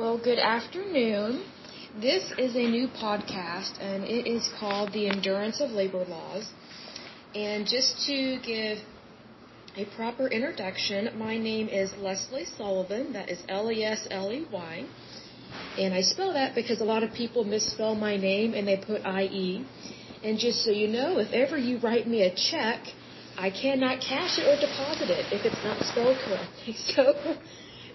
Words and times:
Well, 0.00 0.16
good 0.16 0.38
afternoon. 0.38 1.44
This 2.00 2.32
is 2.38 2.56
a 2.56 2.66
new 2.74 2.88
podcast, 2.88 3.78
and 3.82 4.02
it 4.02 4.26
is 4.26 4.48
called 4.58 4.94
The 4.94 5.08
Endurance 5.10 5.60
of 5.60 5.72
Labor 5.72 6.04
Laws. 6.06 6.50
And 7.34 7.66
just 7.66 8.06
to 8.06 8.38
give 8.42 8.78
a 9.76 9.84
proper 9.96 10.26
introduction, 10.26 11.18
my 11.18 11.36
name 11.36 11.68
is 11.68 11.92
Lesley 11.98 12.46
Sullivan. 12.46 13.12
That 13.12 13.28
is 13.28 13.42
L 13.46 13.70
E 13.70 13.84
S 13.84 14.08
L 14.10 14.32
E 14.32 14.46
Y. 14.50 14.86
And 15.76 15.92
I 15.92 16.00
spell 16.00 16.32
that 16.32 16.54
because 16.54 16.80
a 16.80 16.88
lot 16.94 17.02
of 17.02 17.12
people 17.12 17.44
misspell 17.44 17.94
my 17.94 18.16
name 18.16 18.54
and 18.54 18.66
they 18.66 18.78
put 18.78 19.04
I 19.04 19.24
E. 19.24 19.66
And 20.24 20.38
just 20.38 20.64
so 20.64 20.70
you 20.70 20.88
know, 20.88 21.18
if 21.18 21.30
ever 21.34 21.58
you 21.58 21.78
write 21.78 22.06
me 22.06 22.22
a 22.22 22.34
check, 22.34 22.80
I 23.36 23.50
cannot 23.50 24.00
cash 24.00 24.38
it 24.38 24.48
or 24.48 24.56
deposit 24.66 25.10
it 25.10 25.26
if 25.30 25.44
it's 25.44 25.62
not 25.62 25.78
spelled 25.84 26.16
correctly. 26.24 26.74
So 26.94 27.36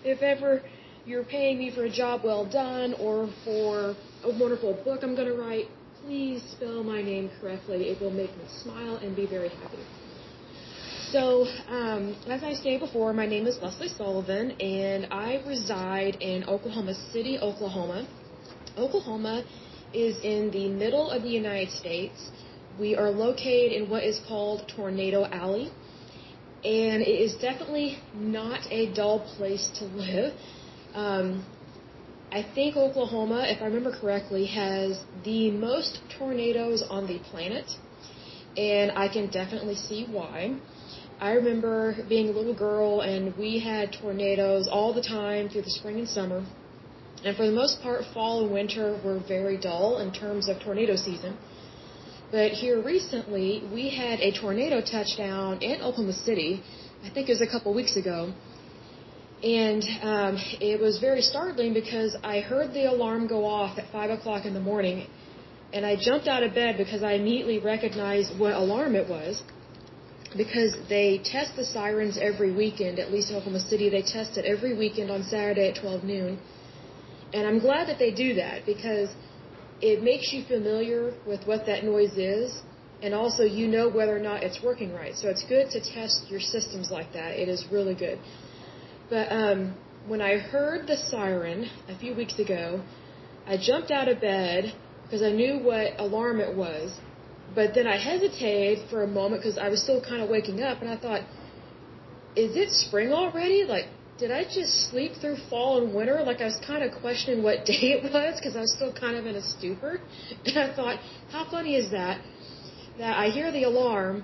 if 0.03 0.21
ever 0.21 0.61
you're 1.05 1.23
paying 1.23 1.59
me 1.59 1.71
for 1.73 1.85
a 1.85 1.89
job 1.89 2.21
well 2.23 2.45
done 2.45 2.95
or 2.99 3.29
for 3.43 3.95
a 4.23 4.39
wonderful 4.39 4.73
book 4.83 5.03
I'm 5.03 5.15
going 5.15 5.27
to 5.27 5.35
write, 5.35 5.67
please 6.01 6.41
spell 6.51 6.83
my 6.83 7.01
name 7.01 7.29
correctly. 7.39 7.89
It 7.89 8.01
will 8.01 8.11
make 8.11 8.35
me 8.37 8.45
smile 8.63 8.97
and 8.97 9.15
be 9.15 9.27
very 9.27 9.49
happy. 9.49 9.77
So, 11.11 11.45
um, 11.69 12.15
as 12.27 12.43
I 12.43 12.53
stated 12.53 12.79
before, 12.79 13.13
my 13.13 13.27
name 13.27 13.45
is 13.45 13.57
Lesley 13.61 13.87
Sullivan, 13.87 14.51
and 14.59 15.07
I 15.11 15.41
reside 15.47 16.15
in 16.15 16.43
Oklahoma 16.45 16.95
City, 17.13 17.37
Oklahoma. 17.37 18.07
Oklahoma 18.75 19.45
is 19.93 20.17
in 20.23 20.49
the 20.51 20.67
middle 20.67 21.09
of 21.11 21.21
the 21.21 21.29
United 21.29 21.71
States. 21.71 22.31
We 22.79 22.95
are 22.95 23.11
located 23.11 23.71
in 23.71 23.89
what 23.89 24.03
is 24.03 24.19
called 24.27 24.67
Tornado 24.75 25.25
Alley, 25.25 25.71
and 26.63 27.01
it 27.01 27.19
is 27.21 27.35
definitely 27.35 27.99
not 28.13 28.59
a 28.71 28.91
dull 28.93 29.19
place 29.37 29.69
to 29.77 29.85
live. 29.85 30.34
Um, 30.96 31.46
I 32.32 32.41
think 32.55 32.77
Oklahoma, 32.77 33.43
if 33.48 33.62
I 33.62 33.65
remember 33.65 33.91
correctly, 33.91 34.46
has 34.46 35.04
the 35.26 35.52
most 35.52 35.99
tornadoes 36.18 36.84
on 36.90 37.05
the 37.05 37.20
planet, 37.32 37.65
and 38.55 38.91
I 38.96 39.10
can 39.10 39.27
definitely 39.29 39.76
see 39.76 40.07
why. 40.10 40.57
I 41.20 41.32
remember 41.32 41.98
being 42.07 42.29
a 42.29 42.32
little 42.32 42.54
girl, 42.54 43.02
and 43.02 43.35
we 43.37 43.60
had 43.60 43.91
tornadoes 44.02 44.70
all 44.71 44.93
the 44.93 45.02
time 45.02 45.49
through 45.49 45.63
the 45.63 45.76
spring 45.79 45.99
and 45.99 46.07
summer. 46.07 46.46
And 47.26 47.35
for 47.35 47.46
the 47.46 47.52
most 47.52 47.82
part, 47.82 48.05
fall 48.13 48.43
and 48.43 48.54
winter 48.54 48.99
were 49.04 49.20
very 49.27 49.57
dull 49.57 49.98
in 49.98 50.13
terms 50.13 50.48
of 50.48 50.59
tornado 50.62 50.96
season. 50.96 51.37
But 52.32 52.52
here 52.52 52.82
recently, 52.82 53.63
we 53.74 53.90
had 53.90 54.20
a 54.20 54.32
tornado 54.32 54.82
touchdown 54.82 55.62
in 55.62 55.82
Oklahoma 55.82 56.13
City. 56.13 56.63
I 57.04 57.09
think 57.09 57.27
it 57.30 57.34
was 57.34 57.41
a 57.41 57.48
couple 57.48 57.74
weeks 57.74 57.98
ago. 57.98 58.34
And 59.46 59.84
um, 60.01 60.38
it 60.60 60.82
was 60.82 60.98
very 60.98 61.21
startling 61.21 61.71
because 61.76 62.15
I 62.24 62.40
heard 62.40 62.74
the 62.74 62.85
alarm 62.85 63.27
go 63.27 63.46
off 63.46 63.77
at 63.77 63.91
5 63.91 64.09
o'clock 64.09 64.44
in 64.44 64.56
the 64.56 64.66
morning, 64.72 65.06
and 65.72 65.85
I 65.85 65.96
jumped 65.96 66.28
out 66.28 66.41
of 66.41 66.56
bed 66.56 66.78
because 66.78 67.03
I 67.03 67.12
immediately 67.13 67.59
recognized 67.59 68.40
what 68.40 68.53
alarm 68.53 68.96
it 68.96 69.07
was. 69.07 69.44
Because 70.35 70.75
they 70.90 71.22
test 71.24 71.56
the 71.56 71.63
sirens 71.63 72.18
every 72.18 72.52
weekend, 72.53 72.97
at 72.97 73.12
least 73.12 73.29
in 73.29 73.35
Oklahoma 73.35 73.59
City, 73.59 73.88
they 73.88 74.02
test 74.02 74.35
it 74.40 74.46
every 74.46 74.75
weekend 74.75 75.12
on 75.12 75.22
Saturday 75.24 75.69
at 75.69 75.80
12 75.80 76.03
noon. 76.03 76.40
And 77.31 77.47
I'm 77.47 77.59
glad 77.59 77.88
that 77.88 78.00
they 78.00 78.12
do 78.12 78.34
that 78.34 78.66
because 78.66 79.09
it 79.80 80.02
makes 80.03 80.34
you 80.34 80.44
familiar 80.46 81.13
with 81.28 81.46
what 81.46 81.68
that 81.68 81.84
noise 81.84 82.18
is, 82.18 82.63
and 83.03 83.13
also 83.13 83.44
you 83.44 83.68
know 83.68 83.90
whether 83.90 84.16
or 84.18 84.25
not 84.31 84.41
it's 84.41 84.62
working 84.63 84.91
right. 84.91 85.16
So 85.16 85.30
it's 85.30 85.44
good 85.44 85.69
to 85.69 85.80
test 85.80 86.25
your 86.30 86.40
systems 86.40 86.90
like 86.90 87.13
that. 87.13 87.40
It 87.40 87.47
is 87.47 87.63
really 87.72 87.94
good. 87.94 88.19
But 89.09 89.31
um, 89.31 89.75
when 90.07 90.22
I 90.22 90.38
heard 90.38 90.88
the 90.88 90.97
siren 90.97 91.69
a 91.88 91.97
few 91.97 92.16
weeks 92.16 92.39
ago, 92.39 92.84
I 93.47 93.57
jumped 93.57 93.91
out 93.91 94.07
of 94.07 94.22
bed 94.22 94.74
because 95.03 95.22
I 95.22 95.31
knew 95.31 95.59
what 95.59 96.00
alarm 96.00 96.40
it 96.40 96.56
was. 96.56 96.94
But 97.53 97.74
then 97.75 97.88
I 97.88 97.97
hesitated 97.97 98.90
for 98.90 99.03
a 99.03 99.07
moment 99.07 99.41
because 99.41 99.57
I 99.57 99.69
was 99.69 99.81
still 99.81 100.02
kind 100.02 100.22
of 100.22 100.30
waking 100.30 100.62
up, 100.62 100.81
and 100.81 100.90
I 100.90 100.97
thought, 100.97 101.22
is 102.35 102.56
it 102.56 102.72
spring 102.72 103.13
already? 103.13 103.63
Like, 103.63 103.85
did 104.18 104.31
I 104.31 104.44
just 104.44 104.90
sleep 104.90 105.13
through 105.22 105.38
fall 105.50 105.84
and 105.84 105.94
winter? 105.94 106.24
Like, 106.24 106.41
I 106.41 106.46
was 106.46 106.59
kind 106.66 106.84
of 106.84 107.00
questioning 107.00 107.44
what 107.44 107.66
day 107.72 107.94
it 107.96 108.03
was 108.03 108.40
because 108.40 108.56
I 108.56 108.62
was 108.62 108.74
still 108.75 108.94
kind 108.94 109.16
of 109.16 109.25
in 109.25 109.35
a 109.35 109.41
stupor. 109.41 110.01
And 110.46 110.57
I 110.57 110.75
thought, 110.75 111.00
how 111.31 111.50
funny 111.50 111.75
is 111.75 111.91
that? 111.91 112.22
That 112.97 113.18
I 113.18 113.30
hear 113.30 113.51
the 113.51 113.63
alarm 113.63 114.24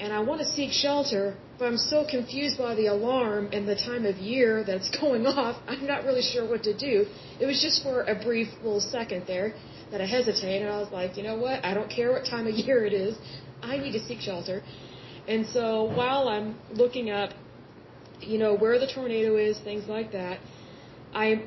and 0.00 0.12
I 0.12 0.20
want 0.20 0.40
to 0.40 0.46
seek 0.46 0.70
shelter, 0.70 1.36
but 1.58 1.66
I'm 1.66 1.76
so 1.76 2.06
confused 2.08 2.56
by 2.58 2.74
the 2.74 2.86
alarm 2.86 3.48
and 3.52 3.68
the 3.68 3.74
time 3.74 4.04
of 4.06 4.16
year 4.16 4.62
that's 4.64 4.88
going 5.00 5.26
off, 5.26 5.56
I'm 5.66 5.86
not 5.86 6.04
really 6.04 6.22
sure 6.22 6.48
what 6.48 6.62
to 6.64 6.76
do. 6.76 7.06
It 7.40 7.46
was 7.46 7.60
just 7.60 7.82
for 7.82 8.02
a 8.02 8.14
brief 8.14 8.48
little 8.62 8.80
second 8.80 9.24
there 9.26 9.54
that 9.90 10.00
I 10.00 10.06
hesitated, 10.06 10.62
and 10.62 10.70
I 10.70 10.78
was 10.78 10.92
like, 10.92 11.16
you 11.16 11.22
know 11.22 11.36
what? 11.36 11.64
I 11.64 11.74
don't 11.74 11.90
care 11.90 12.12
what 12.12 12.24
time 12.24 12.46
of 12.46 12.54
year 12.66 12.84
it 12.84 12.92
is. 12.92 13.16
I 13.62 13.76
need 13.76 13.92
to 13.92 14.00
seek 14.00 14.20
shelter. 14.20 14.62
And 15.26 15.46
so 15.46 15.84
while 15.84 16.28
I'm 16.28 16.56
looking 16.72 17.10
up, 17.10 17.30
you 18.20 18.38
know, 18.38 18.56
where 18.56 18.78
the 18.78 18.86
tornado 18.86 19.36
is, 19.36 19.58
things 19.60 19.88
like 19.88 20.12
that, 20.12 20.40
I 21.14 21.44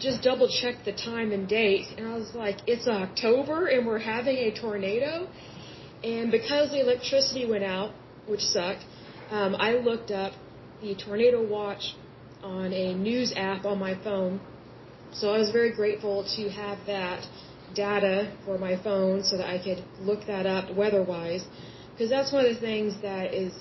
just 0.00 0.22
double 0.22 0.48
checked 0.48 0.84
the 0.84 0.92
time 0.92 1.32
and 1.32 1.48
date, 1.48 1.86
and 1.96 2.06
I 2.06 2.14
was 2.14 2.34
like, 2.34 2.58
it's 2.66 2.86
October 2.88 3.66
and 3.66 3.86
we're 3.86 3.98
having 3.98 4.36
a 4.36 4.54
tornado? 4.54 5.28
And 6.06 6.30
because 6.30 6.70
the 6.70 6.80
electricity 6.80 7.46
went 7.46 7.64
out, 7.64 7.90
which 8.28 8.44
sucked, 8.56 8.84
um, 9.30 9.56
I 9.58 9.72
looked 9.88 10.12
up 10.12 10.34
the 10.80 10.94
tornado 10.94 11.44
watch 11.44 11.96
on 12.44 12.72
a 12.72 12.94
news 12.94 13.32
app 13.36 13.64
on 13.64 13.80
my 13.80 13.94
phone. 14.04 14.38
So 15.12 15.34
I 15.34 15.38
was 15.38 15.50
very 15.50 15.72
grateful 15.74 16.24
to 16.36 16.48
have 16.48 16.78
that 16.86 17.26
data 17.74 18.32
for 18.44 18.56
my 18.56 18.76
phone 18.84 19.24
so 19.24 19.36
that 19.36 19.48
I 19.48 19.58
could 19.58 19.82
look 19.98 20.26
that 20.28 20.46
up 20.46 20.72
weather-wise. 20.76 21.44
Because 21.90 22.08
that's 22.08 22.32
one 22.32 22.46
of 22.46 22.54
the 22.54 22.60
things 22.60 22.94
that 23.02 23.34
is 23.34 23.52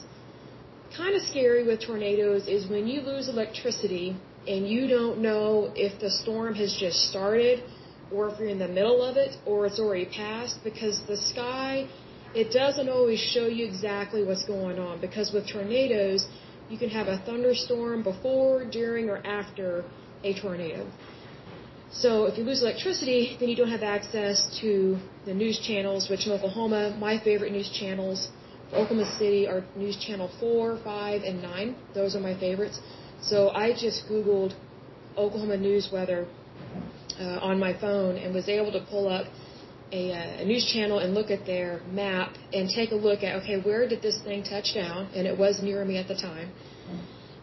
kind 0.95 1.15
of 1.15 1.23
scary 1.23 1.65
with 1.65 1.81
tornadoes 1.81 2.47
is 2.47 2.69
when 2.69 2.85
you 2.85 3.01
lose 3.01 3.27
electricity 3.27 4.15
and 4.47 4.69
you 4.69 4.87
don't 4.87 5.17
know 5.17 5.71
if 5.75 5.99
the 5.99 6.11
storm 6.11 6.53
has 6.53 6.77
just 6.79 7.09
started 7.09 7.63
or 8.11 8.29
if 8.29 8.39
you're 8.39 8.49
in 8.49 8.59
the 8.59 8.67
middle 8.67 9.01
of 9.01 9.17
it 9.17 9.35
or 9.47 9.65
it's 9.65 9.79
already 9.79 10.05
passed 10.05 10.63
because 10.63 11.01
the 11.07 11.17
sky 11.17 11.87
it 12.35 12.51
doesn't 12.51 12.89
always 12.89 13.19
show 13.19 13.47
you 13.47 13.65
exactly 13.65 14.21
what's 14.23 14.45
going 14.45 14.77
on 14.77 14.99
because 14.99 15.31
with 15.31 15.47
tornadoes, 15.47 16.27
you 16.69 16.77
can 16.77 16.89
have 16.89 17.07
a 17.07 17.17
thunderstorm 17.25 18.03
before, 18.03 18.65
during, 18.65 19.09
or 19.09 19.25
after 19.25 19.85
a 20.23 20.33
tornado. 20.33 20.85
So 21.91 22.25
if 22.25 22.37
you 22.37 22.43
lose 22.43 22.61
electricity, 22.61 23.37
then 23.39 23.47
you 23.47 23.55
don't 23.55 23.69
have 23.69 23.83
access 23.83 24.59
to 24.59 24.97
the 25.25 25.33
news 25.33 25.59
channels, 25.59 26.09
which 26.09 26.25
in 26.25 26.33
Oklahoma, 26.33 26.97
my 26.99 27.17
favorite 27.19 27.53
news 27.53 27.69
channels 27.69 28.29
for 28.69 28.77
Oklahoma 28.79 29.09
City 29.17 29.47
are 29.47 29.63
News 29.77 29.95
Channel 29.95 30.29
4, 30.39 30.79
5, 30.83 31.21
and 31.23 31.41
9. 31.41 31.75
Those 31.93 32.15
are 32.15 32.19
my 32.19 32.37
favorites. 32.37 32.81
So 33.21 33.49
I 33.51 33.71
just 33.71 34.07
Googled 34.09 34.53
Oklahoma 35.15 35.55
news 35.55 35.89
weather 35.93 36.27
uh, 37.19 37.49
on 37.49 37.59
my 37.59 37.73
phone 37.79 38.17
and 38.17 38.33
was 38.33 38.49
able 38.49 38.73
to 38.73 38.85
pull 38.89 39.07
up 39.07 39.27
a, 39.91 40.11
uh, 40.11 40.41
a 40.41 40.45
news 40.45 40.65
channel 40.71 40.99
and 40.99 41.13
look 41.13 41.29
at 41.29 41.45
their 41.45 41.81
map 41.91 42.33
and 42.53 42.69
take 42.69 42.91
a 42.91 42.95
look 42.95 43.23
at 43.23 43.35
okay 43.41 43.59
where 43.61 43.87
did 43.87 44.01
this 44.01 44.19
thing 44.23 44.43
touch 44.43 44.73
down? 44.73 45.09
And 45.13 45.27
it 45.27 45.37
was 45.37 45.61
near 45.61 45.85
me 45.85 45.97
at 45.97 46.07
the 46.07 46.15
time. 46.15 46.51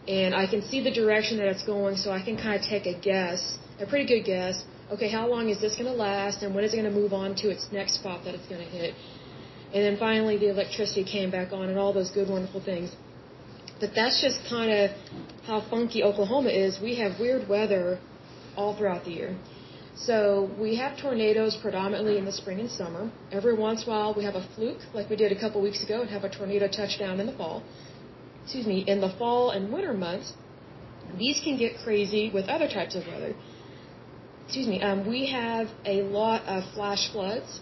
And 0.07 0.35
I 0.35 0.45
can 0.47 0.61
see 0.61 0.83
the 0.83 0.91
direction 0.91 1.37
that 1.37 1.47
it's 1.47 1.63
going 1.63 1.95
so 1.95 2.11
I 2.11 2.21
can 2.21 2.35
kind 2.35 2.59
of 2.59 2.67
take 2.67 2.85
a 2.85 2.99
guess 2.99 3.57
a 3.79 3.85
pretty 3.85 4.05
good 4.05 4.25
guess 4.25 4.63
okay 4.91 5.09
how 5.09 5.27
long 5.27 5.49
is 5.49 5.59
this 5.61 5.75
going 5.75 5.85
to 5.85 5.93
last 5.93 6.43
and 6.43 6.53
when 6.53 6.63
is 6.63 6.73
it 6.73 6.77
going 6.77 6.91
to 6.93 6.99
move 7.01 7.13
on 7.13 7.35
to 7.35 7.49
its 7.49 7.67
next 7.71 7.95
spot 7.95 8.23
that 8.25 8.35
it's 8.35 8.47
going 8.47 8.63
to 8.65 8.71
hit? 8.79 8.93
And 9.73 9.83
then 9.85 9.97
finally 9.97 10.37
the 10.37 10.49
electricity 10.49 11.03
came 11.03 11.31
back 11.31 11.51
on 11.53 11.69
and 11.69 11.79
all 11.79 11.93
those 11.93 12.11
good 12.11 12.29
wonderful 12.29 12.61
things. 12.61 12.91
But 13.79 13.91
that's 13.95 14.21
just 14.21 14.39
kind 14.49 14.71
of 14.71 14.91
how 15.47 15.61
funky 15.69 16.03
Oklahoma 16.03 16.49
is. 16.49 16.79
We 16.79 16.95
have 16.97 17.19
weird 17.19 17.49
weather 17.49 17.99
all 18.55 18.77
throughout 18.77 19.03
the 19.05 19.11
year 19.11 19.35
so 19.95 20.49
we 20.59 20.75
have 20.77 20.97
tornadoes 20.99 21.55
predominantly 21.61 22.17
in 22.17 22.25
the 22.25 22.31
spring 22.31 22.59
and 22.59 22.69
summer. 22.69 23.11
Every 23.31 23.55
once 23.55 23.83
in 23.83 23.89
a 23.89 23.91
while 23.91 24.13
we 24.15 24.23
have 24.23 24.35
a 24.35 24.45
fluke, 24.55 24.79
like 24.93 25.09
we 25.09 25.15
did 25.15 25.31
a 25.31 25.39
couple 25.39 25.61
weeks 25.61 25.83
ago, 25.83 26.01
and 26.01 26.09
have 26.09 26.23
a 26.23 26.29
tornado 26.29 26.67
touchdown 26.67 27.19
in 27.19 27.27
the 27.27 27.33
fall. 27.33 27.63
Excuse 28.43 28.65
me, 28.65 28.83
in 28.87 29.01
the 29.01 29.13
fall 29.19 29.51
and 29.51 29.71
winter 29.71 29.93
months, 29.93 30.33
these 31.17 31.39
can 31.43 31.57
get 31.57 31.77
crazy 31.83 32.31
with 32.33 32.45
other 32.45 32.67
types 32.67 32.95
of 32.95 33.05
weather. 33.05 33.33
Excuse 34.45 34.67
me, 34.67 34.81
um, 34.81 35.07
we 35.07 35.27
have 35.27 35.67
a 35.85 36.01
lot 36.01 36.43
of 36.45 36.63
flash 36.73 37.11
floods, 37.11 37.61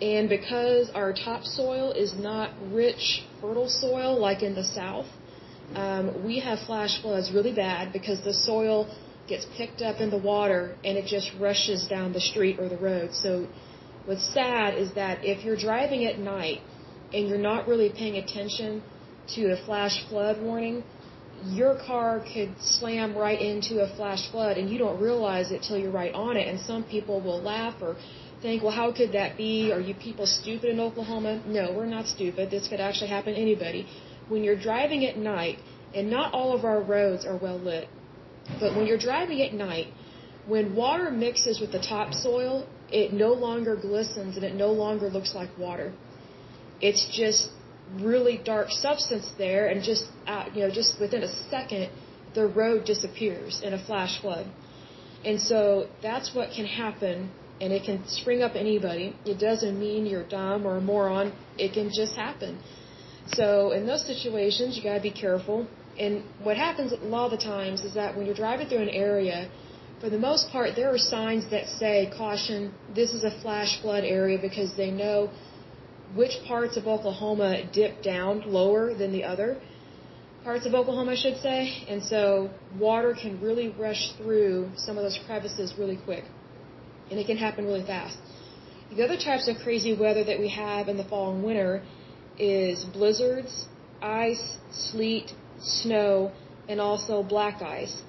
and 0.00 0.28
because 0.28 0.90
our 0.94 1.12
topsoil 1.12 1.90
is 1.92 2.14
not 2.14 2.52
rich, 2.70 3.24
fertile 3.40 3.68
soil 3.68 4.18
like 4.18 4.42
in 4.42 4.54
the 4.54 4.64
south, 4.64 5.06
um, 5.74 6.24
we 6.24 6.38
have 6.38 6.60
flash 6.60 7.02
floods 7.02 7.32
really 7.34 7.52
bad 7.52 7.92
because 7.92 8.22
the 8.24 8.32
soil 8.32 8.88
gets 9.28 9.46
picked 9.56 9.82
up 9.82 10.00
in 10.00 10.10
the 10.10 10.18
water 10.18 10.76
and 10.84 10.96
it 10.96 11.06
just 11.06 11.30
rushes 11.38 11.86
down 11.86 12.12
the 12.12 12.20
street 12.20 12.58
or 12.58 12.68
the 12.68 12.76
road. 12.76 13.14
So 13.14 13.46
what's 14.06 14.26
sad 14.32 14.74
is 14.74 14.94
that 14.94 15.24
if 15.24 15.44
you're 15.44 15.56
driving 15.56 16.04
at 16.04 16.18
night 16.18 16.60
and 17.12 17.28
you're 17.28 17.46
not 17.52 17.68
really 17.68 17.90
paying 17.90 18.16
attention 18.16 18.82
to 19.34 19.52
a 19.52 19.56
flash 19.66 19.96
flood 20.08 20.40
warning, 20.40 20.82
your 21.44 21.78
car 21.86 22.24
could 22.32 22.54
slam 22.60 23.16
right 23.16 23.40
into 23.40 23.80
a 23.80 23.88
flash 23.96 24.30
flood 24.30 24.56
and 24.58 24.68
you 24.70 24.78
don't 24.78 25.00
realize 25.00 25.52
it 25.52 25.62
till 25.62 25.78
you're 25.78 25.98
right 26.02 26.14
on 26.14 26.36
it. 26.36 26.48
And 26.48 26.58
some 26.60 26.82
people 26.84 27.20
will 27.20 27.40
laugh 27.40 27.76
or 27.80 27.96
think, 28.42 28.62
well, 28.62 28.72
how 28.72 28.92
could 28.92 29.12
that 29.12 29.36
be? 29.36 29.72
Are 29.72 29.80
you 29.80 29.94
people 29.94 30.26
stupid 30.26 30.70
in 30.70 30.80
Oklahoma? 30.80 31.42
No, 31.46 31.72
we're 31.72 31.86
not 31.86 32.06
stupid. 32.06 32.50
This 32.50 32.66
could 32.68 32.80
actually 32.80 33.10
happen 33.10 33.34
to 33.34 33.40
anybody. 33.40 33.86
When 34.28 34.42
you're 34.44 34.60
driving 34.60 35.04
at 35.04 35.16
night, 35.16 35.58
and 35.94 36.10
not 36.10 36.34
all 36.34 36.54
of 36.54 36.64
our 36.64 36.80
roads 36.82 37.24
are 37.24 37.36
well 37.36 37.58
lit, 37.58 37.88
but 38.60 38.74
when 38.74 38.86
you're 38.86 38.98
driving 38.98 39.40
at 39.42 39.52
night, 39.52 39.88
when 40.46 40.74
water 40.74 41.10
mixes 41.10 41.60
with 41.60 41.72
the 41.72 41.78
topsoil, 41.78 42.66
it 42.90 43.12
no 43.12 43.32
longer 43.32 43.76
glistens 43.76 44.36
and 44.36 44.44
it 44.44 44.54
no 44.54 44.72
longer 44.72 45.10
looks 45.10 45.34
like 45.34 45.50
water. 45.58 45.92
It's 46.80 47.06
just 47.12 47.50
really 48.00 48.40
dark 48.44 48.68
substance 48.70 49.30
there, 49.38 49.68
and 49.68 49.82
just 49.82 50.06
uh, 50.26 50.46
you 50.54 50.60
know, 50.62 50.70
just 50.70 51.00
within 51.00 51.22
a 51.22 51.32
second, 51.50 51.90
the 52.34 52.46
road 52.46 52.84
disappears 52.84 53.60
in 53.62 53.72
a 53.72 53.84
flash 53.86 54.20
flood. 54.20 54.46
And 55.24 55.40
so 55.40 55.88
that's 56.02 56.34
what 56.34 56.50
can 56.54 56.66
happen, 56.66 57.30
and 57.60 57.72
it 57.72 57.84
can 57.84 58.06
spring 58.06 58.42
up 58.42 58.52
anybody. 58.54 59.16
It 59.24 59.38
doesn't 59.38 59.78
mean 59.78 60.06
you're 60.06 60.28
dumb 60.28 60.66
or 60.66 60.76
a 60.76 60.80
moron. 60.80 61.32
It 61.58 61.72
can 61.72 61.90
just 61.94 62.14
happen. 62.14 62.58
So 63.32 63.72
in 63.72 63.86
those 63.86 64.06
situations, 64.06 64.76
you 64.76 64.82
gotta 64.82 65.00
be 65.02 65.10
careful. 65.10 65.66
And 65.98 66.22
what 66.42 66.56
happens 66.56 66.92
a 66.92 66.96
lot 66.96 67.32
of 67.32 67.38
the 67.38 67.44
times 67.44 67.80
is 67.82 67.94
that 67.94 68.16
when 68.16 68.26
you're 68.26 68.34
driving 68.34 68.68
through 68.68 68.82
an 68.82 68.90
area, 68.90 69.50
for 70.00 70.08
the 70.08 70.18
most 70.18 70.50
part, 70.50 70.76
there 70.76 70.92
are 70.94 70.98
signs 70.98 71.50
that 71.50 71.66
say, 71.66 72.10
caution, 72.16 72.72
this 72.94 73.12
is 73.12 73.24
a 73.24 73.32
flash 73.42 73.80
flood 73.82 74.04
area 74.04 74.38
because 74.40 74.76
they 74.76 74.90
know 74.90 75.30
which 76.14 76.34
parts 76.46 76.76
of 76.76 76.86
Oklahoma 76.86 77.64
dip 77.72 78.02
down 78.02 78.42
lower 78.46 78.94
than 78.94 79.12
the 79.12 79.24
other 79.24 79.60
parts 80.44 80.66
of 80.66 80.74
Oklahoma, 80.74 81.12
I 81.12 81.16
should 81.16 81.38
say. 81.38 81.84
And 81.88 82.02
so 82.02 82.50
water 82.78 83.14
can 83.20 83.40
really 83.40 83.68
rush 83.86 84.12
through 84.18 84.70
some 84.76 84.96
of 84.96 85.02
those 85.02 85.18
crevices 85.26 85.74
really 85.78 85.98
quick. 86.04 86.24
And 87.10 87.18
it 87.18 87.26
can 87.26 87.36
happen 87.36 87.64
really 87.66 87.84
fast. 87.84 88.18
The 88.96 89.04
other 89.04 89.16
types 89.16 89.48
of 89.48 89.56
crazy 89.62 89.94
weather 89.94 90.24
that 90.24 90.38
we 90.38 90.48
have 90.48 90.88
in 90.88 90.96
the 90.96 91.04
fall 91.04 91.34
and 91.34 91.44
winter 91.44 91.82
is 92.38 92.84
blizzards, 92.84 93.66
ice, 94.00 94.56
sleet, 94.70 95.32
snow, 95.60 96.32
and 96.68 96.80
also 96.80 97.22
black 97.22 97.62
ice. 97.62 98.02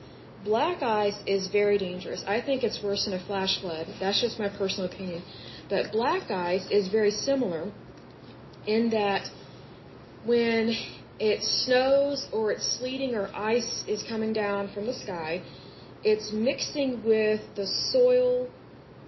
Black 0.43 0.81
ice 0.81 1.17
is 1.25 1.47
very 1.47 1.77
dangerous. 1.77 2.23
I 2.25 2.41
think 2.41 2.63
it's 2.63 2.81
worse 2.81 3.05
than 3.05 3.13
a 3.13 3.25
flash 3.25 3.59
flood. 3.59 3.87
That's 3.99 4.21
just 4.21 4.39
my 4.39 4.49
personal 4.49 4.89
opinion. 4.89 5.23
But 5.69 5.91
black 5.91 6.31
ice 6.31 6.65
is 6.71 6.87
very 6.87 7.11
similar 7.11 7.71
in 8.65 8.89
that 8.91 9.29
when 10.25 10.75
it 11.19 11.43
snows 11.43 12.27
or 12.31 12.51
it's 12.51 12.65
sleeting 12.79 13.15
or 13.15 13.29
ice 13.35 13.83
is 13.87 14.03
coming 14.03 14.33
down 14.33 14.69
from 14.73 14.85
the 14.85 14.93
sky, 14.93 15.41
it's 16.03 16.31
mixing 16.31 17.03
with 17.03 17.41
the 17.55 17.67
soil 17.67 18.47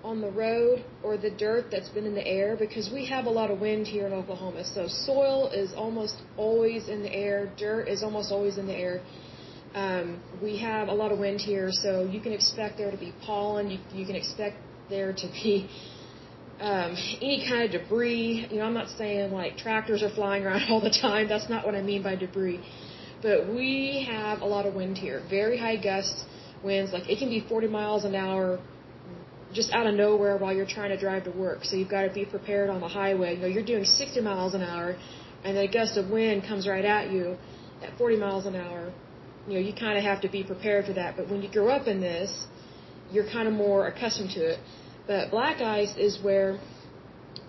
on 0.04 0.22
the 0.22 0.32
road 0.32 0.84
or 1.04 1.18
the 1.18 1.30
dirt 1.30 1.66
that's 1.72 1.90
been 1.90 2.06
in 2.06 2.16
the 2.16 2.26
air 2.26 2.56
because 2.58 2.90
we 2.92 3.06
have 3.06 3.26
a 3.26 3.30
lot 3.30 3.52
of 3.52 3.60
wind 3.60 3.88
here 3.88 4.08
in 4.08 4.14
Oklahoma. 4.14 4.64
So 4.64 4.88
soil 4.88 5.50
is 5.50 5.74
almost 5.74 6.16
always 6.38 6.90
in 6.90 7.04
the 7.04 7.14
air, 7.14 7.52
dirt 7.58 7.88
is 7.88 8.04
almost 8.04 8.32
always 8.32 8.58
in 8.58 8.68
the 8.68 8.76
air. 8.76 9.02
Um, 9.74 10.22
we 10.42 10.60
have 10.60 10.90
a 10.90 10.94
lot 10.94 11.12
of 11.12 11.20
wind 11.20 11.40
here, 11.40 11.70
so 11.72 12.04
you 12.04 12.20
can 12.20 12.34
expect 12.34 12.78
there 12.78 12.92
to 12.92 12.98
be 12.98 13.14
pollen. 13.26 13.72
You, 13.72 13.80
you 13.94 14.06
can 14.06 14.16
expect 14.16 14.58
there 14.90 15.14
to 15.14 15.28
be 15.32 15.70
um, 16.60 16.96
any 17.22 17.46
kind 17.48 17.64
of 17.64 17.72
debris. 17.72 18.48
You 18.52 18.58
know, 18.58 18.66
I'm 18.66 18.74
not 18.74 18.90
saying 18.98 19.32
like 19.32 19.58
tractors 19.58 20.04
are 20.04 20.14
flying 20.14 20.44
around 20.44 20.64
all 20.70 20.82
the 20.82 20.90
time. 21.02 21.30
That's 21.30 21.50
not 21.50 21.66
what 21.66 21.76
I 21.76 21.82
mean 21.82 22.04
by 22.04 22.16
debris. 22.16 22.60
But 23.22 23.48
we 23.48 24.08
have 24.10 24.42
a 24.42 24.46
lot 24.46 24.66
of 24.66 24.74
wind 24.74 24.98
here. 24.98 25.24
Very 25.30 25.58
high 25.58 25.78
gust 25.78 26.26
winds. 26.64 26.92
Like 26.92 27.10
it 27.10 27.20
can 27.20 27.30
be 27.30 27.46
40 27.48 27.68
miles 27.68 28.04
an 28.04 28.16
hour 28.16 28.60
just 29.54 29.72
out 29.72 29.86
of 29.88 29.96
nowhere 29.96 30.38
while 30.38 30.54
you're 30.54 30.74
trying 30.78 30.90
to 30.90 30.98
drive 30.98 31.24
to 31.26 31.32
work. 31.32 31.64
So 31.64 31.76
you've 31.76 31.90
got 31.90 32.04
to 32.04 32.14
be 32.14 32.26
prepared 32.26 32.70
on 32.70 32.80
the 32.80 32.88
highway. 32.88 33.36
You 33.36 33.42
know, 33.42 33.48
you're 33.48 33.66
doing 33.66 33.86
60 33.86 34.22
miles 34.22 34.54
an 34.54 34.62
hour, 34.62 34.98
and 35.44 35.58
a 35.58 35.68
gust 35.68 35.98
of 35.98 36.10
wind 36.10 36.44
comes 36.48 36.68
right 36.68 36.86
at 36.86 37.12
you 37.12 37.38
at 37.84 37.98
40 37.98 38.18
miles 38.18 38.46
an 38.46 38.56
hour. 38.56 38.92
You 39.48 39.54
know, 39.56 39.60
you 39.60 39.74
kind 39.74 39.98
of 39.98 40.04
have 40.04 40.22
to 40.22 40.30
be 40.30 40.44
prepared 40.44 40.86
for 40.86 40.94
that. 40.94 41.18
But 41.18 41.30
when 41.30 41.42
you 41.42 41.52
grow 41.52 41.70
up 41.70 41.88
in 41.88 42.00
this, 42.00 42.46
you're 43.12 43.30
kind 43.30 43.48
of 43.48 43.54
more 43.54 43.88
accustomed 43.88 44.32
to 44.32 44.42
it. 44.54 44.60
But 45.08 45.32
black 45.32 45.62
ice 45.62 45.96
is 45.98 46.20
where 46.22 46.60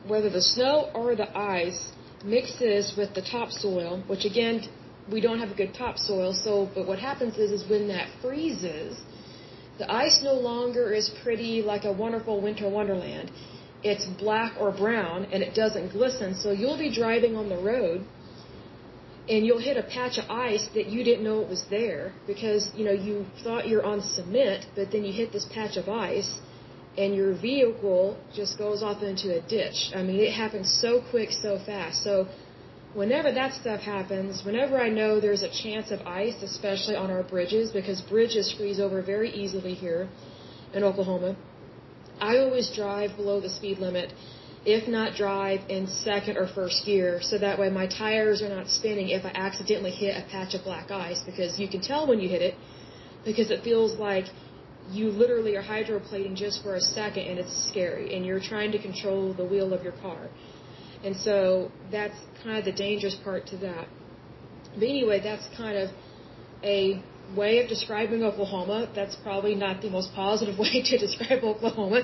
whether 0.07 0.31
the 0.31 0.43
snow 0.43 0.91
or 0.95 1.15
the 1.15 1.31
ice 1.37 1.93
mixes 2.25 2.95
with 2.97 3.15
the 3.15 3.23
topsoil, 3.23 4.03
which 4.07 4.25
again 4.25 4.63
we 5.11 5.21
don't 5.21 5.39
have 5.39 5.51
a 5.51 5.55
good 5.55 5.75
topsoil. 5.75 6.33
So, 6.33 6.69
but 6.75 6.87
what 6.87 6.99
happens 6.99 7.37
is, 7.37 7.51
is 7.51 7.69
when 7.69 7.89
that 7.89 8.09
freezes, 8.21 9.01
the 9.83 9.93
ice 9.93 10.19
no 10.23 10.35
longer 10.35 10.93
is 11.01 11.11
pretty 11.25 11.55
like 11.61 11.85
a 11.85 11.93
wonderful 12.05 12.41
winter 12.41 12.69
wonderland. 12.69 13.33
It's 13.83 14.05
black 14.25 14.53
or 14.61 14.71
brown 14.71 15.25
and 15.33 15.43
it 15.43 15.55
doesn't 15.63 15.89
glisten. 15.91 16.37
So 16.43 16.53
you'll 16.53 16.79
be 16.79 16.93
driving 17.03 17.35
on 17.35 17.49
the 17.49 17.61
road 17.73 18.05
and 19.29 19.45
you'll 19.47 19.65
hit 19.71 19.77
a 19.77 19.87
patch 19.97 20.19
of 20.23 20.31
ice 20.31 20.67
that 20.77 20.87
you 20.87 21.03
didn't 21.09 21.25
know 21.25 21.41
it 21.41 21.49
was 21.49 21.65
there 21.69 22.13
because 22.29 22.71
you 22.77 22.85
know 22.85 22.97
you 23.09 23.27
thought 23.43 23.67
you're 23.67 23.87
on 23.93 24.01
cement, 24.17 24.67
but 24.77 24.93
then 24.93 25.03
you 25.05 25.13
hit 25.13 25.33
this 25.33 25.47
patch 25.57 25.77
of 25.77 25.89
ice 25.89 26.31
and 26.97 27.15
your 27.21 27.33
vehicle 27.35 28.17
just 28.33 28.59
goes 28.59 28.83
off 28.85 29.03
into 29.03 29.29
a 29.39 29.41
ditch. 29.57 29.81
I 29.97 30.03
mean, 30.03 30.21
it 30.21 30.33
happens 30.33 30.69
so 30.85 31.03
quick, 31.11 31.31
so 31.33 31.59
fast. 31.67 32.05
So 32.05 32.29
whenever 32.95 33.33
that 33.33 33.55
stuff 33.55 33.81
happens, 33.81 34.45
whenever 34.45 34.77
I 34.79 34.89
know 34.89 35.21
there's 35.21 35.43
a 35.43 35.51
chance 35.51 35.91
of 35.91 36.01
ice, 36.03 36.43
especially 36.43 36.97
on 36.97 37.11
our 37.11 37.23
bridges, 37.23 37.71
because 37.71 38.01
bridges 38.01 38.53
freeze 38.53 38.81
over 38.81 39.03
very 39.03 39.31
easily 39.31 39.75
here 39.75 40.09
in 40.75 40.85
Oklahoma, 40.85 41.37
I 42.21 42.39
always 42.39 42.71
drive 42.75 43.17
below 43.17 43.41
the 43.41 43.49
speed 43.49 43.79
limit, 43.79 44.13
if 44.65 44.87
not 44.89 45.17
drive 45.17 45.61
in 45.69 45.87
second 45.87 46.37
or 46.37 46.47
first 46.47 46.85
gear, 46.85 47.21
so 47.21 47.39
that 47.39 47.59
way 47.59 47.69
my 47.69 47.87
tires 47.87 48.43
are 48.43 48.49
not 48.49 48.69
spinning 48.69 49.09
if 49.09 49.25
I 49.25 49.33
accidentally 49.35 49.91
hit 49.91 50.17
a 50.17 50.29
patch 50.31 50.55
of 50.55 50.63
black 50.63 50.91
ice, 50.91 51.23
because 51.25 51.59
you 51.59 51.69
can 51.69 51.81
tell 51.81 52.07
when 52.07 52.21
you 52.21 52.29
hit 52.29 52.43
it, 52.43 52.55
because 53.25 53.51
it 53.51 53.63
feels 53.65 53.99
like 53.99 54.27
you 54.91 55.09
literally 55.11 55.57
are 55.57 55.63
hydroplating 55.63 56.35
just 56.35 56.63
for 56.63 56.75
a 56.75 56.81
second 56.81 57.23
and 57.23 57.39
it's 57.39 57.69
scary 57.69 58.17
and 58.17 58.27
you're 58.27 58.41
trying 58.41 58.73
to 58.73 58.83
control 58.83 59.33
the 59.33 59.45
wheel 59.45 59.73
of 59.73 59.83
your 59.83 59.93
car. 59.93 60.29
And 61.05 61.17
so 61.17 61.71
that's 61.91 62.17
kind 62.43 62.59
of 62.59 62.65
the 62.65 62.73
dangerous 62.73 63.17
part 63.17 63.47
to 63.49 63.57
that. 63.59 63.89
But 64.75 64.85
anyway, 64.85 65.21
that's 65.21 65.47
kind 65.57 65.77
of 65.77 65.91
a 66.63 67.03
way 67.37 67.63
of 67.63 67.69
describing 67.69 68.23
Oklahoma. 68.23 68.91
That's 68.95 69.17
probably 69.17 69.55
not 69.55 69.83
the 69.83 69.91
most 69.91 70.13
positive 70.15 70.59
way 70.65 70.83
to 70.85 70.99
describe 70.99 71.43
Oklahoma, 71.43 72.03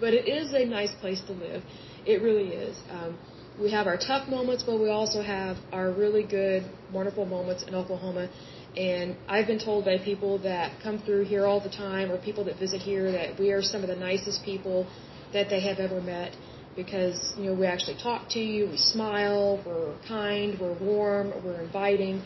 but 0.00 0.14
it 0.14 0.28
is 0.28 0.52
a 0.52 0.64
nice 0.64 0.92
place 1.00 1.20
to 1.26 1.32
live. 1.32 1.62
It 2.06 2.22
really 2.22 2.48
is. 2.48 2.76
Um, 2.90 3.18
we 3.60 3.70
have 3.72 3.86
our 3.86 3.98
tough 3.98 4.28
moments, 4.28 4.62
but 4.62 4.80
we 4.80 4.88
also 4.88 5.22
have 5.22 5.56
our 5.72 5.92
really 5.92 6.22
good, 6.22 6.64
wonderful 6.92 7.26
moments 7.26 7.62
in 7.64 7.74
Oklahoma. 7.74 8.30
And 8.76 9.16
I've 9.28 9.46
been 9.46 9.58
told 9.58 9.84
by 9.84 9.98
people 9.98 10.38
that 10.38 10.80
come 10.82 10.98
through 11.00 11.24
here 11.24 11.44
all 11.44 11.60
the 11.60 11.68
time 11.68 12.10
or 12.10 12.18
people 12.18 12.44
that 12.44 12.58
visit 12.58 12.80
here 12.80 13.10
that 13.12 13.38
we 13.38 13.50
are 13.50 13.62
some 13.62 13.82
of 13.82 13.88
the 13.88 13.96
nicest 13.96 14.44
people 14.44 14.86
that 15.32 15.50
they 15.50 15.60
have 15.60 15.78
ever 15.78 16.00
met 16.00 16.34
because, 16.76 17.34
you 17.36 17.46
know, 17.46 17.54
we 17.54 17.66
actually 17.66 17.96
talk 18.02 18.28
to 18.30 18.38
you, 18.38 18.68
we 18.68 18.76
smile, 18.76 19.62
we're 19.66 19.94
kind, 20.06 20.58
we're 20.60 20.78
warm, 20.78 21.32
we're 21.44 21.60
inviting. 21.62 22.22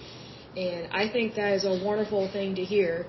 And 0.57 0.89
I 0.93 1.09
think 1.09 1.35
that 1.35 1.53
is 1.55 1.65
a 1.65 1.85
wonderful 1.85 2.31
thing 2.33 2.55
to 2.57 2.65
hear 2.65 3.07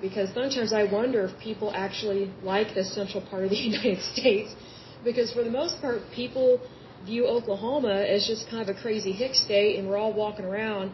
because 0.00 0.32
sometimes 0.34 0.72
I 0.72 0.84
wonder 0.84 1.24
if 1.24 1.38
people 1.40 1.72
actually 1.74 2.32
like 2.42 2.74
the 2.74 2.84
central 2.84 3.22
part 3.30 3.44
of 3.44 3.50
the 3.50 3.56
United 3.72 4.02
States 4.02 4.54
because 5.02 5.32
for 5.32 5.44
the 5.44 5.50
most 5.50 5.80
part 5.80 6.02
people 6.14 6.60
view 7.04 7.26
Oklahoma 7.26 7.94
as 8.14 8.26
just 8.26 8.48
kind 8.48 8.68
of 8.68 8.74
a 8.74 8.80
crazy 8.80 9.12
hick 9.12 9.34
state 9.34 9.78
and 9.78 9.88
we're 9.88 9.96
all 9.96 10.12
walking 10.12 10.44
around 10.44 10.92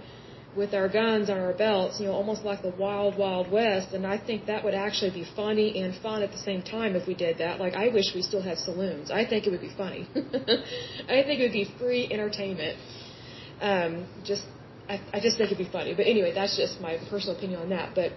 with 0.56 0.74
our 0.74 0.88
guns 0.88 1.30
on 1.30 1.38
our 1.38 1.52
belts, 1.52 2.00
you 2.00 2.06
know, 2.06 2.12
almost 2.12 2.42
like 2.44 2.62
the 2.62 2.70
wild, 2.70 3.16
wild 3.16 3.50
west. 3.52 3.92
And 3.92 4.06
I 4.06 4.18
think 4.18 4.46
that 4.46 4.64
would 4.64 4.74
actually 4.74 5.10
be 5.10 5.24
funny 5.36 5.80
and 5.80 5.94
fun 6.02 6.22
at 6.22 6.32
the 6.32 6.38
same 6.38 6.62
time 6.62 6.96
if 6.96 7.06
we 7.06 7.14
did 7.14 7.38
that. 7.38 7.60
Like, 7.60 7.74
I 7.74 7.88
wish 7.88 8.14
we 8.14 8.22
still 8.22 8.42
had 8.42 8.58
saloons. 8.58 9.10
I 9.10 9.24
think 9.24 9.46
it 9.46 9.50
would 9.50 9.60
be 9.60 9.74
funny. 9.76 10.08
I 10.14 11.22
think 11.22 11.38
it 11.40 11.44
would 11.46 11.52
be 11.52 11.68
free 11.78 12.08
entertainment. 12.10 12.76
Um, 13.60 14.06
just, 14.24 14.44
I, 14.88 15.00
I 15.12 15.20
just 15.20 15.38
think 15.38 15.52
it'd 15.52 15.58
be 15.58 15.70
funny. 15.70 15.94
But 15.94 16.06
anyway, 16.06 16.32
that's 16.34 16.56
just 16.56 16.80
my 16.80 16.98
personal 17.08 17.36
opinion 17.36 17.60
on 17.60 17.68
that. 17.70 17.94
But 17.94 18.12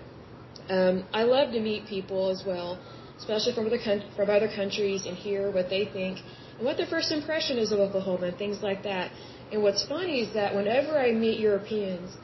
um, 0.74 1.06
I 1.14 1.24
love 1.24 1.52
to 1.52 1.60
meet 1.60 1.86
people 1.86 2.30
as 2.30 2.44
well, 2.46 2.80
especially 3.18 3.54
from 3.54 3.68
other 3.68 3.80
from 4.16 4.30
other 4.30 4.48
countries, 4.48 5.06
and 5.06 5.16
hear 5.16 5.52
what 5.52 5.70
they 5.70 5.86
think 5.86 6.20
and 6.58 6.66
what 6.66 6.78
their 6.78 6.88
first 6.88 7.12
impression 7.12 7.58
is 7.58 7.72
of 7.72 7.80
Oklahoma 7.80 8.28
and 8.28 8.38
things 8.38 8.62
like 8.62 8.84
that. 8.84 9.12
And 9.52 9.62
what's 9.64 9.86
funny 9.88 10.22
is 10.22 10.34
that 10.34 10.56
whenever 10.56 10.98
I 10.98 11.12
meet 11.12 11.40
Europeans, 11.40 12.16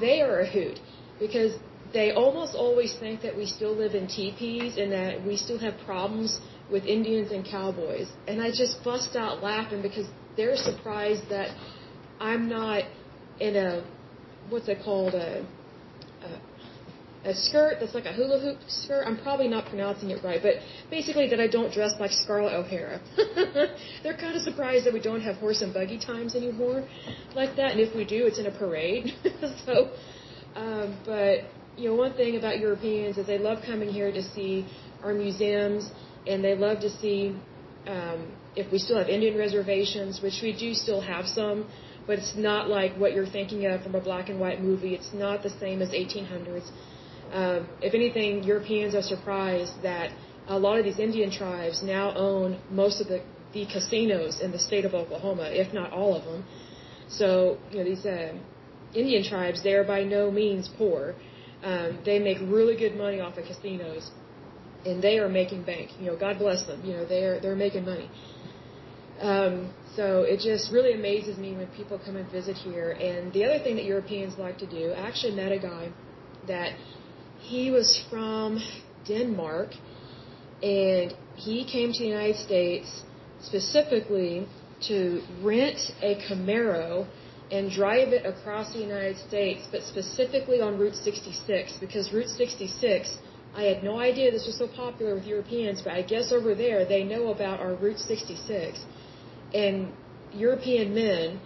they 0.00 0.20
are 0.20 0.40
a 0.40 0.46
hoot 0.46 0.78
because 1.18 1.54
they 1.92 2.12
almost 2.12 2.54
always 2.54 2.94
think 2.98 3.22
that 3.22 3.36
we 3.36 3.46
still 3.46 3.74
live 3.74 3.94
in 3.94 4.06
teepees 4.06 4.76
and 4.76 4.92
that 4.92 5.24
we 5.24 5.36
still 5.36 5.58
have 5.58 5.74
problems 5.84 6.40
with 6.70 6.84
Indians 6.84 7.32
and 7.32 7.44
cowboys. 7.44 8.08
And 8.26 8.42
I 8.42 8.50
just 8.50 8.84
bust 8.84 9.16
out 9.16 9.42
laughing 9.42 9.80
because 9.82 10.06
they're 10.36 10.56
surprised 10.56 11.28
that 11.30 11.56
I'm 12.20 12.48
not 12.48 12.84
in 13.40 13.56
a, 13.56 13.84
what's 14.50 14.68
it 14.68 14.78
called, 14.84 15.14
a 15.14 15.46
a 17.28 17.34
skirt 17.34 17.76
that's 17.80 17.94
like 17.94 18.06
a 18.06 18.12
hula 18.12 18.40
hoop 18.40 18.58
skirt. 18.68 19.04
I'm 19.06 19.18
probably 19.18 19.48
not 19.48 19.66
pronouncing 19.66 20.10
it 20.10 20.24
right, 20.24 20.40
but 20.42 20.54
basically 20.90 21.28
that 21.28 21.40
I 21.40 21.46
don't 21.46 21.72
dress 21.72 21.92
like 22.00 22.10
Scarlett 22.10 22.54
O'Hara. 22.54 23.00
They're 24.02 24.16
kind 24.16 24.34
of 24.36 24.42
surprised 24.42 24.86
that 24.86 24.94
we 24.94 25.00
don't 25.00 25.20
have 25.20 25.36
horse 25.36 25.60
and 25.60 25.72
buggy 25.72 25.98
times 25.98 26.34
anymore 26.34 26.88
like 27.34 27.56
that, 27.56 27.72
and 27.72 27.80
if 27.80 27.94
we 27.94 28.04
do, 28.04 28.26
it's 28.26 28.38
in 28.38 28.46
a 28.46 28.50
parade. 28.50 29.12
so, 29.66 29.90
um, 30.54 30.98
but 31.04 31.40
you 31.76 31.88
know, 31.88 31.94
one 31.94 32.14
thing 32.14 32.36
about 32.36 32.58
Europeans 32.58 33.18
is 33.18 33.26
they 33.26 33.38
love 33.38 33.58
coming 33.64 33.90
here 33.90 34.10
to 34.10 34.22
see 34.22 34.66
our 35.02 35.14
museums, 35.14 35.90
and 36.26 36.42
they 36.42 36.56
love 36.56 36.80
to 36.80 36.90
see 36.90 37.36
um, 37.86 38.32
if 38.56 38.70
we 38.72 38.78
still 38.78 38.98
have 38.98 39.08
Indian 39.08 39.36
reservations, 39.36 40.20
which 40.22 40.40
we 40.42 40.52
do 40.52 40.74
still 40.74 41.00
have 41.00 41.26
some, 41.26 41.68
but 42.06 42.18
it's 42.18 42.34
not 42.36 42.68
like 42.68 42.96
what 42.96 43.12
you're 43.12 43.26
thinking 43.38 43.66
of 43.66 43.82
from 43.82 43.94
a 43.94 44.00
black 44.00 44.28
and 44.28 44.40
white 44.40 44.62
movie. 44.62 44.94
It's 44.94 45.12
not 45.12 45.42
the 45.42 45.50
same 45.50 45.82
as 45.82 45.90
1800s. 45.90 46.70
Um, 47.32 47.68
if 47.82 47.94
anything, 47.94 48.42
Europeans 48.42 48.94
are 48.94 49.02
surprised 49.02 49.82
that 49.82 50.10
a 50.46 50.58
lot 50.58 50.78
of 50.78 50.84
these 50.84 50.98
Indian 50.98 51.30
tribes 51.30 51.82
now 51.82 52.14
own 52.16 52.58
most 52.70 53.00
of 53.00 53.08
the, 53.08 53.22
the 53.52 53.66
casinos 53.66 54.40
in 54.40 54.50
the 54.50 54.58
state 54.58 54.84
of 54.84 54.94
Oklahoma, 54.94 55.50
if 55.52 55.72
not 55.74 55.92
all 55.92 56.16
of 56.16 56.24
them. 56.24 56.44
So, 57.08 57.58
you 57.70 57.78
know, 57.78 57.84
these 57.84 58.06
uh, 58.06 58.32
Indian 58.94 59.22
tribes, 59.22 59.62
they 59.62 59.74
are 59.74 59.84
by 59.84 60.04
no 60.04 60.30
means 60.30 60.68
poor. 60.78 61.14
Um, 61.62 61.98
they 62.04 62.18
make 62.18 62.38
really 62.40 62.76
good 62.76 62.96
money 62.96 63.20
off 63.20 63.36
of 63.36 63.44
casinos, 63.44 64.10
and 64.86 65.02
they 65.02 65.18
are 65.18 65.28
making 65.28 65.64
bank. 65.64 65.90
You 65.98 66.06
know, 66.06 66.16
God 66.16 66.38
bless 66.38 66.66
them. 66.66 66.84
You 66.84 66.94
know, 66.94 67.04
they 67.04 67.24
are 67.24 67.40
they're 67.40 67.56
making 67.56 67.84
money. 67.84 68.10
Um, 69.20 69.74
so 69.96 70.22
it 70.22 70.38
just 70.40 70.72
really 70.72 70.92
amazes 70.92 71.38
me 71.38 71.56
when 71.56 71.66
people 71.68 71.98
come 71.98 72.16
and 72.16 72.30
visit 72.30 72.56
here. 72.56 72.92
And 72.92 73.32
the 73.32 73.44
other 73.44 73.58
thing 73.58 73.74
that 73.76 73.84
Europeans 73.84 74.38
like 74.38 74.58
to 74.58 74.66
do, 74.66 74.92
I 74.92 75.08
actually 75.08 75.34
met 75.34 75.50
a 75.50 75.58
guy 75.58 75.90
that 76.46 76.72
he 77.48 77.70
was 77.70 78.04
from 78.10 78.62
Denmark, 79.06 79.70
and 80.62 81.14
he 81.36 81.64
came 81.64 81.92
to 81.92 82.00
the 82.04 82.10
United 82.18 82.36
States 82.36 82.88
specifically 83.40 84.46
to 84.88 85.22
rent 85.42 85.78
a 86.02 86.12
Camaro 86.26 87.06
and 87.50 87.70
drive 87.70 88.08
it 88.08 88.26
across 88.26 88.72
the 88.74 88.80
United 88.80 89.16
States, 89.28 89.66
but 89.72 89.82
specifically 89.82 90.60
on 90.60 90.78
Route 90.78 90.94
66, 90.94 91.78
because 91.80 92.12
Route 92.12 92.28
66, 92.28 93.16
I 93.54 93.62
had 93.62 93.82
no 93.82 93.98
idea 93.98 94.30
this 94.30 94.46
was 94.46 94.58
so 94.58 94.68
popular 94.68 95.14
with 95.14 95.24
Europeans, 95.24 95.80
but 95.80 95.94
I 95.94 96.02
guess 96.02 96.32
over 96.32 96.54
there 96.54 96.84
they 96.84 97.02
know 97.02 97.28
about 97.36 97.60
our 97.60 97.74
Route 97.74 97.98
66. 97.98 98.84
And 99.54 99.92
European 100.34 100.94
men 100.94 101.40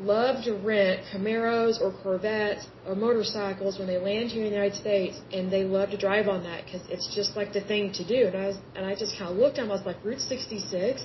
love 0.00 0.44
to 0.44 0.52
rent 0.54 1.02
Camaros 1.12 1.80
or 1.80 1.92
Corvettes 2.02 2.66
or 2.86 2.94
motorcycles 2.94 3.78
when 3.78 3.88
they 3.88 3.98
land 3.98 4.30
here 4.30 4.44
in 4.44 4.50
the 4.50 4.54
United 4.54 4.76
States, 4.76 5.20
and 5.32 5.50
they 5.50 5.64
love 5.64 5.90
to 5.90 5.96
drive 5.96 6.28
on 6.28 6.42
that 6.44 6.64
because 6.64 6.82
it's 6.90 7.14
just 7.14 7.36
like 7.36 7.52
the 7.52 7.62
thing 7.62 7.92
to 7.92 8.06
do. 8.06 8.26
And 8.26 8.36
I 8.36 8.46
was, 8.48 8.56
and 8.74 8.86
I 8.86 8.94
just 8.94 9.16
kind 9.18 9.30
of 9.30 9.36
looked 9.36 9.58
at 9.58 9.62
them. 9.62 9.70
I 9.70 9.74
was 9.74 9.86
like, 9.86 10.04
Route 10.04 10.20
66? 10.20 11.04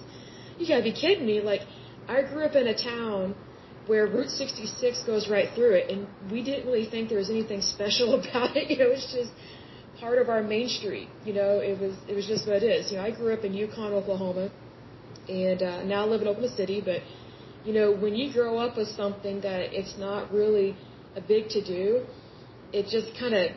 You 0.57 0.67
gotta 0.67 0.83
be 0.83 0.91
kidding 0.91 1.25
me! 1.25 1.41
Like, 1.41 1.61
I 2.07 2.21
grew 2.21 2.43
up 2.43 2.55
in 2.55 2.67
a 2.67 2.77
town 2.77 3.35
where 3.87 4.05
Route 4.07 4.29
66 4.29 5.03
goes 5.03 5.29
right 5.29 5.49
through 5.55 5.73
it, 5.75 5.89
and 5.89 6.07
we 6.31 6.43
didn't 6.43 6.65
really 6.65 6.89
think 6.89 7.09
there 7.09 7.17
was 7.17 7.29
anything 7.29 7.61
special 7.75 8.19
about 8.19 8.55
it. 8.55 8.69
You 8.69 8.77
know, 8.77 8.91
it's 8.91 9.11
just 9.13 9.31
part 9.99 10.17
of 10.17 10.29
our 10.29 10.43
main 10.43 10.67
street. 10.67 11.09
You 11.25 11.33
know, 11.33 11.59
it 11.59 11.79
was 11.79 11.95
it 12.07 12.15
was 12.15 12.27
just 12.27 12.47
what 12.47 12.57
it 12.57 12.63
is. 12.63 12.91
You 12.91 12.97
know, 12.97 13.03
I 13.03 13.11
grew 13.11 13.33
up 13.33 13.43
in 13.43 13.53
Yukon, 13.53 13.93
Oklahoma, 13.93 14.51
and 15.29 15.61
uh, 15.61 15.83
now 15.83 16.05
I 16.05 16.07
live 16.07 16.21
in 16.21 16.27
Oklahoma 16.27 16.55
City, 16.55 16.81
but 16.83 17.01
you 17.65 17.73
know, 17.73 17.91
when 17.95 18.15
you 18.15 18.33
grow 18.33 18.57
up 18.57 18.77
with 18.77 18.87
something 18.89 19.41
that 19.41 19.73
it's 19.73 19.97
not 19.97 20.31
really 20.31 20.75
a 21.15 21.21
big 21.21 21.49
to 21.49 21.63
do, 21.63 22.05
it 22.73 22.87
just 22.89 23.17
kind 23.19 23.33
of 23.33 23.51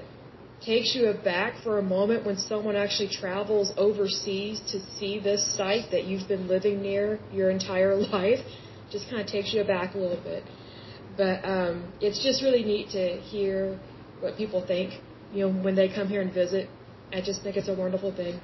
takes 0.65 0.95
you 0.95 1.09
aback 1.09 1.63
for 1.63 1.79
a 1.79 1.83
moment 1.83 2.25
when 2.25 2.37
someone 2.37 2.77
actually 2.77 3.09
travels 3.09 3.73
overseas 3.77 4.61
to 4.73 4.81
see 4.99 5.21
this 5.21 5.57
site 5.57 5.91
that 5.91 6.05
you've 6.05 6.27
been 6.29 6.49
living 6.49 6.81
near 6.83 7.19
your 7.33 7.51
entire 7.51 7.97
life. 8.13 8.41
Just 8.91 9.09
kind 9.09 9.21
of 9.21 9.27
takes 9.27 9.53
you 9.53 9.61
aback 9.61 9.95
a 9.95 9.99
little 9.99 10.23
bit. 10.23 10.45
But 11.17 11.45
um, 11.45 11.93
it's 12.01 12.23
just 12.23 12.43
really 12.43 12.65
neat 12.65 12.91
to 12.91 13.21
hear 13.21 13.79
what 14.21 14.37
people 14.37 14.65
think, 14.67 14.95
you 15.33 15.47
know, 15.47 15.63
when 15.63 15.75
they 15.75 15.89
come 15.89 16.09
here 16.09 16.21
and 16.21 16.33
visit. 16.33 16.69
I 17.13 17.21
just 17.21 17.43
think 17.43 17.57
it's 17.57 17.69
a 17.69 17.75
wonderful 17.75 18.15
thing. 18.15 18.41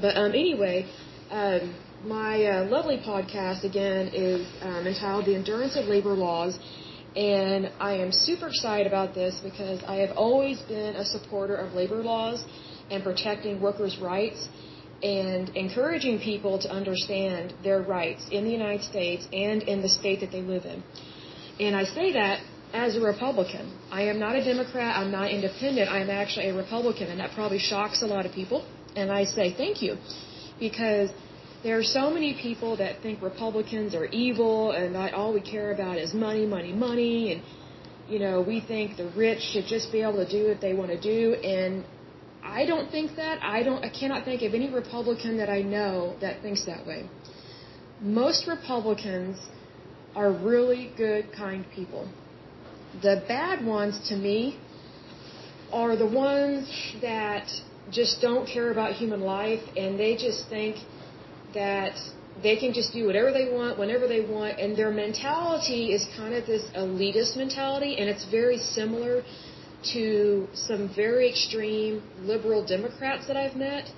But 0.00 0.16
um, 0.16 0.32
anyway, 0.32 0.90
um, 1.30 1.74
my 2.04 2.44
uh, 2.44 2.64
lovely 2.66 2.98
podcast 2.98 3.64
again 3.64 4.08
is 4.14 4.46
um, 4.62 4.86
entitled 4.86 5.26
The 5.26 5.34
Endurance 5.34 5.76
of 5.76 5.86
Labor 5.86 6.14
Laws. 6.14 6.58
And 7.16 7.72
I 7.80 7.94
am 7.94 8.12
super 8.12 8.48
excited 8.48 8.86
about 8.86 9.14
this 9.14 9.40
because 9.42 9.82
I 9.82 9.96
have 9.96 10.16
always 10.16 10.60
been 10.62 10.94
a 10.94 11.04
supporter 11.04 11.56
of 11.56 11.72
labor 11.72 12.02
laws 12.02 12.44
and 12.90 13.02
protecting 13.02 13.60
workers' 13.60 13.98
rights 13.98 14.48
and 15.02 15.48
encouraging 15.56 16.20
people 16.20 16.58
to 16.60 16.70
understand 16.70 17.54
their 17.64 17.82
rights 17.82 18.28
in 18.30 18.44
the 18.44 18.50
United 18.50 18.84
States 18.84 19.26
and 19.32 19.62
in 19.64 19.82
the 19.82 19.88
state 19.88 20.20
that 20.20 20.30
they 20.30 20.42
live 20.42 20.64
in. 20.66 20.82
And 21.58 21.74
I 21.74 21.84
say 21.84 22.12
that 22.12 22.40
as 22.72 22.96
a 22.96 23.00
Republican. 23.00 23.76
I 23.90 24.02
am 24.02 24.18
not 24.20 24.36
a 24.36 24.44
Democrat, 24.44 24.96
I'm 24.96 25.10
not 25.10 25.30
independent, 25.30 25.88
I 25.90 26.00
am 26.00 26.10
actually 26.10 26.50
a 26.50 26.54
Republican, 26.54 27.08
and 27.08 27.18
that 27.18 27.32
probably 27.34 27.58
shocks 27.58 28.02
a 28.02 28.06
lot 28.06 28.26
of 28.26 28.32
people. 28.32 28.66
And 28.94 29.10
I 29.10 29.24
say 29.24 29.54
thank 29.54 29.82
you 29.82 29.96
because 30.60 31.10
there 31.62 31.78
are 31.78 31.82
so 31.82 32.10
many 32.10 32.34
people 32.40 32.76
that 32.76 33.02
think 33.02 33.20
Republicans 33.20 33.94
are 33.94 34.06
evil 34.06 34.72
and 34.72 34.94
that 34.94 35.14
all 35.14 35.32
we 35.32 35.40
care 35.40 35.72
about 35.72 35.98
is 35.98 36.14
money, 36.14 36.46
money, 36.46 36.72
money, 36.72 37.32
and 37.32 37.42
you 38.08 38.18
know 38.18 38.40
we 38.40 38.60
think 38.60 38.96
the 38.96 39.10
rich 39.16 39.40
should 39.40 39.66
just 39.66 39.90
be 39.90 40.02
able 40.02 40.24
to 40.24 40.30
do 40.30 40.48
what 40.48 40.60
they 40.60 40.72
want 40.72 40.90
to 40.90 41.00
do. 41.00 41.34
And 41.34 41.84
I 42.42 42.64
don't 42.64 42.90
think 42.90 43.16
that. 43.16 43.42
I 43.42 43.62
don't. 43.62 43.84
I 43.84 43.88
cannot 43.88 44.24
think 44.24 44.42
of 44.42 44.54
any 44.54 44.70
Republican 44.72 45.36
that 45.38 45.50
I 45.50 45.62
know 45.62 46.16
that 46.20 46.42
thinks 46.42 46.64
that 46.66 46.86
way. 46.86 47.08
Most 48.00 48.46
Republicans 48.46 49.36
are 50.14 50.32
really 50.32 50.92
good, 50.96 51.32
kind 51.32 51.64
people. 51.74 52.08
The 53.02 53.22
bad 53.26 53.64
ones, 53.64 54.08
to 54.08 54.16
me, 54.16 54.58
are 55.72 55.96
the 55.96 56.06
ones 56.06 56.68
that 57.02 57.48
just 57.90 58.20
don't 58.20 58.46
care 58.46 58.70
about 58.70 58.92
human 58.92 59.20
life 59.20 59.62
and 59.76 59.98
they 59.98 60.14
just 60.14 60.48
think 60.48 60.76
that 61.58 61.96
they 62.42 62.56
can 62.62 62.72
just 62.78 62.92
do 62.92 63.02
whatever 63.08 63.30
they 63.38 63.48
want 63.58 63.78
whenever 63.82 64.06
they 64.14 64.22
want 64.36 64.58
and 64.62 64.76
their 64.80 64.92
mentality 65.04 65.82
is 65.96 66.02
kind 66.16 66.32
of 66.38 66.46
this 66.46 66.64
elitist 66.82 67.36
mentality 67.36 67.92
and 67.98 68.08
it's 68.12 68.26
very 68.38 68.58
similar 68.58 69.14
to 69.94 70.46
some 70.68 70.82
very 70.94 71.26
extreme 71.32 72.02
liberal 72.32 72.60
democrats 72.74 73.26
that 73.28 73.36
I've 73.36 73.56
met 73.56 73.90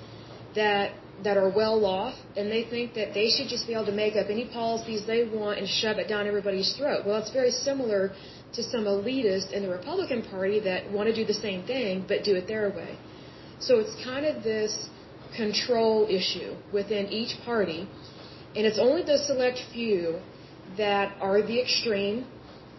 that 0.55 0.93
that 1.23 1.37
are 1.37 1.51
well 1.61 1.85
off 1.85 2.17
and 2.37 2.51
they 2.51 2.65
think 2.65 2.95
that 2.95 3.13
they 3.19 3.29
should 3.35 3.49
just 3.55 3.67
be 3.67 3.75
able 3.75 3.89
to 3.95 3.99
make 4.05 4.17
up 4.17 4.29
any 4.37 4.47
policies 4.61 5.01
they 5.07 5.23
want 5.41 5.59
and 5.59 5.69
shove 5.69 5.99
it 6.03 6.09
down 6.09 6.27
everybody's 6.27 6.73
throat. 6.79 7.01
Well, 7.07 7.19
it's 7.23 7.35
very 7.41 7.51
similar 7.51 8.03
to 8.57 8.63
some 8.73 8.85
elitists 8.95 9.53
in 9.53 9.63
the 9.67 9.73
Republican 9.81 10.23
Party 10.23 10.61
that 10.61 10.91
want 10.91 11.07
to 11.11 11.15
do 11.21 11.27
the 11.33 11.41
same 11.47 11.63
thing 11.73 12.07
but 12.09 12.25
do 12.31 12.35
it 12.41 12.47
their 12.55 12.71
way. 12.71 12.93
So 13.67 13.73
it's 13.83 13.95
kind 14.03 14.25
of 14.25 14.43
this 14.43 14.73
control 15.37 16.07
issue 16.09 16.57
within 16.73 17.07
each 17.09 17.37
party, 17.45 17.89
and 18.57 18.67
it's 18.67 18.79
only 18.79 19.03
the 19.03 19.19
select 19.19 19.59
few 19.73 20.21
that 20.77 21.17
are 21.21 21.43
the 21.43 21.61
extreme 21.61 22.27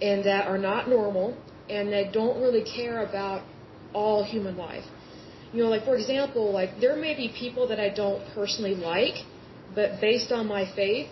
and 0.01 0.23
that 0.25 0.47
are 0.47 0.57
not 0.57 0.89
normal 0.89 1.37
and 1.69 1.91
that 1.93 2.11
don't 2.11 2.41
really 2.41 2.63
care 2.63 3.03
about 3.03 3.43
all 3.93 4.23
human 4.23 4.57
life. 4.57 4.83
You 5.53 5.63
know, 5.63 5.69
like 5.69 5.83
for 5.83 5.95
example, 5.95 6.51
like 6.51 6.79
there 6.79 6.95
may 6.95 7.15
be 7.15 7.33
people 7.37 7.67
that 7.67 7.79
I 7.79 7.89
don't 7.89 8.23
personally 8.33 8.75
like, 8.75 9.15
but 9.75 10.01
based 10.01 10.31
on 10.31 10.47
my 10.47 10.65
faith, 10.75 11.09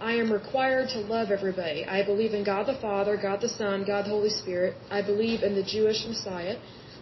I 0.00 0.12
am 0.14 0.32
required 0.32 0.88
to 0.90 1.00
love 1.00 1.30
everybody. 1.30 1.84
I 1.84 2.04
believe 2.04 2.32
in 2.32 2.44
God 2.44 2.66
the 2.66 2.78
Father, 2.80 3.16
God 3.20 3.40
the 3.40 3.48
Son, 3.48 3.84
God 3.84 4.04
the 4.04 4.10
Holy 4.10 4.30
Spirit. 4.30 4.76
I 4.90 5.02
believe 5.02 5.42
in 5.42 5.54
the 5.54 5.62
Jewish 5.62 6.04
Messiah. 6.06 6.56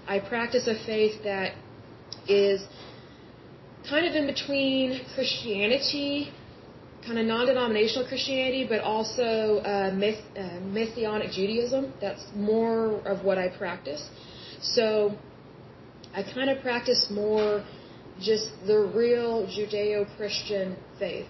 I 0.06 0.18
practice 0.20 0.66
a 0.66 0.74
faith 0.86 1.22
that 1.24 1.54
is 2.28 2.64
kind 3.88 4.06
of 4.06 4.14
in 4.14 4.26
between 4.26 5.00
Christianity, 5.14 6.32
kind 7.06 7.18
of 7.18 7.26
non-denominational 7.26 8.06
Christianity, 8.08 8.66
but 8.68 8.80
also 8.80 9.58
uh, 9.58 9.92
myth, 9.94 10.20
uh, 10.36 10.60
Messianic 10.60 11.30
Judaism. 11.30 11.92
That's 12.00 12.24
more 12.34 13.00
of 13.06 13.24
what 13.24 13.38
I 13.38 13.48
practice. 13.56 14.08
So 14.60 15.16
I 16.14 16.22
kind 16.22 16.50
of 16.50 16.62
practice 16.62 17.06
more 17.10 17.64
just 18.20 18.48
the 18.66 18.78
real 18.94 19.46
Judeo-Christian 19.46 20.76
faith. 20.98 21.26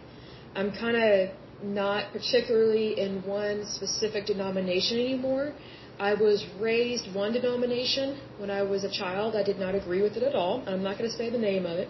I'm 0.55 0.71
kind 0.73 0.97
of 0.97 1.31
not 1.63 2.13
particularly 2.13 2.99
in 2.99 3.23
one 3.27 3.67
specific 3.67 4.27
denomination 4.27 4.99
anymore. 4.99 5.53
I 5.99 6.15
was 6.15 6.47
raised 6.61 7.15
one 7.15 7.33
denomination 7.33 8.21
when 8.39 8.51
I 8.51 8.63
was 8.63 8.85
a 8.85 8.91
child. 8.91 9.35
I 9.35 9.43
did 9.43 9.59
not 9.59 9.75
agree 9.75 10.03
with 10.03 10.17
it 10.17 10.23
at 10.23 10.35
all. 10.35 10.63
I'm 10.67 10.83
not 10.83 10.99
going 10.99 11.11
to 11.11 11.17
say 11.17 11.31
the 11.31 11.39
name 11.39 11.65
of 11.67 11.79
it. 11.79 11.89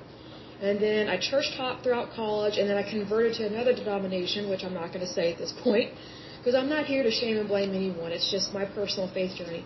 And 0.63 0.81
then 0.81 1.09
I 1.09 1.19
church 1.19 1.49
taught 1.57 1.83
throughout 1.83 2.13
college, 2.15 2.57
and 2.57 2.69
then 2.69 2.79
I 2.79 2.89
converted 2.89 3.35
to 3.35 3.47
another 3.47 3.75
denomination, 3.75 4.49
which 4.49 4.65
I'm 4.65 4.75
not 4.75 4.89
going 4.93 5.05
to 5.07 5.13
say 5.13 5.33
at 5.33 5.39
this 5.39 5.53
point, 5.63 5.93
because 6.39 6.55
I'm 6.55 6.69
not 6.69 6.87
here 6.87 7.03
to 7.03 7.11
shame 7.11 7.37
and 7.37 7.49
blame 7.49 7.75
anyone. 7.75 8.11
It's 8.13 8.31
just 8.31 8.55
my 8.55 8.65
personal 8.65 9.09
faith 9.13 9.37
journey. 9.37 9.65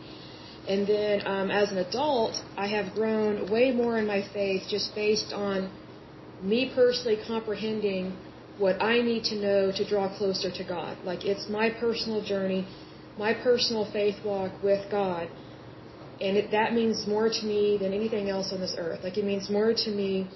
And 0.68 0.87
then 0.87 1.26
um, 1.26 1.50
as 1.50 1.70
an 1.70 1.78
adult, 1.78 2.35
I 2.56 2.66
have 2.68 2.92
grown 2.94 3.50
way 3.50 3.70
more 3.70 3.99
in 3.99 4.06
my 4.06 4.23
faith 4.32 4.62
just 4.68 4.94
based 4.94 5.32
on 5.32 5.70
me 6.42 6.73
personally 6.75 7.18
comprehending 7.26 8.16
what 8.59 8.82
I 8.82 9.00
need 9.00 9.25
to 9.25 9.37
know 9.37 9.73
to 9.73 9.88
draw 9.88 10.14
closer 10.16 10.50
to 10.50 10.64
God. 10.64 10.99
Like 11.04 11.25
it's 11.25 11.49
my 11.49 11.70
personal 11.70 12.23
journey, 12.23 12.66
my 13.18 13.32
personal 13.32 13.90
faith 13.90 14.16
walk 14.25 14.52
with 14.62 14.90
God. 14.90 15.28
And 16.20 16.37
it, 16.37 16.50
that 16.50 16.75
means 16.75 17.06
more 17.06 17.30
to 17.30 17.47
me 17.47 17.78
than 17.80 17.94
anything 17.94 18.28
else 18.28 18.52
on 18.52 18.61
this 18.61 18.75
earth. 18.76 19.00
Like 19.02 19.16
it 19.16 19.25
means 19.25 19.49
more 19.49 19.73
to 19.73 19.90
me 19.90 20.28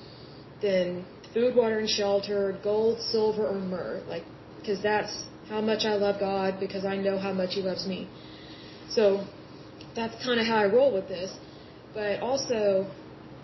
than 0.63 1.05
food, 1.33 1.55
water, 1.57 1.79
and 1.79 1.89
shelter, 1.89 2.59
gold, 2.63 3.01
silver, 3.01 3.47
or 3.47 3.55
myrrh. 3.55 4.03
Like, 4.09 4.25
because 4.59 4.83
that's 4.83 5.25
how 5.49 5.61
much 5.61 5.85
I 5.85 5.95
love 5.95 6.21
God 6.21 6.59
because 6.59 6.85
I 6.85 6.97
know 6.97 7.19
how 7.19 7.33
much 7.33 7.55
He 7.55 7.63
loves 7.63 7.87
me. 7.87 8.09
So 8.89 9.27
that's 9.95 10.15
kind 10.25 10.41
of 10.41 10.47
how 10.47 10.57
I 10.57 10.67
roll 10.67 10.93
with 10.93 11.09
this. 11.09 11.37
But 11.93 12.21
also, 12.21 12.91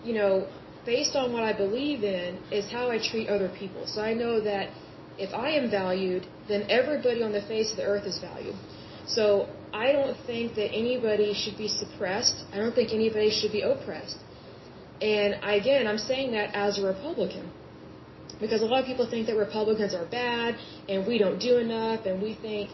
you 0.03 0.13
know, 0.13 0.47
based 0.85 1.15
on 1.15 1.31
what 1.33 1.43
I 1.43 1.53
believe 1.53 2.03
in 2.03 2.39
is 2.51 2.69
how 2.71 2.89
I 2.89 2.97
treat 2.97 3.29
other 3.29 3.49
people. 3.57 3.85
So 3.85 4.01
I 4.01 4.13
know 4.13 4.41
that 4.41 4.69
if 5.17 5.33
I 5.33 5.51
am 5.51 5.69
valued, 5.69 6.25
then 6.47 6.65
everybody 6.69 7.21
on 7.23 7.31
the 7.31 7.41
face 7.41 7.71
of 7.71 7.77
the 7.77 7.83
earth 7.83 8.05
is 8.05 8.19
valued. 8.19 8.55
So 9.05 9.47
I 9.73 9.91
don't 9.91 10.17
think 10.25 10.55
that 10.55 10.71
anybody 10.71 11.33
should 11.33 11.57
be 11.57 11.67
suppressed. 11.67 12.43
I 12.53 12.57
don't 12.57 12.73
think 12.73 12.91
anybody 12.91 13.29
should 13.29 13.51
be 13.51 13.61
oppressed. 13.61 14.17
And 15.01 15.35
again, 15.43 15.87
I'm 15.87 15.97
saying 15.97 16.31
that 16.33 16.53
as 16.53 16.77
a 16.77 16.85
Republican. 16.85 17.49
Because 18.39 18.61
a 18.61 18.65
lot 18.65 18.79
of 18.81 18.85
people 18.85 19.07
think 19.09 19.27
that 19.27 19.35
Republicans 19.35 19.93
are 19.93 20.05
bad 20.05 20.55
and 20.89 21.05
we 21.05 21.17
don't 21.17 21.39
do 21.39 21.57
enough 21.57 22.05
and 22.05 22.21
we 22.21 22.33
think 22.35 22.69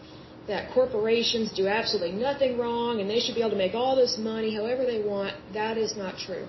that 0.46 0.72
corporations 0.72 1.52
do 1.52 1.66
absolutely 1.66 2.12
nothing 2.12 2.56
wrong 2.58 3.00
and 3.00 3.08
they 3.08 3.20
should 3.20 3.34
be 3.34 3.42
able 3.42 3.50
to 3.50 3.56
make 3.56 3.74
all 3.74 3.94
this 3.94 4.16
money 4.18 4.54
however 4.54 4.84
they 4.84 5.02
want. 5.02 5.34
That 5.52 5.76
is 5.76 5.96
not 5.96 6.16
true. 6.18 6.46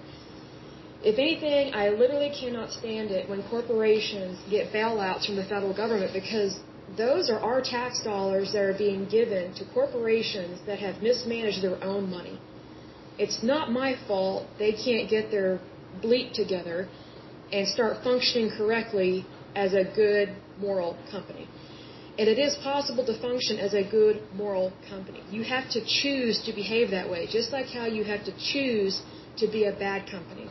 If 1.02 1.18
anything, 1.18 1.74
I 1.74 1.90
literally 1.90 2.32
cannot 2.38 2.72
stand 2.72 3.12
it 3.12 3.30
when 3.30 3.42
corporations 3.50 4.38
get 4.50 4.74
bailouts 4.74 5.26
from 5.26 5.36
the 5.38 5.46
federal 5.46 5.74
government 5.74 6.12
because 6.14 6.60
those 6.98 7.30
are 7.30 7.40
our 7.40 7.62
tax 7.62 8.04
dollars 8.04 8.52
that 8.54 8.62
are 8.62 8.78
being 8.78 9.06
given 9.08 9.54
to 9.56 9.66
corporations 9.74 10.60
that 10.66 10.80
have 10.80 11.02
mismanaged 11.02 11.62
their 11.62 11.82
own 11.84 12.10
money. 12.10 12.40
It's 13.24 13.44
not 13.44 13.72
my 13.72 13.96
fault 14.08 14.48
they 14.58 14.72
can't 14.72 15.10
get 15.10 15.30
their 15.30 15.60
bleep 16.04 16.34
together 16.34 16.88
and 17.52 17.68
start 17.68 18.04
functioning 18.04 18.50
correctly 18.58 19.26
as 19.56 19.74
a 19.74 19.84
good 19.84 20.30
moral 20.60 20.98
company. 21.12 21.48
And 22.18 22.28
it 22.28 22.40
is 22.40 22.56
possible 22.64 23.06
to 23.06 23.16
function 23.22 23.60
as 23.60 23.74
a 23.74 23.84
good 23.84 24.22
moral 24.34 24.72
company. 24.90 25.24
You 25.32 25.44
have 25.44 25.70
to 25.72 25.82
choose 26.02 26.42
to 26.46 26.54
behave 26.54 26.92
that 26.92 27.10
way, 27.10 27.28
just 27.28 27.52
like 27.52 27.68
how 27.68 27.86
you 27.86 28.04
have 28.04 28.24
to 28.26 28.34
choose 28.52 29.02
to 29.38 29.48
be 29.48 29.66
a 29.66 29.72
bad 29.72 30.10
company. 30.10 30.48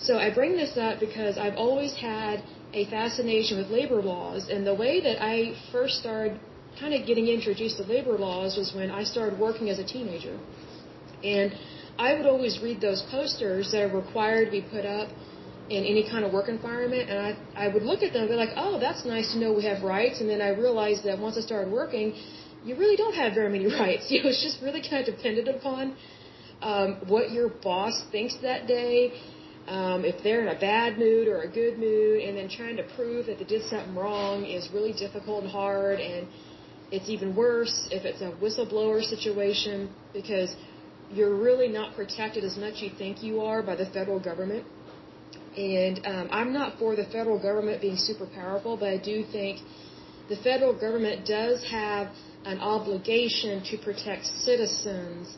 So 0.00 0.18
I 0.18 0.34
bring 0.34 0.56
this 0.56 0.76
up 0.76 0.98
because 0.98 1.38
I've 1.38 1.54
always 1.54 1.94
had 1.94 2.42
a 2.72 2.84
fascination 2.86 3.58
with 3.58 3.68
labor 3.68 4.02
laws, 4.02 4.48
and 4.48 4.66
the 4.66 4.74
way 4.74 5.00
that 5.00 5.22
I 5.22 5.54
first 5.70 5.98
started 6.00 6.40
kind 6.80 6.94
of 6.94 7.06
getting 7.06 7.28
introduced 7.28 7.76
to 7.76 7.84
labor 7.84 8.18
laws 8.18 8.56
was 8.56 8.72
when 8.74 8.90
I 8.90 9.04
started 9.04 9.38
working 9.38 9.68
as 9.68 9.78
a 9.78 9.84
teenager. 9.84 10.36
And 11.24 11.52
I 11.98 12.14
would 12.14 12.26
always 12.26 12.60
read 12.62 12.80
those 12.80 13.02
posters 13.10 13.70
that 13.72 13.82
are 13.82 13.96
required 13.96 14.46
to 14.46 14.50
be 14.50 14.62
put 14.62 14.84
up 14.84 15.08
in 15.70 15.84
any 15.84 16.08
kind 16.10 16.24
of 16.24 16.32
work 16.32 16.48
environment, 16.48 17.08
and 17.08 17.18
I 17.18 17.64
I 17.64 17.68
would 17.68 17.82
look 17.82 18.02
at 18.02 18.12
them 18.12 18.22
and 18.22 18.30
be 18.30 18.36
like, 18.36 18.54
oh, 18.56 18.78
that's 18.80 19.04
nice 19.04 19.32
to 19.32 19.38
know 19.38 19.52
we 19.52 19.64
have 19.64 19.82
rights, 19.82 20.20
and 20.20 20.28
then 20.28 20.42
I 20.42 20.50
realized 20.50 21.04
that 21.04 21.18
once 21.18 21.38
I 21.38 21.40
started 21.40 21.72
working, 21.72 22.14
you 22.64 22.76
really 22.76 22.96
don't 22.96 23.14
have 23.14 23.34
very 23.34 23.50
many 23.56 23.66
rights. 23.80 24.10
You 24.10 24.22
know, 24.22 24.28
it's 24.28 24.42
just 24.42 24.60
really 24.62 24.82
kind 24.82 25.06
of 25.06 25.14
dependent 25.14 25.48
upon 25.48 25.96
um, 26.62 26.96
what 27.06 27.30
your 27.30 27.48
boss 27.48 28.04
thinks 28.10 28.36
that 28.42 28.66
day 28.66 29.12
um, 29.68 30.04
if 30.04 30.22
they're 30.24 30.42
in 30.42 30.48
a 30.48 30.58
bad 30.58 30.98
mood 30.98 31.28
or 31.28 31.42
a 31.42 31.48
good 31.48 31.78
mood, 31.78 32.22
and 32.22 32.36
then 32.36 32.48
trying 32.48 32.76
to 32.76 32.84
prove 32.96 33.26
that 33.26 33.38
they 33.38 33.44
did 33.44 33.62
something 33.70 33.94
wrong 33.94 34.44
is 34.44 34.68
really 34.74 34.92
difficult 34.92 35.44
and 35.44 35.52
hard, 35.52 36.00
and 36.00 36.26
it's 36.90 37.08
even 37.08 37.34
worse 37.34 37.88
if 37.90 38.04
it's 38.04 38.20
a 38.20 38.32
whistleblower 38.42 39.00
situation 39.02 39.88
because 40.12 40.54
you're 41.12 41.34
really 41.34 41.68
not 41.68 41.94
protected 41.94 42.44
as 42.44 42.56
much 42.56 42.74
you 42.84 42.90
think 42.96 43.22
you 43.22 43.40
are 43.42 43.62
by 43.62 43.76
the 43.76 43.86
federal 43.86 44.20
government. 44.20 44.64
And 45.56 46.06
um, 46.06 46.28
I'm 46.30 46.52
not 46.52 46.78
for 46.78 46.96
the 46.96 47.04
federal 47.04 47.38
government 47.38 47.80
being 47.80 47.96
super 47.96 48.26
powerful, 48.26 48.76
but 48.76 48.88
I 48.88 48.96
do 48.96 49.24
think 49.30 49.60
the 50.28 50.36
federal 50.36 50.72
government 50.72 51.26
does 51.26 51.62
have 51.70 52.08
an 52.44 52.58
obligation 52.58 53.62
to 53.64 53.76
protect 53.78 54.24
citizens 54.26 55.36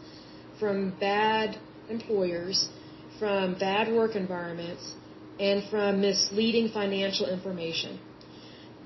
from 0.58 0.94
bad 1.00 1.58
employers 1.88 2.68
from 3.18 3.54
bad 3.58 3.92
work 3.92 4.16
environments, 4.16 4.94
and 5.38 5.68
from 5.70 6.00
misleading 6.00 6.68
financial 6.68 7.26
information. 7.28 7.98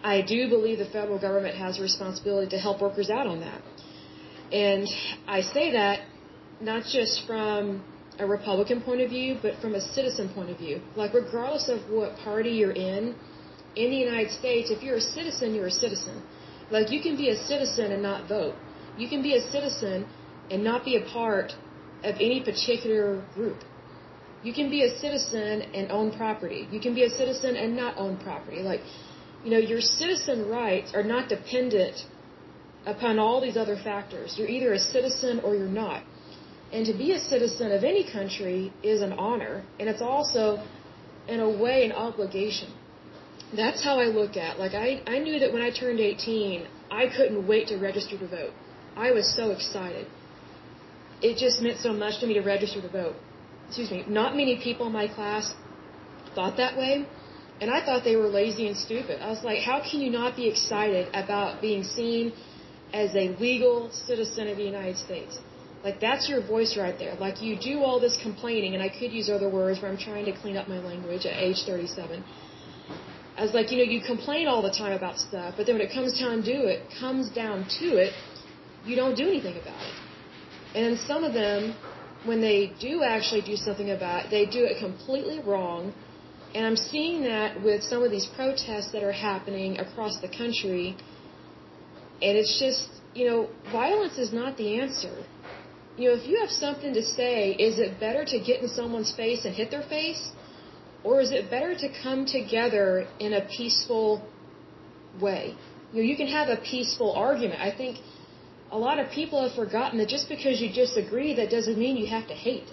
I 0.02 0.22
do 0.22 0.48
believe 0.48 0.78
the 0.78 0.86
federal 0.86 1.18
government 1.18 1.56
has 1.56 1.78
a 1.78 1.82
responsibility 1.82 2.48
to 2.50 2.58
help 2.58 2.80
workers 2.80 3.10
out 3.10 3.26
on 3.26 3.40
that. 3.40 3.62
And 4.52 4.88
I 5.26 5.40
say 5.40 5.72
that 5.72 6.00
not 6.60 6.84
just 6.84 7.26
from 7.26 7.84
a 8.18 8.26
Republican 8.26 8.80
point 8.82 9.00
of 9.00 9.10
view, 9.10 9.38
but 9.40 9.54
from 9.60 9.74
a 9.74 9.80
citizen 9.80 10.28
point 10.34 10.50
of 10.50 10.58
view. 10.58 10.80
Like, 10.96 11.14
regardless 11.14 11.68
of 11.68 11.78
what 11.90 12.16
party 12.18 12.50
you're 12.50 12.72
in, 12.72 13.14
in 13.76 13.90
the 13.90 13.96
United 13.96 14.32
States, 14.32 14.70
if 14.70 14.82
you're 14.82 14.96
a 14.96 15.00
citizen, 15.00 15.54
you're 15.54 15.68
a 15.68 15.70
citizen. 15.70 16.22
Like, 16.70 16.90
you 16.90 17.00
can 17.00 17.16
be 17.16 17.28
a 17.30 17.36
citizen 17.36 17.92
and 17.92 18.02
not 18.02 18.28
vote. 18.28 18.54
You 18.96 19.08
can 19.08 19.22
be 19.22 19.34
a 19.34 19.40
citizen 19.40 20.06
and 20.50 20.64
not 20.64 20.84
be 20.84 20.96
a 20.96 21.04
part 21.12 21.52
of 22.02 22.16
any 22.16 22.42
particular 22.42 23.24
group. 23.34 23.58
You 24.42 24.52
can 24.52 24.70
be 24.70 24.82
a 24.84 24.98
citizen 24.98 25.62
and 25.74 25.90
own 25.90 26.16
property. 26.16 26.68
You 26.70 26.80
can 26.80 26.94
be 26.94 27.04
a 27.04 27.10
citizen 27.10 27.56
and 27.56 27.76
not 27.76 27.96
own 27.96 28.16
property. 28.18 28.60
Like, 28.60 28.80
you 29.44 29.50
know, 29.50 29.58
your 29.58 29.80
citizen 29.80 30.48
rights 30.48 30.92
are 30.94 31.02
not 31.02 31.28
dependent 31.28 32.04
upon 32.86 33.18
all 33.18 33.40
these 33.40 33.56
other 33.56 33.76
factors. 33.76 34.34
You're 34.36 34.48
either 34.48 34.72
a 34.72 34.78
citizen 34.78 35.40
or 35.40 35.54
you're 35.54 35.66
not. 35.66 36.02
And 36.72 36.84
to 36.86 36.92
be 36.92 37.12
a 37.12 37.18
citizen 37.18 37.72
of 37.72 37.84
any 37.84 38.04
country 38.10 38.72
is 38.82 39.00
an 39.00 39.12
honor, 39.12 39.64
and 39.80 39.88
it's 39.88 40.02
also, 40.02 40.62
in 41.26 41.40
a 41.40 41.48
way, 41.48 41.84
an 41.84 41.92
obligation. 41.92 42.70
That's 43.56 43.82
how 43.82 43.98
I 43.98 44.06
look 44.06 44.36
at. 44.36 44.58
Like 44.58 44.74
I, 44.74 45.02
I 45.06 45.18
knew 45.18 45.38
that 45.38 45.52
when 45.52 45.62
I 45.62 45.70
turned 45.70 46.00
18, 46.00 46.66
I 46.90 47.06
couldn't 47.16 47.46
wait 47.46 47.68
to 47.68 47.78
register 47.78 48.18
to 48.18 48.28
vote. 48.28 48.52
I 48.96 49.12
was 49.12 49.34
so 49.34 49.50
excited. 49.52 50.06
It 51.22 51.38
just 51.38 51.62
meant 51.62 51.78
so 51.78 51.92
much 51.92 52.20
to 52.20 52.26
me 52.26 52.34
to 52.34 52.42
register 52.42 52.82
to 52.82 52.88
vote 52.88 53.16
excuse 53.68 53.90
me, 53.90 54.04
not 54.08 54.34
many 54.34 54.56
people 54.56 54.86
in 54.86 54.92
my 54.92 55.06
class 55.06 55.54
thought 56.34 56.56
that 56.56 56.76
way. 56.76 57.06
And 57.60 57.70
I 57.70 57.84
thought 57.84 58.04
they 58.04 58.16
were 58.16 58.28
lazy 58.28 58.66
and 58.68 58.76
stupid. 58.76 59.20
I 59.20 59.28
was 59.30 59.42
like, 59.44 59.60
how 59.60 59.80
can 59.88 60.00
you 60.00 60.10
not 60.10 60.36
be 60.36 60.48
excited 60.48 61.08
about 61.12 61.60
being 61.60 61.82
seen 61.82 62.32
as 62.92 63.14
a 63.14 63.28
legal 63.46 63.90
citizen 63.90 64.48
of 64.48 64.56
the 64.56 64.62
United 64.62 64.96
States? 64.96 65.38
Like, 65.84 66.00
that's 66.00 66.28
your 66.28 66.42
voice 66.44 66.76
right 66.76 66.98
there. 66.98 67.14
Like, 67.14 67.40
you 67.40 67.56
do 67.56 67.84
all 67.84 68.00
this 68.00 68.18
complaining, 68.22 68.74
and 68.74 68.82
I 68.82 68.88
could 68.88 69.12
use 69.12 69.30
other 69.30 69.48
words, 69.48 69.78
but 69.80 69.88
I'm 69.88 69.96
trying 69.96 70.24
to 70.24 70.32
clean 70.32 70.56
up 70.56 70.68
my 70.68 70.78
language 70.78 71.24
at 71.24 71.36
age 71.38 71.62
37. 71.66 72.24
I 73.36 73.42
was 73.42 73.54
like, 73.54 73.70
you 73.70 73.78
know, 73.78 73.84
you 73.84 74.00
complain 74.04 74.48
all 74.48 74.62
the 74.62 74.76
time 74.82 74.92
about 74.92 75.18
stuff, 75.18 75.54
but 75.56 75.66
then 75.66 75.76
when 75.76 75.86
it 75.86 75.94
comes 75.94 76.18
down 76.18 76.42
to 76.42 76.52
do 76.52 76.66
it, 76.66 76.82
comes 76.98 77.30
down 77.30 77.66
to 77.78 77.86
it, 78.04 78.12
you 78.84 78.96
don't 78.96 79.16
do 79.16 79.28
anything 79.28 79.56
about 79.56 79.80
it. 79.80 79.94
And 80.74 80.98
some 80.98 81.22
of 81.22 81.32
them 81.32 81.76
when 82.24 82.40
they 82.40 82.72
do 82.80 83.02
actually 83.02 83.42
do 83.42 83.56
something 83.56 83.90
about 83.90 84.26
it, 84.26 84.30
they 84.30 84.44
do 84.46 84.64
it 84.64 84.78
completely 84.78 85.40
wrong. 85.40 85.92
And 86.54 86.66
I'm 86.66 86.76
seeing 86.76 87.22
that 87.22 87.62
with 87.62 87.82
some 87.82 88.02
of 88.02 88.10
these 88.10 88.26
protests 88.34 88.90
that 88.92 89.02
are 89.02 89.12
happening 89.12 89.78
across 89.78 90.20
the 90.20 90.28
country. 90.28 90.96
And 92.20 92.36
it's 92.36 92.58
just, 92.58 92.88
you 93.14 93.26
know, 93.28 93.48
violence 93.70 94.18
is 94.18 94.32
not 94.32 94.56
the 94.56 94.80
answer. 94.80 95.24
You 95.98 96.08
know, 96.08 96.14
if 96.20 96.28
you 96.28 96.38
have 96.40 96.50
something 96.50 96.94
to 96.94 97.02
say, 97.02 97.38
is 97.66 97.80
it 97.80 97.98
better 97.98 98.24
to 98.24 98.38
get 98.38 98.62
in 98.62 98.68
someone's 98.68 99.12
face 99.12 99.44
and 99.44 99.52
hit 99.54 99.70
their 99.72 99.82
face? 99.82 100.30
Or 101.02 101.20
is 101.20 101.32
it 101.32 101.50
better 101.50 101.74
to 101.74 101.88
come 102.02 102.24
together 102.24 103.06
in 103.18 103.32
a 103.32 103.42
peaceful 103.56 104.22
way? 105.20 105.56
You 105.92 106.02
know, 106.02 106.06
you 106.10 106.16
can 106.16 106.28
have 106.28 106.48
a 106.48 106.56
peaceful 106.56 107.12
argument. 107.12 107.60
I 107.60 107.72
think 107.76 107.98
a 108.70 108.78
lot 108.78 109.00
of 109.00 109.10
people 109.10 109.42
have 109.42 109.54
forgotten 109.56 109.98
that 109.98 110.08
just 110.08 110.28
because 110.28 110.60
you 110.60 110.68
disagree, 110.72 111.34
that 111.34 111.50
doesn't 111.50 111.78
mean 111.78 111.96
you 111.96 112.06
have 112.06 112.28
to 112.28 112.34
hate. 112.34 112.70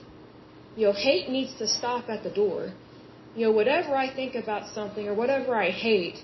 You 0.76 0.88
know, 0.88 0.94
hate 0.94 1.30
needs 1.30 1.54
to 1.58 1.68
stop 1.68 2.10
at 2.10 2.22
the 2.24 2.30
door. 2.30 2.74
You 3.36 3.48
know, 3.48 3.52
whatever 3.52 3.96
I 3.96 4.14
think 4.14 4.36
about 4.36 4.70
something 4.74 5.08
or 5.08 5.16
whatever 5.16 5.56
I 5.56 5.72
hate, 5.72 6.18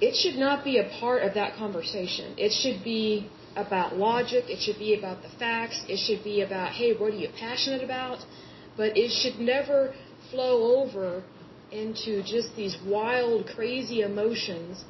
it 0.00 0.14
should 0.14 0.36
not 0.36 0.64
be 0.64 0.78
a 0.78 0.88
part 1.00 1.22
of 1.22 1.34
that 1.34 1.56
conversation. 1.56 2.34
It 2.38 2.52
should 2.52 2.82
be 2.84 3.28
about 3.56 3.96
logic. 3.96 4.44
It 4.48 4.60
should 4.60 4.78
be 4.78 4.98
about 4.98 5.22
the 5.22 5.28
facts. 5.38 5.82
It 5.88 5.98
should 5.98 6.24
be 6.24 6.42
about, 6.42 6.72
hey, 6.72 6.94
what 6.96 7.12
are 7.12 7.16
you 7.16 7.28
passionate 7.38 7.82
about? 7.82 8.18
But 8.76 8.96
it 8.96 9.10
should 9.10 9.38
never 9.38 9.94
flow 10.30 10.82
over 10.82 11.22
into 11.70 12.22
just 12.22 12.54
these 12.56 12.76
wild, 12.86 13.46
crazy 13.46 14.02
emotions 14.02 14.84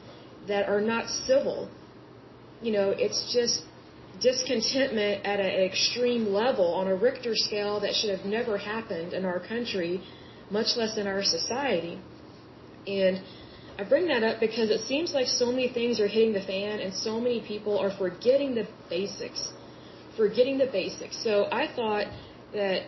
that 0.48 0.68
are 0.68 0.80
not 0.80 1.08
civil 1.08 1.68
you 2.64 2.72
know, 2.72 2.94
it's 2.96 3.32
just 3.32 3.62
discontentment 4.20 5.24
at 5.26 5.38
an 5.38 5.54
extreme 5.70 6.26
level 6.32 6.72
on 6.74 6.86
a 6.88 6.96
Richter 6.96 7.34
scale 7.34 7.78
that 7.80 7.94
should 7.94 8.10
have 8.16 8.26
never 8.26 8.56
happened 8.56 9.12
in 9.12 9.24
our 9.24 9.38
country, 9.38 10.02
much 10.50 10.76
less 10.76 10.96
in 10.96 11.06
our 11.06 11.22
society. 11.22 12.00
And 12.86 13.22
I 13.76 13.82
bring 13.82 14.06
that 14.06 14.22
up 14.22 14.38
because 14.38 14.70
it 14.70 14.82
seems 14.82 15.14
like 15.14 15.26
so 15.26 15.46
many 15.46 15.68
things 15.68 16.00
are 16.00 16.06
hitting 16.06 16.32
the 16.32 16.40
fan 16.40 16.78
and 16.80 16.94
so 16.94 17.20
many 17.20 17.40
people 17.40 17.78
are 17.78 17.90
forgetting 17.90 18.54
the 18.54 18.66
basics. 18.88 19.52
Forgetting 20.16 20.58
the 20.58 20.66
basics. 20.66 21.16
So 21.22 21.48
I 21.50 21.66
thought 21.66 22.06
that 22.52 22.82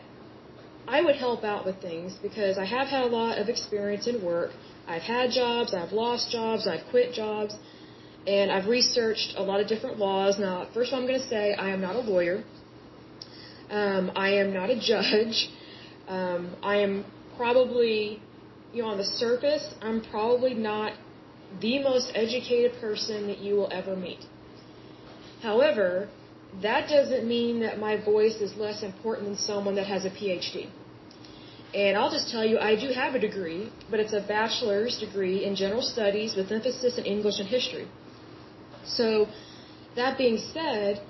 I 0.86 1.02
would 1.02 1.16
help 1.16 1.42
out 1.42 1.66
with 1.66 1.80
things 1.82 2.16
because 2.22 2.56
I 2.56 2.64
have 2.64 2.86
had 2.86 3.02
a 3.02 3.06
lot 3.06 3.38
of 3.38 3.48
experience 3.48 4.06
in 4.06 4.24
work. 4.24 4.50
I've 4.86 5.02
had 5.02 5.30
jobs, 5.30 5.74
I've 5.74 5.92
lost 5.92 6.30
jobs, 6.30 6.68
I've 6.68 6.86
quit 6.90 7.12
jobs, 7.12 7.56
and 8.26 8.52
I've 8.52 8.68
researched 8.68 9.34
a 9.36 9.42
lot 9.42 9.60
of 9.60 9.66
different 9.66 9.98
laws. 9.98 10.38
Now, 10.38 10.68
first 10.72 10.92
of 10.92 10.94
all, 10.94 11.00
I'm 11.00 11.08
going 11.08 11.20
to 11.20 11.26
say 11.26 11.54
I 11.54 11.70
am 11.70 11.80
not 11.80 11.96
a 11.96 12.00
lawyer. 12.00 12.44
Um, 13.70 14.12
I 14.14 14.34
am 14.34 14.54
not 14.54 14.70
a 14.70 14.78
judge. 14.78 15.48
Um, 16.06 16.54
I 16.62 16.76
am 16.76 17.04
probably 17.36 18.22
you 18.72 18.82
know, 18.82 18.88
on 18.88 18.98
the 18.98 19.04
surface, 19.04 19.74
I'm 19.80 20.02
probably 20.02 20.54
not 20.54 20.92
the 21.60 21.78
most 21.82 22.12
educated 22.14 22.80
person 22.80 23.26
that 23.28 23.38
you 23.38 23.54
will 23.54 23.70
ever 23.72 23.96
meet. 23.96 24.24
However, 25.42 26.08
that 26.62 26.88
doesn't 26.88 27.26
mean 27.26 27.60
that 27.60 27.78
my 27.78 28.02
voice 28.02 28.36
is 28.36 28.56
less 28.56 28.82
important 28.82 29.26
than 29.28 29.36
someone 29.36 29.74
that 29.76 29.86
has 29.86 30.04
a 30.04 30.10
PhD. 30.10 30.68
And 31.74 31.96
I'll 31.96 32.10
just 32.10 32.30
tell 32.30 32.44
you, 32.44 32.58
I 32.58 32.74
do 32.76 32.92
have 32.92 33.14
a 33.14 33.18
degree, 33.18 33.70
but 33.90 34.00
it's 34.00 34.12
a 34.12 34.20
bachelor's 34.20 34.98
degree 34.98 35.44
in 35.44 35.54
general 35.54 35.82
studies 35.82 36.34
with 36.36 36.50
emphasis 36.50 36.96
in 36.96 37.04
English 37.04 37.38
and 37.38 37.48
history. 37.48 37.86
So, 38.84 39.26
that 39.96 40.16
being 40.16 40.38
said, 40.54 41.02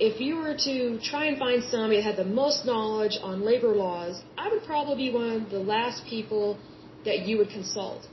if 0.00 0.18
you 0.18 0.36
were 0.36 0.56
to 0.56 0.98
try 1.10 1.26
and 1.26 1.38
find 1.38 1.62
somebody 1.64 1.96
that 1.96 2.04
had 2.10 2.16
the 2.16 2.32
most 2.42 2.64
knowledge 2.64 3.18
on 3.22 3.44
labor 3.44 3.74
laws, 3.84 4.22
I 4.38 4.48
would 4.50 4.64
probably 4.64 4.96
be 4.96 5.10
one 5.12 5.30
of 5.42 5.50
the 5.50 5.58
last 5.58 6.06
people 6.06 6.58
that 7.04 7.26
you 7.26 7.36
would 7.38 7.50
consult 7.50 8.08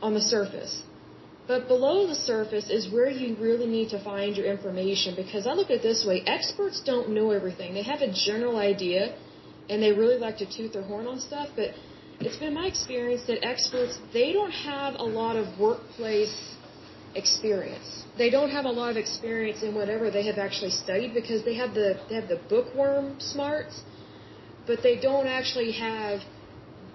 on 0.00 0.14
the 0.14 0.20
surface. 0.20 0.82
But 1.48 1.66
below 1.66 2.06
the 2.06 2.14
surface 2.14 2.70
is 2.70 2.92
where 2.92 3.10
you 3.10 3.34
really 3.40 3.66
need 3.66 3.88
to 3.90 3.98
find 4.04 4.36
your 4.36 4.46
information 4.46 5.16
because 5.16 5.48
I 5.48 5.52
look 5.54 5.68
at 5.70 5.78
it 5.78 5.82
this 5.82 6.04
way 6.06 6.22
experts 6.26 6.80
don't 6.80 7.10
know 7.10 7.32
everything. 7.32 7.74
They 7.74 7.82
have 7.82 8.02
a 8.02 8.12
general 8.12 8.56
idea 8.56 9.16
and 9.68 9.82
they 9.82 9.92
really 9.92 10.18
like 10.18 10.38
to 10.38 10.46
toot 10.46 10.72
their 10.72 10.84
horn 10.84 11.08
on 11.08 11.18
stuff, 11.18 11.48
but 11.56 11.70
it's 12.20 12.36
been 12.36 12.54
my 12.54 12.66
experience 12.66 13.22
that 13.26 13.44
experts, 13.44 13.98
they 14.12 14.32
don't 14.32 14.52
have 14.52 14.94
a 14.94 15.08
lot 15.20 15.34
of 15.34 15.58
workplace 15.58 16.54
experience. 17.14 18.04
They 18.18 18.30
don't 18.30 18.50
have 18.50 18.64
a 18.64 18.70
lot 18.70 18.90
of 18.90 18.96
experience 18.96 19.62
in 19.62 19.74
whatever 19.74 20.10
they 20.10 20.24
have 20.26 20.38
actually 20.38 20.70
studied 20.70 21.14
because 21.14 21.44
they 21.44 21.54
have 21.54 21.74
the 21.74 21.98
they 22.08 22.14
have 22.14 22.28
the 22.28 22.40
bookworm 22.48 23.18
smarts, 23.20 23.82
but 24.66 24.82
they 24.82 24.96
don't 25.00 25.26
actually 25.26 25.72
have 25.72 26.20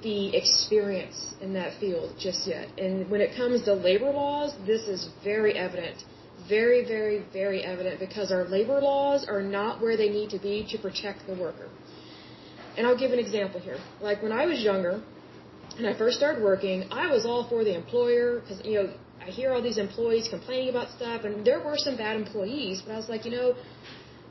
the 0.03 0.35
experience 0.35 1.33
in 1.41 1.53
that 1.53 1.79
field 1.79 2.13
just 2.19 2.47
yet. 2.47 2.67
And 2.77 3.09
when 3.09 3.21
it 3.21 3.35
comes 3.35 3.63
to 3.63 3.73
labor 3.73 4.11
laws, 4.11 4.53
this 4.65 4.81
is 4.81 5.09
very 5.23 5.53
evident. 5.57 6.03
Very, 6.47 6.85
very, 6.85 7.25
very 7.33 7.63
evident 7.63 7.99
because 7.99 8.31
our 8.31 8.45
labor 8.45 8.79
laws 8.81 9.25
are 9.27 9.41
not 9.41 9.81
where 9.81 9.97
they 9.97 10.09
need 10.09 10.29
to 10.29 10.39
be 10.39 10.67
to 10.69 10.77
protect 10.77 11.25
the 11.25 11.33
worker. 11.33 11.69
And 12.77 12.85
I'll 12.85 12.97
give 12.97 13.11
an 13.11 13.19
example 13.19 13.59
here. 13.59 13.77
Like 14.01 14.21
when 14.21 14.31
I 14.31 14.45
was 14.45 14.61
younger 14.61 15.01
and 15.77 15.87
I 15.87 15.97
first 15.97 16.17
started 16.17 16.43
working, 16.43 16.87
I 16.91 17.07
was 17.07 17.25
all 17.25 17.47
for 17.49 17.63
the 17.63 17.75
employer 17.75 18.41
because, 18.41 18.61
you 18.63 18.75
know, 18.75 18.93
I 19.25 19.31
hear 19.31 19.53
all 19.53 19.61
these 19.69 19.79
employees 19.79 20.27
complaining 20.29 20.69
about 20.69 20.89
stuff, 20.97 21.23
and 21.23 21.43
there 21.43 21.59
were 21.59 21.77
some 21.77 21.95
bad 21.97 22.15
employees, 22.15 22.83
but 22.85 22.93
I 22.93 22.97
was 22.97 23.09
like, 23.09 23.25
you 23.25 23.31
know, 23.31 23.55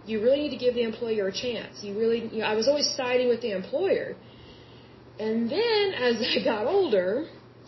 you 0.06 0.22
really 0.22 0.40
need 0.42 0.50
to 0.56 0.62
give 0.64 0.74
the 0.74 0.82
employer 0.82 1.26
a 1.28 1.32
chance. 1.32 1.82
You 1.82 1.98
really, 1.98 2.20
you 2.34 2.40
know, 2.40 2.46
I 2.46 2.54
was 2.54 2.68
always 2.68 2.88
siding 2.94 3.28
with 3.28 3.40
the 3.40 3.50
employer. 3.50 4.14
And 5.18 5.50
then 5.50 5.84
as 6.08 6.16
I 6.22 6.44
got 6.44 6.66
older, 6.66 7.26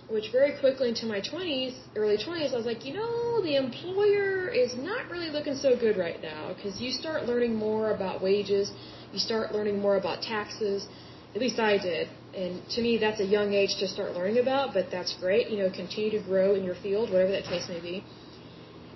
which 0.08 0.30
very 0.30 0.52
quickly 0.60 0.88
into 0.90 1.06
my 1.06 1.20
20s, 1.20 1.74
early 1.96 2.16
20s, 2.16 2.52
I 2.54 2.56
was 2.56 2.66
like, 2.66 2.84
you 2.84 2.94
know, 2.94 3.42
the 3.42 3.56
employer 3.56 4.48
is 4.48 4.76
not 4.76 5.10
really 5.10 5.30
looking 5.30 5.56
so 5.56 5.76
good 5.76 5.96
right 5.96 6.20
now 6.22 6.54
because 6.54 6.80
you 6.80 6.92
start 6.92 7.26
learning 7.26 7.56
more 7.56 7.90
about 7.90 8.22
wages, 8.22 8.70
you 9.12 9.18
start 9.18 9.52
learning 9.52 9.80
more 9.80 9.96
about 9.96 10.22
taxes. 10.22 10.86
At 11.34 11.40
least 11.40 11.58
I 11.58 11.78
did. 11.78 12.08
And 12.34 12.62
to 12.70 12.80
me, 12.82 12.98
that's 12.98 13.20
a 13.20 13.24
young 13.24 13.52
age 13.52 13.76
to 13.80 13.88
start 13.88 14.12
learning 14.12 14.38
about, 14.38 14.74
but 14.74 14.86
that's 14.90 15.14
great. 15.20 15.48
You 15.48 15.58
know, 15.58 15.70
continue 15.70 16.10
to 16.18 16.22
grow 16.22 16.54
in 16.54 16.64
your 16.64 16.74
field, 16.76 17.10
whatever 17.10 17.32
that 17.32 17.44
case 17.44 17.66
may 17.68 17.80
be. 17.80 18.04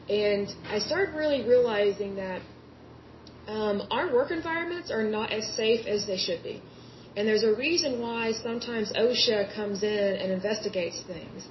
And 0.08 0.48
I 0.66 0.78
started 0.78 1.14
really 1.14 1.42
realizing 1.46 2.16
that 2.16 2.42
um, 3.46 3.82
our 3.90 4.12
work 4.12 4.30
environments 4.30 4.90
are 4.90 5.04
not 5.04 5.32
as 5.32 5.46
safe 5.56 5.86
as 5.86 6.06
they 6.06 6.18
should 6.18 6.42
be. 6.42 6.62
And 7.16 7.26
there's 7.26 7.42
a 7.42 7.54
reason 7.54 8.00
why 8.00 8.32
sometimes 8.32 8.92
OSHA 8.92 9.54
comes 9.54 9.82
in 9.82 10.12
and 10.20 10.32
investigates 10.32 11.02
things. 11.06 11.46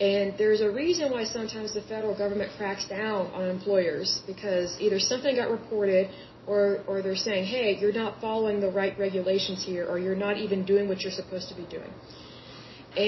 And 0.00 0.34
there's 0.38 0.60
a 0.60 0.70
reason 0.70 1.10
why 1.10 1.24
sometimes 1.24 1.74
the 1.74 1.82
federal 1.82 2.16
government 2.16 2.52
cracks 2.56 2.86
down 2.88 3.26
on 3.32 3.48
employers 3.48 4.22
because 4.26 4.76
either 4.78 5.00
something 5.00 5.34
got 5.34 5.50
reported 5.50 6.10
or, 6.52 6.62
or 6.88 7.02
they're 7.02 7.22
saying, 7.28 7.44
hey, 7.54 7.76
you're 7.80 7.98
not 8.04 8.20
following 8.26 8.58
the 8.66 8.72
right 8.80 8.94
regulations 9.06 9.60
here, 9.70 9.84
or 9.90 9.96
you're 10.04 10.22
not 10.26 10.36
even 10.44 10.64
doing 10.72 10.88
what 10.90 10.98
you're 11.02 11.18
supposed 11.22 11.48
to 11.50 11.56
be 11.62 11.66
doing. 11.76 11.92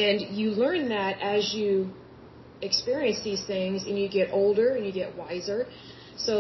And 0.00 0.18
you 0.38 0.50
learn 0.64 0.90
that 0.90 1.14
as 1.34 1.54
you 1.54 1.70
experience 2.70 3.20
these 3.24 3.42
things 3.52 3.84
and 3.86 3.98
you 3.98 4.08
get 4.20 4.28
older 4.40 4.68
and 4.76 4.84
you 4.88 4.92
get 4.92 5.16
wiser. 5.16 5.60
So 6.26 6.34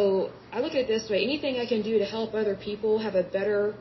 I 0.52 0.60
look 0.60 0.72
at 0.76 0.82
it 0.84 0.88
this 0.88 1.08
way 1.10 1.18
anything 1.24 1.54
I 1.64 1.66
can 1.74 1.82
do 1.90 1.98
to 1.98 2.04
help 2.04 2.34
other 2.34 2.56
people 2.68 2.98
have 3.06 3.14
a 3.14 3.22
better 3.38 3.74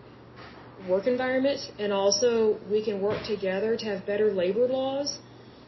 work 0.87 1.07
environment, 1.07 1.59
and 1.77 1.91
also 1.91 2.57
we 2.71 2.79
can 2.87 3.01
work 3.01 3.21
together 3.25 3.75
to 3.81 3.85
have 3.91 4.05
better 4.05 4.31
labor 4.31 4.65
laws 4.65 5.19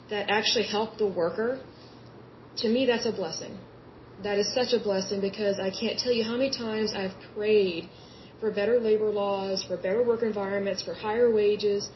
that 0.10 0.30
actually 0.30 0.68
help 0.78 0.98
the 0.98 1.08
worker, 1.22 1.60
to 2.62 2.70
me, 2.70 2.86
that's 2.86 3.06
a 3.06 3.12
blessing 3.12 3.58
that 4.24 4.38
is 4.38 4.54
such 4.54 4.74
a 4.74 4.80
blessing 4.80 5.22
because 5.22 5.60
I 5.60 5.70
can't 5.70 5.98
tell 5.98 6.12
you 6.12 6.24
how 6.24 6.38
many 6.38 6.50
times 6.50 6.94
I've 6.94 7.16
prayed 7.36 7.90
for 8.40 8.52
better 8.52 8.80
labor 8.80 9.10
laws, 9.10 9.64
for 9.64 9.78
better 9.78 10.04
work 10.04 10.24
environments, 10.24 10.82
for 10.84 10.94
higher 10.94 11.32
wages, 11.32 11.90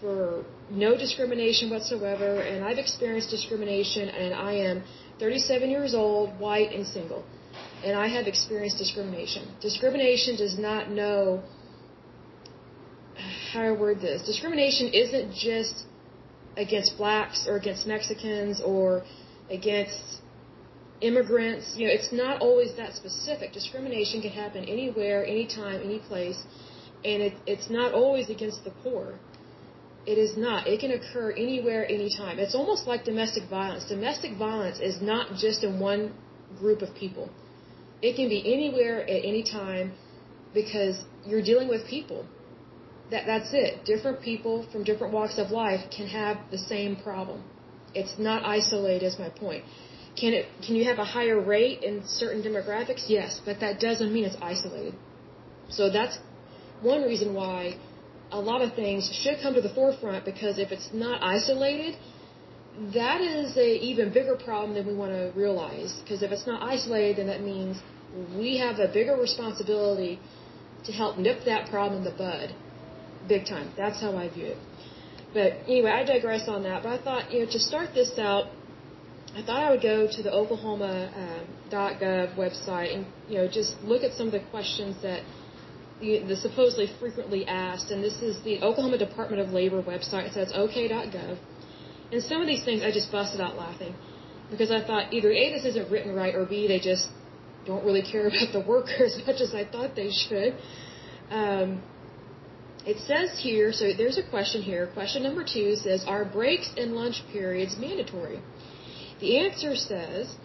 for 0.00 0.44
no 0.70 0.96
discrimination 0.96 1.70
whatsoever. 1.70 2.40
And 2.40 2.64
I've 2.64 2.78
experienced 2.78 3.30
discrimination, 3.30 4.08
and 4.08 4.34
I 4.34 4.52
am 4.70 4.82
37 5.18 5.70
years 5.70 5.94
old, 5.94 6.38
white, 6.38 6.72
and 6.72 6.86
single. 6.86 7.24
And 7.84 7.96
I 7.96 8.08
have 8.08 8.26
experienced 8.26 8.78
discrimination. 8.78 9.42
Discrimination 9.60 10.36
does 10.36 10.58
not 10.58 10.90
know 10.90 11.42
how 13.52 13.62
I 13.62 13.72
word 13.72 14.00
this. 14.00 14.22
Discrimination 14.22 14.88
isn't 14.88 15.34
just 15.34 15.84
against 16.56 16.96
blacks 16.96 17.46
or 17.48 17.56
against 17.56 17.86
Mexicans 17.86 18.60
or 18.60 19.04
against 19.50 20.20
immigrants. 21.00 21.74
You 21.76 21.86
know, 21.86 21.92
it's 21.92 22.12
not 22.12 22.40
always 22.40 22.74
that 22.76 22.94
specific. 22.94 23.52
Discrimination 23.52 24.22
can 24.22 24.30
happen 24.30 24.64
anywhere, 24.64 25.24
anytime, 25.24 25.80
any 25.82 25.98
place, 25.98 26.42
and 27.04 27.22
it, 27.22 27.34
it's 27.46 27.70
not 27.70 27.92
always 27.92 28.30
against 28.30 28.64
the 28.64 28.70
poor. 28.82 29.18
It 30.06 30.18
is 30.18 30.36
not. 30.36 30.68
It 30.68 30.80
can 30.80 30.92
occur 30.92 31.32
anywhere, 31.32 31.84
anytime. 31.90 32.38
It's 32.38 32.54
almost 32.54 32.86
like 32.86 33.04
domestic 33.04 33.48
violence. 33.50 33.84
Domestic 33.88 34.36
violence 34.38 34.78
is 34.78 35.02
not 35.02 35.36
just 35.36 35.64
in 35.64 35.80
one 35.80 36.14
group 36.58 36.80
of 36.80 36.94
people. 36.94 37.28
It 38.02 38.14
can 38.14 38.28
be 38.28 38.40
anywhere 38.54 39.02
at 39.02 39.24
any 39.24 39.42
time 39.42 39.92
because 40.54 41.04
you're 41.26 41.42
dealing 41.42 41.68
with 41.68 41.86
people. 41.86 42.24
That 43.10 43.26
that's 43.26 43.52
it. 43.52 43.84
Different 43.84 44.20
people 44.20 44.66
from 44.70 44.84
different 44.84 45.12
walks 45.12 45.38
of 45.38 45.50
life 45.50 45.82
can 45.96 46.06
have 46.06 46.38
the 46.50 46.58
same 46.58 46.96
problem. 46.96 47.42
It's 47.94 48.18
not 48.18 48.44
isolated 48.44 49.06
is 49.06 49.18
my 49.18 49.28
point. 49.28 49.64
Can 50.20 50.32
it 50.32 50.46
can 50.64 50.76
you 50.76 50.84
have 50.84 50.98
a 50.98 51.04
higher 51.04 51.38
rate 51.40 51.82
in 51.82 52.02
certain 52.06 52.42
demographics? 52.42 53.04
Yes, 53.08 53.40
but 53.44 53.60
that 53.60 53.80
doesn't 53.80 54.12
mean 54.12 54.24
it's 54.24 54.40
isolated. 54.40 54.94
So 55.68 55.90
that's 55.90 56.18
one 56.80 57.02
reason 57.02 57.34
why 57.34 57.76
a 58.30 58.40
lot 58.40 58.60
of 58.62 58.74
things 58.74 59.10
should 59.22 59.38
come 59.42 59.54
to 59.54 59.60
the 59.60 59.74
forefront 59.80 60.24
because 60.24 60.58
if 60.58 60.72
it's 60.72 60.88
not 60.92 61.22
isolated, 61.22 61.96
that 62.94 63.20
is 63.20 63.56
a 63.56 63.70
even 63.90 64.12
bigger 64.12 64.36
problem 64.36 64.74
than 64.74 64.86
we 64.86 64.94
want 64.94 65.12
to 65.12 65.32
realize. 65.34 66.00
Because 66.02 66.22
if 66.22 66.30
it's 66.30 66.46
not 66.46 66.62
isolated, 66.62 67.18
then 67.18 67.26
that 67.28 67.42
means 67.42 67.78
we 68.36 68.58
have 68.58 68.78
a 68.78 68.88
bigger 68.88 69.16
responsibility 69.16 70.18
to 70.84 70.92
help 70.92 71.18
nip 71.18 71.44
that 71.44 71.68
problem 71.70 71.98
in 71.98 72.04
the 72.04 72.16
bud, 72.16 72.54
big 73.28 73.46
time. 73.46 73.72
That's 73.76 74.00
how 74.00 74.16
I 74.16 74.28
view 74.28 74.46
it. 74.46 74.58
But 75.32 75.52
anyway, 75.66 75.90
I 75.90 76.04
digress 76.04 76.48
on 76.48 76.62
that. 76.62 76.82
But 76.82 77.00
I 77.00 77.02
thought, 77.02 77.32
you 77.32 77.40
know, 77.40 77.50
to 77.50 77.58
start 77.58 77.90
this 77.94 78.18
out, 78.18 78.46
I 79.36 79.42
thought 79.42 79.62
I 79.62 79.70
would 79.70 79.82
go 79.82 80.08
to 80.10 80.22
the 80.22 80.32
Oklahoma.gov 80.32 82.30
um, 82.30 82.36
website 82.38 82.94
and 82.94 83.04
you 83.28 83.36
know 83.36 83.46
just 83.46 83.76
look 83.82 84.02
at 84.02 84.12
some 84.14 84.28
of 84.28 84.32
the 84.32 84.44
questions 84.50 84.96
that 85.02 85.20
the, 86.00 86.20
the 86.20 86.36
supposedly 86.36 86.88
frequently 86.98 87.46
asked. 87.46 87.90
And 87.90 88.02
this 88.02 88.22
is 88.22 88.42
the 88.44 88.62
Oklahoma 88.62 88.96
Department 88.96 89.42
of 89.42 89.50
Labor 89.50 89.82
website. 89.82 90.32
So 90.32 90.40
it's 90.40 90.52
OK.gov. 90.54 91.38
And 92.12 92.22
some 92.22 92.40
of 92.40 92.46
these 92.46 92.64
things 92.64 92.82
I 92.82 92.90
just 92.90 93.12
busted 93.12 93.42
out 93.42 93.56
laughing 93.56 93.94
because 94.50 94.70
I 94.70 94.82
thought 94.82 95.12
either 95.12 95.30
A 95.30 95.52
this 95.52 95.66
isn't 95.66 95.90
written 95.90 96.14
right 96.14 96.34
or 96.34 96.46
B 96.46 96.66
they 96.66 96.80
just 96.80 97.08
don't 97.66 97.84
really 97.84 98.02
care 98.02 98.28
about 98.32 98.52
the 98.52 98.64
worker 98.66 99.04
as 99.04 99.18
much 99.26 99.42
as 99.42 99.54
I 99.54 99.64
thought 99.64 99.94
they 99.94 100.10
should. 100.10 100.56
Um, 101.30 101.82
it 102.86 102.98
says 103.00 103.40
here, 103.42 103.72
so 103.72 103.92
there's 103.92 104.16
a 104.16 104.22
question 104.30 104.62
here. 104.62 104.86
Question 104.94 105.24
number 105.24 105.44
two 105.44 105.74
says, 105.74 106.04
Are 106.06 106.24
breaks 106.24 106.70
and 106.76 106.92
lunch 106.92 107.20
periods 107.32 107.76
mandatory? 107.76 108.40
The 109.20 109.38
answer 109.38 109.74
says, 109.76 110.36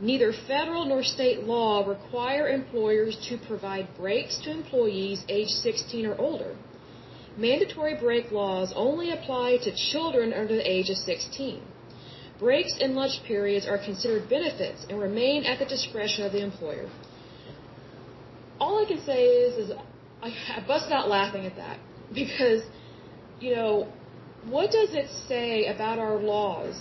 Neither 0.00 0.32
federal 0.32 0.84
nor 0.84 1.02
state 1.02 1.44
law 1.44 1.86
require 1.86 2.48
employers 2.48 3.16
to 3.28 3.38
provide 3.46 3.88
breaks 3.96 4.38
to 4.42 4.50
employees 4.50 5.24
age 5.28 5.48
16 5.48 6.06
or 6.06 6.16
older. 6.20 6.56
Mandatory 7.36 7.94
break 7.94 8.32
laws 8.32 8.72
only 8.74 9.10
apply 9.10 9.58
to 9.58 9.74
children 9.92 10.32
under 10.32 10.54
the 10.54 10.68
age 10.68 10.90
of 10.90 10.96
16. 10.96 11.62
Breaks 12.38 12.74
and 12.80 12.94
lunch 12.94 13.22
periods 13.24 13.66
are 13.66 13.78
considered 13.78 14.28
benefits 14.28 14.84
and 14.88 14.98
remain 14.98 15.44
at 15.44 15.58
the 15.58 15.64
discretion 15.64 16.24
of 16.24 16.32
the 16.32 16.42
employer. 16.42 16.88
All 18.58 18.84
I 18.84 18.86
can 18.86 19.04
say 19.04 19.24
is, 19.26 19.70
is 19.70 19.76
I, 20.22 20.28
I 20.56 20.64
bust 20.66 20.90
out 20.90 21.08
laughing 21.08 21.46
at 21.46 21.56
that 21.56 21.78
because, 22.12 22.62
you 23.40 23.54
know, 23.54 23.88
what 24.46 24.70
does 24.70 24.90
it 24.92 25.08
say 25.28 25.66
about 25.66 25.98
our 25.98 26.16
laws 26.16 26.80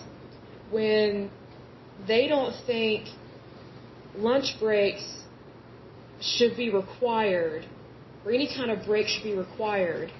when 0.71 1.29
they 2.07 2.27
don't 2.27 2.53
think 2.65 3.07
lunch 4.15 4.55
breaks 4.59 5.23
should 6.21 6.55
be 6.55 6.69
required 6.69 7.65
or 8.25 8.31
any 8.31 8.47
kind 8.55 8.71
of 8.71 8.85
break 8.85 9.07
should 9.07 9.23
be 9.23 9.35
required 9.35 10.11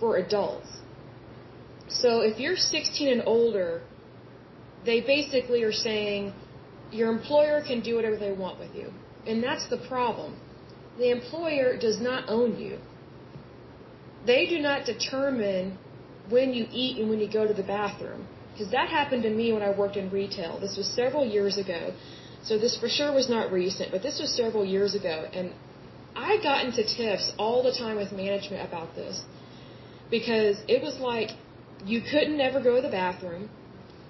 for 0.00 0.16
adults? 0.16 0.68
So 1.88 2.20
if 2.20 2.38
you're 2.38 2.56
16 2.56 3.08
and 3.08 3.22
older, 3.26 3.82
they 4.84 5.00
basically 5.00 5.62
are 5.62 5.72
saying 5.72 6.32
your 6.90 7.10
employer 7.10 7.62
can 7.66 7.80
do 7.80 7.96
whatever 7.96 8.16
they 8.16 8.32
want 8.32 8.58
with 8.58 8.74
you. 8.74 8.92
And 9.26 9.42
that's 9.42 9.68
the 9.68 9.78
problem. 9.88 10.36
The 10.98 11.10
employer 11.10 11.76
does 11.76 12.00
not 12.00 12.28
own 12.28 12.58
you. 12.58 12.78
They 14.24 14.46
do 14.46 14.58
not 14.60 14.86
determine 14.86 15.78
when 16.28 16.52
you 16.52 16.66
eat 16.72 16.98
and 16.98 17.08
when 17.08 17.20
you 17.20 17.30
go 17.30 17.46
to 17.46 17.54
the 17.54 17.62
bathroom. 17.62 18.26
Because 18.56 18.72
that 18.72 18.88
happened 18.88 19.22
to 19.24 19.30
me 19.30 19.52
when 19.52 19.62
I 19.62 19.70
worked 19.70 19.96
in 19.96 20.08
retail. 20.10 20.58
This 20.58 20.76
was 20.78 20.86
several 20.86 21.26
years 21.26 21.58
ago. 21.58 21.92
So 22.42 22.56
this 22.58 22.74
for 22.78 22.88
sure 22.88 23.12
was 23.12 23.28
not 23.28 23.52
recent, 23.52 23.90
but 23.90 24.02
this 24.02 24.18
was 24.18 24.34
several 24.34 24.64
years 24.64 24.94
ago. 24.94 25.28
And 25.34 25.52
I 26.14 26.38
got 26.42 26.64
into 26.64 26.82
tiffs 26.82 27.32
all 27.38 27.62
the 27.62 27.72
time 27.72 27.96
with 27.96 28.12
management 28.12 28.66
about 28.66 28.94
this. 28.94 29.24
Because 30.10 30.56
it 30.68 30.80
was 30.82 30.98
like 30.98 31.30
you 31.84 32.00
couldn't 32.00 32.40
ever 32.40 32.60
go 32.62 32.76
to 32.76 32.82
the 32.82 32.88
bathroom. 32.88 33.50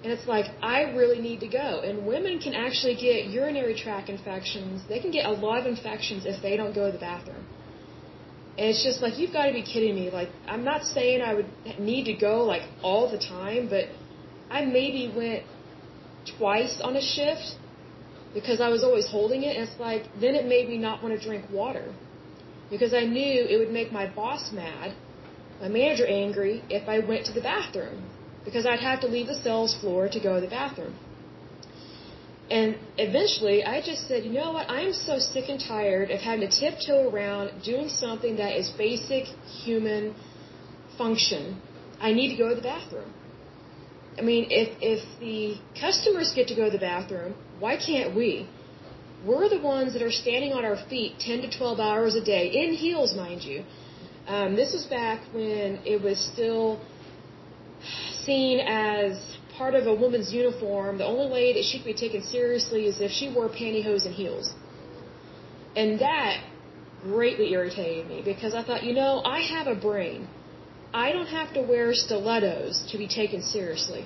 And 0.03 0.13
it's 0.13 0.27
like, 0.27 0.45
I 0.61 0.83
really 1.01 1.19
need 1.19 1.41
to 1.41 1.47
go. 1.47 1.81
And 1.81 2.05
women 2.05 2.39
can 2.39 2.53
actually 2.53 2.95
get 2.95 3.25
urinary 3.25 3.75
tract 3.75 4.07
infections. 4.09 4.83
They 4.87 4.99
can 4.99 5.11
get 5.11 5.25
a 5.25 5.31
lot 5.31 5.59
of 5.59 5.65
infections 5.65 6.25
if 6.25 6.41
they 6.41 6.55
don't 6.55 6.73
go 6.73 6.85
to 6.85 6.91
the 6.93 6.99
bathroom. 6.99 7.45
And 8.57 8.67
it's 8.67 8.83
just 8.83 9.01
like, 9.01 9.17
you've 9.19 9.33
got 9.33 9.47
to 9.47 9.53
be 9.53 9.63
kidding 9.63 9.95
me. 9.95 10.09
Like, 10.09 10.29
I'm 10.47 10.63
not 10.63 10.83
saying 10.83 11.21
I 11.21 11.33
would 11.33 11.49
need 11.79 12.05
to 12.05 12.13
go, 12.13 12.43
like, 12.43 12.63
all 12.81 13.11
the 13.11 13.17
time, 13.17 13.67
but 13.69 13.85
I 14.49 14.65
maybe 14.65 15.11
went 15.15 15.43
twice 16.37 16.79
on 16.81 16.95
a 16.95 17.01
shift 17.01 17.55
because 18.33 18.61
I 18.61 18.69
was 18.69 18.83
always 18.83 19.07
holding 19.07 19.43
it. 19.43 19.55
And 19.57 19.67
it's 19.67 19.79
like, 19.79 20.03
then 20.19 20.35
it 20.35 20.45
made 20.45 20.69
me 20.69 20.77
not 20.77 21.03
want 21.03 21.19
to 21.19 21.25
drink 21.25 21.45
water 21.51 21.93
because 22.69 22.93
I 22.93 23.05
knew 23.05 23.45
it 23.49 23.57
would 23.57 23.71
make 23.71 23.91
my 23.91 24.07
boss 24.07 24.51
mad, 24.51 24.95
my 25.61 25.67
manager 25.67 26.05
angry 26.05 26.63
if 26.69 26.87
I 26.87 26.99
went 26.99 27.25
to 27.27 27.33
the 27.33 27.41
bathroom 27.41 28.03
because 28.45 28.65
I'd 28.65 28.79
have 28.79 29.01
to 29.01 29.07
leave 29.07 29.27
the 29.27 29.35
sales 29.35 29.75
floor 29.75 30.07
to 30.09 30.19
go 30.19 30.35
to 30.35 30.41
the 30.41 30.47
bathroom. 30.47 30.95
And 32.49 32.77
eventually, 32.97 33.65
I 33.65 33.81
just 33.81 34.07
said, 34.07 34.23
you 34.23 34.31
know 34.31 34.53
what? 34.53 34.69
I'm 34.69 34.93
so 34.93 35.19
sick 35.19 35.49
and 35.49 35.59
tired 35.59 36.11
of 36.11 36.21
having 36.21 36.49
to 36.49 36.59
tiptoe 36.59 37.09
around 37.09 37.61
doing 37.61 37.89
something 37.89 38.37
that 38.37 38.55
is 38.57 38.69
basic 38.77 39.25
human 39.63 40.15
function. 40.97 41.61
I 41.99 42.13
need 42.13 42.29
to 42.29 42.37
go 42.37 42.47
to 42.47 42.55
the 42.55 42.61
bathroom. 42.61 43.11
I 44.17 44.21
mean, 44.21 44.47
if 44.49 44.69
if 44.81 45.01
the 45.19 45.57
customers 45.79 46.33
get 46.33 46.47
to 46.47 46.55
go 46.55 46.65
to 46.65 46.71
the 46.71 46.83
bathroom, 46.91 47.35
why 47.59 47.77
can't 47.77 48.15
we? 48.15 48.49
We're 49.25 49.49
the 49.49 49.59
ones 49.59 49.93
that 49.93 50.01
are 50.01 50.11
standing 50.11 50.53
on 50.53 50.63
our 50.63 50.77
feet 50.89 51.19
10 51.19 51.41
to 51.41 51.57
12 51.57 51.79
hours 51.79 52.15
a 52.15 52.23
day, 52.23 52.47
in 52.63 52.73
heels, 52.73 53.15
mind 53.15 53.43
you. 53.43 53.63
Um, 54.27 54.55
this 54.55 54.73
was 54.73 54.85
back 54.85 55.21
when 55.33 55.79
it 55.85 56.01
was 56.01 56.19
still 56.33 56.79
seen 58.25 58.59
as 58.59 59.37
part 59.57 59.73
of 59.73 59.87
a 59.87 59.93
woman's 59.93 60.31
uniform, 60.31 60.97
the 60.97 61.05
only 61.05 61.31
way 61.31 61.53
that 61.53 61.63
she 61.63 61.79
could 61.79 61.91
be 61.95 61.99
taken 62.05 62.21
seriously 62.21 62.85
is 62.85 63.01
if 63.01 63.11
she 63.11 63.27
wore 63.33 63.49
pantyhose 63.49 64.05
and 64.05 64.13
heels. 64.13 64.53
And 65.75 65.99
that 65.99 66.43
greatly 67.03 67.53
irritated 67.53 68.07
me 68.07 68.21
because 68.23 68.53
I 68.53 68.63
thought, 68.63 68.83
you 68.83 68.93
know, 68.93 69.21
I 69.25 69.39
have 69.41 69.67
a 69.67 69.75
brain. 69.75 70.27
I 71.05 71.11
don't 71.15 71.31
have 71.39 71.53
to 71.53 71.61
wear 71.61 71.93
stilettos 71.93 72.75
to 72.91 72.97
be 72.97 73.07
taken 73.07 73.41
seriously. 73.55 74.03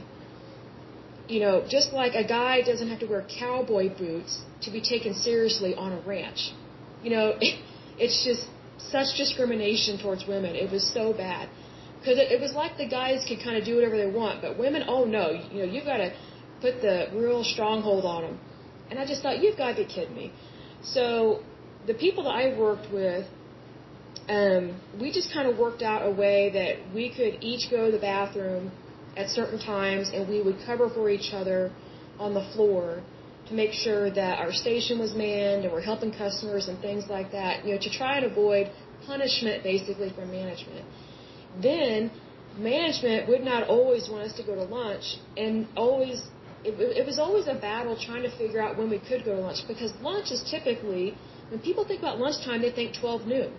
You 1.33 1.39
know, 1.43 1.55
just 1.75 1.93
like 1.93 2.13
a 2.15 2.25
guy 2.27 2.61
doesn't 2.69 2.89
have 2.93 2.99
to 3.03 3.09
wear 3.13 3.25
cowboy 3.39 3.87
boots 4.03 4.33
to 4.63 4.71
be 4.71 4.81
taken 4.81 5.13
seriously 5.13 5.73
on 5.83 5.93
a 5.93 6.01
ranch. 6.01 6.41
You 7.03 7.11
know, 7.15 7.25
it's 8.05 8.19
just 8.29 8.43
such 8.95 9.09
discrimination 9.17 9.99
towards 10.03 10.27
women. 10.27 10.55
It 10.55 10.69
was 10.71 10.85
so 10.97 11.13
bad 11.13 11.49
because 11.99 12.17
it, 12.17 12.27
it 12.35 12.41
was 12.41 12.53
like 12.61 12.77
the 12.77 12.89
guys 12.99 13.23
could 13.27 13.41
kind 13.45 13.55
of 13.55 13.63
do 13.63 13.75
whatever 13.75 13.97
they 14.03 14.11
want, 14.21 14.41
but 14.41 14.57
women, 14.57 14.83
oh 14.87 15.05
no, 15.05 15.25
you 15.51 15.59
know, 15.59 15.69
you've 15.73 15.85
got 15.85 15.97
to 16.05 16.11
put 16.59 16.81
the 16.81 16.95
real 17.13 17.43
stronghold 17.43 18.05
on 18.05 18.21
them. 18.23 18.39
And 18.89 18.99
I 18.99 19.05
just 19.05 19.21
thought, 19.21 19.39
you've 19.41 19.57
got 19.57 19.69
to 19.75 19.77
be 19.83 19.85
kidding 19.85 20.15
me. 20.15 20.33
So 20.83 21.43
the 21.87 21.93
people 21.93 22.25
that 22.25 22.35
I 22.43 22.57
worked 22.57 22.91
with, 22.91 23.27
um, 24.29 24.79
we 24.99 25.11
just 25.11 25.33
kind 25.33 25.47
of 25.47 25.57
worked 25.57 25.81
out 25.81 26.05
a 26.05 26.11
way 26.11 26.49
that 26.53 26.93
we 26.93 27.09
could 27.09 27.43
each 27.43 27.69
go 27.69 27.85
to 27.85 27.91
the 27.91 27.99
bathroom 27.99 28.71
at 29.17 29.29
certain 29.29 29.59
times, 29.59 30.11
and 30.13 30.27
we 30.27 30.41
would 30.41 30.57
cover 30.65 30.89
for 30.89 31.09
each 31.09 31.33
other 31.33 31.71
on 32.19 32.33
the 32.33 32.45
floor 32.53 33.01
to 33.47 33.53
make 33.53 33.73
sure 33.73 34.09
that 34.09 34.39
our 34.39 34.53
station 34.53 34.99
was 34.99 35.13
manned 35.13 35.65
and 35.65 35.73
we're 35.73 35.81
helping 35.81 36.11
customers 36.11 36.67
and 36.67 36.79
things 36.79 37.05
like 37.09 37.31
that, 37.31 37.65
you 37.65 37.73
know, 37.73 37.81
to 37.81 37.89
try 37.89 38.17
and 38.17 38.25
avoid 38.25 38.71
punishment 39.05 39.63
basically 39.63 40.11
from 40.15 40.31
management. 40.31 40.85
Then 41.61 42.11
management 42.57 43.27
would 43.27 43.43
not 43.43 43.67
always 43.67 44.09
want 44.09 44.23
us 44.23 44.33
to 44.37 44.43
go 44.43 44.55
to 44.55 44.63
lunch 44.63 45.17
and 45.37 45.67
always 45.75 46.23
it, 46.63 46.73
it 46.79 47.05
was 47.05 47.17
always 47.17 47.47
a 47.47 47.55
battle 47.55 47.97
trying 47.99 48.21
to 48.21 48.37
figure 48.37 48.61
out 48.61 48.77
when 48.77 48.89
we 48.89 48.99
could 48.99 49.23
go 49.25 49.35
to 49.35 49.41
lunch 49.41 49.59
because 49.67 49.91
lunch 50.01 50.31
is 50.31 50.43
typically 50.49 51.15
when 51.49 51.59
people 51.61 51.85
think 51.85 51.99
about 51.99 52.19
lunchtime 52.19 52.61
they 52.61 52.71
think 52.71 52.93
12 52.99 53.25
noon 53.25 53.53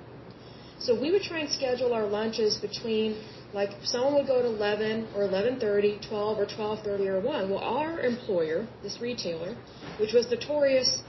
so 0.84 0.98
we 1.04 1.10
would 1.12 1.22
try 1.22 1.38
and 1.44 1.50
schedule 1.58 1.92
our 1.98 2.06
lunches 2.18 2.56
between 2.68 3.16
like 3.54 3.70
someone 3.84 4.14
would 4.14 4.26
go 4.26 4.38
at 4.40 4.44
11 4.44 5.08
or 5.14 5.22
11:30, 5.28 6.08
12 6.08 6.38
or 6.38 6.46
12:30 6.46 7.08
or 7.14 7.20
1. 7.20 7.50
Well, 7.50 7.64
our 7.80 8.00
employer, 8.00 8.66
this 8.82 9.00
retailer, 9.00 9.54
which 10.00 10.12
was 10.18 10.30
notorious 10.30 11.02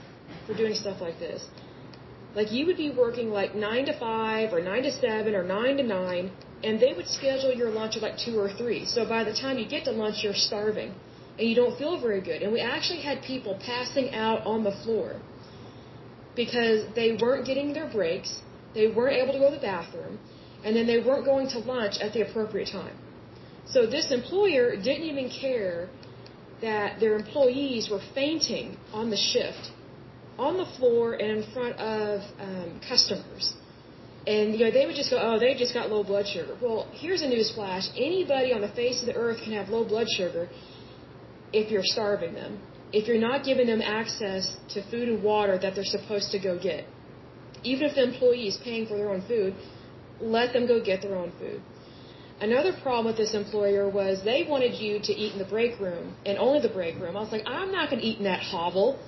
for 0.46 0.54
doing 0.54 0.74
stuff 0.74 1.00
like 1.00 1.18
this, 1.18 1.46
like 2.34 2.52
you 2.52 2.66
would 2.66 2.76
be 2.76 2.90
working 2.90 3.30
like 3.30 3.54
9 3.54 3.86
to 3.86 3.94
5 3.98 4.52
or 4.52 4.60
9 4.60 4.82
to 4.82 4.92
7 4.92 5.34
or 5.34 5.44
9 5.44 5.76
to 5.78 5.82
9 5.82 6.30
and 6.64 6.80
they 6.80 6.92
would 6.96 7.08
schedule 7.08 7.52
your 7.62 7.70
lunch 7.70 7.96
at 7.96 8.02
like 8.02 8.18
2 8.18 8.38
or 8.38 8.48
3. 8.48 8.84
So 8.94 9.04
by 9.16 9.22
the 9.24 9.34
time 9.42 9.58
you 9.58 9.66
get 9.76 9.84
to 9.84 9.92
lunch 10.04 10.24
you're 10.24 10.40
starving 10.48 10.94
and 11.38 11.48
you 11.48 11.54
don't 11.54 11.76
feel 11.78 12.00
very 12.00 12.20
good. 12.20 12.42
And 12.42 12.52
we 12.52 12.60
actually 12.60 13.00
had 13.00 13.22
people 13.22 13.58
passing 13.72 14.14
out 14.14 14.46
on 14.46 14.64
the 14.64 14.74
floor 14.82 15.20
because 16.36 16.80
they 16.94 17.10
weren't 17.20 17.46
getting 17.46 17.72
their 17.72 17.88
breaks, 17.88 18.40
they 18.74 18.88
weren't 18.88 19.16
able 19.16 19.32
to 19.32 19.38
go 19.38 19.50
to 19.50 19.56
the 19.56 19.62
bathroom, 19.62 20.18
and 20.64 20.74
then 20.76 20.86
they 20.86 20.98
weren't 20.98 21.24
going 21.24 21.48
to 21.48 21.58
lunch 21.58 21.94
at 22.00 22.12
the 22.12 22.28
appropriate 22.28 22.70
time. 22.70 22.96
So 23.66 23.86
this 23.86 24.10
employer 24.10 24.76
didn't 24.76 25.06
even 25.12 25.30
care 25.30 25.88
that 26.60 27.00
their 27.00 27.14
employees 27.16 27.88
were 27.90 28.02
fainting 28.14 28.76
on 28.92 29.10
the 29.10 29.16
shift, 29.16 29.70
on 30.38 30.56
the 30.56 30.66
floor 30.76 31.14
and 31.14 31.30
in 31.38 31.52
front 31.52 31.76
of 31.78 32.20
um, 32.40 32.80
customers. 32.88 33.54
And 34.26 34.54
you 34.54 34.64
know 34.64 34.70
they 34.70 34.86
would 34.86 34.96
just 34.96 35.10
go, 35.10 35.18
oh, 35.20 35.38
they 35.38 35.54
just 35.54 35.74
got 35.74 35.90
low 35.90 36.02
blood 36.02 36.26
sugar. 36.26 36.56
Well, 36.62 36.88
here's 36.92 37.22
a 37.22 37.28
news 37.28 37.52
flash: 37.54 37.84
anybody 37.94 38.52
on 38.52 38.62
the 38.62 38.72
face 38.80 39.00
of 39.00 39.06
the 39.06 39.14
earth 39.14 39.38
can 39.44 39.52
have 39.52 39.68
low 39.68 39.84
blood 39.84 40.06
sugar 40.16 40.48
if 41.52 41.70
you're 41.70 41.84
starving 41.84 42.32
them, 42.34 42.58
if 42.92 43.06
you're 43.06 43.24
not 43.30 43.44
giving 43.44 43.66
them 43.66 43.82
access 43.82 44.56
to 44.70 44.82
food 44.90 45.08
and 45.08 45.22
water 45.22 45.58
that 45.58 45.74
they're 45.74 45.92
supposed 45.98 46.30
to 46.32 46.38
go 46.38 46.58
get. 46.58 46.86
Even 47.64 47.88
if 47.88 47.94
the 47.94 48.02
employee 48.02 48.48
is 48.48 48.58
paying 48.68 48.86
for 48.86 48.96
their 48.96 49.10
own 49.10 49.22
food, 49.22 49.54
let 50.20 50.52
them 50.52 50.66
go 50.66 50.82
get 50.82 51.02
their 51.02 51.16
own 51.16 51.32
food. 51.38 51.60
Another 52.40 52.72
problem 52.82 53.06
with 53.06 53.16
this 53.16 53.34
employer 53.34 53.88
was 53.88 54.22
they 54.24 54.44
wanted 54.48 54.74
you 54.74 54.98
to 55.08 55.12
eat 55.12 55.32
in 55.32 55.38
the 55.38 55.50
break 55.56 55.78
room 55.80 56.14
and 56.26 56.38
only 56.38 56.60
the 56.60 56.74
break 56.80 56.98
room. 57.00 57.16
I 57.16 57.20
was 57.20 57.32
like, 57.32 57.46
I'm 57.46 57.72
not 57.72 57.90
going 57.90 58.00
to 58.02 58.06
eat 58.06 58.18
in 58.18 58.24
that 58.24 58.40
hovel. 58.40 58.98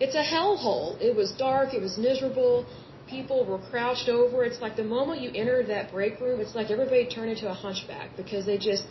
It's 0.00 0.14
a 0.14 0.26
hellhole. 0.34 1.00
It 1.00 1.14
was 1.14 1.32
dark. 1.32 1.74
It 1.74 1.80
was 1.80 1.96
miserable 1.96 2.66
people 3.08 3.44
were 3.44 3.58
crouched 3.70 4.08
over. 4.08 4.44
It's 4.44 4.60
like 4.60 4.76
the 4.76 4.84
moment 4.84 5.20
you 5.20 5.30
enter 5.34 5.62
that 5.64 5.92
break 5.92 6.20
room, 6.20 6.40
it's 6.40 6.54
like 6.54 6.70
everybody 6.70 7.06
turned 7.06 7.30
into 7.30 7.48
a 7.48 7.54
hunchback 7.54 8.16
because 8.16 8.46
they 8.46 8.58
just 8.58 8.84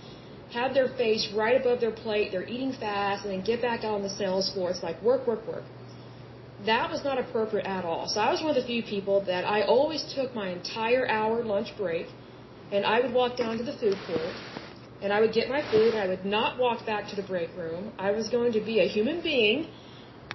have 0.51 0.73
their 0.73 0.87
face 0.87 1.31
right 1.35 1.59
above 1.59 1.81
their 1.81 1.91
plate. 1.91 2.31
They're 2.31 2.47
eating 2.47 2.73
fast 2.73 3.25
and 3.25 3.33
then 3.33 3.43
get 3.43 3.61
back 3.61 3.83
out 3.83 3.95
on 3.95 4.03
the 4.03 4.09
sales 4.09 4.51
floor. 4.53 4.69
It's 4.71 4.83
like 4.83 5.01
work, 5.01 5.27
work, 5.27 5.47
work. 5.47 5.63
That 6.65 6.89
was 6.91 7.03
not 7.03 7.17
appropriate 7.17 7.65
at 7.65 7.85
all. 7.85 8.07
So 8.07 8.19
I 8.19 8.31
was 8.31 8.41
one 8.41 8.51
of 8.55 8.59
the 8.61 8.67
few 8.67 8.83
people 8.83 9.21
that 9.25 9.45
I 9.45 9.63
always 9.63 10.03
took 10.15 10.35
my 10.35 10.49
entire 10.49 11.07
hour 11.07 11.43
lunch 11.43 11.69
break 11.77 12.07
and 12.71 12.85
I 12.85 12.99
would 13.01 13.13
walk 13.13 13.37
down 13.37 13.57
to 13.57 13.63
the 13.63 13.77
food 13.77 13.99
court 14.07 14.35
and 15.01 15.13
I 15.13 15.19
would 15.21 15.33
get 15.33 15.49
my 15.49 15.61
food. 15.69 15.95
I 15.95 16.07
would 16.07 16.25
not 16.25 16.59
walk 16.59 16.85
back 16.85 17.07
to 17.09 17.15
the 17.15 17.23
break 17.23 17.55
room. 17.55 17.91
I 17.97 18.11
was 18.11 18.29
going 18.29 18.53
to 18.53 18.61
be 18.61 18.79
a 18.79 18.87
human 18.87 19.21
being 19.21 19.67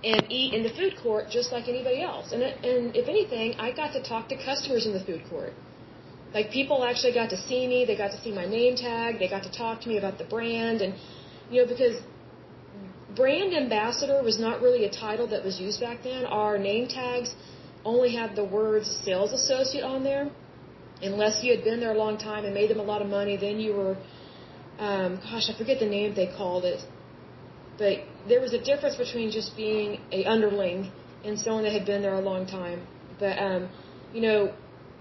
and 0.02 0.24
eat 0.30 0.54
in 0.54 0.62
the 0.62 0.70
food 0.70 0.94
court 1.02 1.26
just 1.30 1.52
like 1.52 1.68
anybody 1.68 2.02
else. 2.02 2.32
And, 2.32 2.42
and 2.42 2.96
if 2.96 3.08
anything, 3.08 3.54
I 3.58 3.72
got 3.72 3.92
to 3.92 4.02
talk 4.02 4.28
to 4.28 4.36
customers 4.36 4.86
in 4.86 4.92
the 4.92 5.04
food 5.04 5.22
court. 5.28 5.52
Like 6.32 6.50
people 6.50 6.84
actually 6.84 7.12
got 7.12 7.30
to 7.30 7.36
see 7.36 7.66
me, 7.66 7.84
they 7.84 7.96
got 7.96 8.12
to 8.12 8.20
see 8.22 8.32
my 8.32 8.46
name 8.46 8.76
tag, 8.76 9.18
they 9.18 9.28
got 9.28 9.42
to 9.42 9.52
talk 9.52 9.80
to 9.82 9.88
me 9.88 9.98
about 9.98 10.16
the 10.18 10.24
brand 10.24 10.80
and 10.80 10.94
you 11.50 11.60
know 11.60 11.68
because 11.68 11.96
brand 13.16 13.55
ambassador 13.55 14.23
was 14.23 14.38
not 14.38 14.61
really 14.61 14.85
a 14.85 14.90
title 14.90 15.27
that 15.29 15.44
was 15.44 15.61
used 15.61 15.81
back 15.81 16.03
then. 16.03 16.25
Our 16.25 16.59
name 16.59 16.88
tags 16.88 17.35
only 17.85 18.14
had 18.14 18.37
the 18.37 18.44
words 18.44 18.88
sales 19.05 19.33
associate 19.33 19.85
on 19.85 20.05
there. 20.05 20.31
Unless 21.03 21.42
you 21.42 21.55
had 21.55 21.64
been 21.64 21.81
there 21.81 21.92
a 21.92 21.99
long 21.99 22.18
time 22.18 22.44
and 22.44 22.53
made 22.55 22.70
them 22.70 22.79
a 22.79 22.83
lot 22.83 23.01
of 23.03 23.09
money, 23.09 23.37
then 23.37 23.59
you 23.59 23.73
were 23.75 23.96
um 24.79 25.16
gosh, 25.16 25.49
I 25.51 25.57
forget 25.57 25.79
the 25.79 25.87
name 25.99 26.14
they 26.14 26.31
called 26.37 26.64
it. 26.64 26.81
But 27.79 28.01
there 28.29 28.40
was 28.40 28.53
a 28.53 28.62
difference 28.62 28.96
between 28.96 29.31
just 29.31 29.57
being 29.57 30.01
a 30.12 30.25
underling 30.25 30.92
and 31.25 31.38
someone 31.38 31.64
that 31.64 31.73
had 31.73 31.87
been 31.87 32.03
there 32.03 32.14
a 32.14 32.20
long 32.20 32.46
time. 32.46 32.87
But 33.18 33.38
um, 33.38 33.68
you 34.12 34.20
know, 34.20 34.53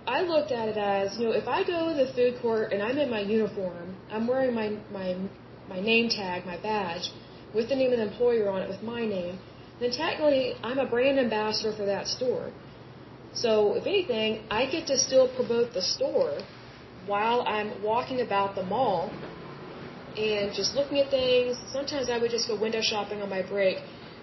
I 0.07 0.21
looked 0.21 0.51
at 0.51 0.69
it 0.69 0.77
as, 0.77 1.17
you 1.17 1.25
know, 1.25 1.31
if 1.31 1.47
I 1.47 1.63
go 1.63 1.89
to 1.89 1.95
the 2.03 2.11
food 2.13 2.41
court 2.41 2.71
and 2.71 2.81
I'm 2.81 2.97
in 2.97 3.09
my 3.09 3.19
uniform, 3.19 3.95
I'm 4.09 4.27
wearing 4.27 4.53
my 4.55 4.77
my 4.91 5.17
my 5.67 5.79
name 5.79 6.09
tag, 6.09 6.45
my 6.45 6.57
badge, 6.57 7.11
with 7.53 7.69
the 7.69 7.75
name 7.75 7.91
of 7.91 7.97
the 7.97 8.07
employer 8.11 8.49
on 8.49 8.61
it 8.61 8.69
with 8.69 8.81
my 8.83 9.05
name, 9.05 9.39
then 9.79 9.91
technically 9.91 10.55
I'm 10.63 10.77
a 10.77 10.85
brand 10.85 11.19
ambassador 11.19 11.73
for 11.75 11.85
that 11.85 12.07
store. 12.07 12.51
So 13.33 13.75
if 13.75 13.85
anything, 13.85 14.43
I 14.49 14.65
get 14.65 14.87
to 14.87 14.97
still 14.97 15.27
promote 15.35 15.73
the 15.73 15.81
store 15.81 16.39
while 17.05 17.41
I'm 17.47 17.81
walking 17.81 18.21
about 18.21 18.55
the 18.55 18.63
mall 18.63 19.11
and 20.17 20.53
just 20.53 20.75
looking 20.75 20.99
at 20.99 21.09
things. 21.09 21.57
Sometimes 21.71 22.09
I 22.09 22.17
would 22.17 22.31
just 22.31 22.47
go 22.47 22.55
window 22.55 22.81
shopping 22.81 23.21
on 23.21 23.29
my 23.29 23.41
break, 23.41 23.77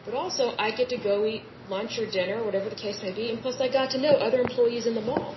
but 0.05 0.15
also 0.15 0.55
I 0.59 0.71
get 0.71 0.89
to 0.91 0.99
go 0.99 1.25
eat 1.25 1.43
lunch 1.69 1.99
or 1.99 2.11
dinner, 2.11 2.45
whatever 2.45 2.69
the 2.69 2.77
case 2.77 3.01
may 3.03 3.13
be, 3.13 3.31
and 3.31 3.41
plus 3.41 3.61
I 3.61 3.69
got 3.69 3.91
to 3.91 3.99
know 3.99 4.15
other 4.29 4.41
employees 4.41 4.87
in 4.87 4.95
the 4.95 5.01
mall. 5.01 5.37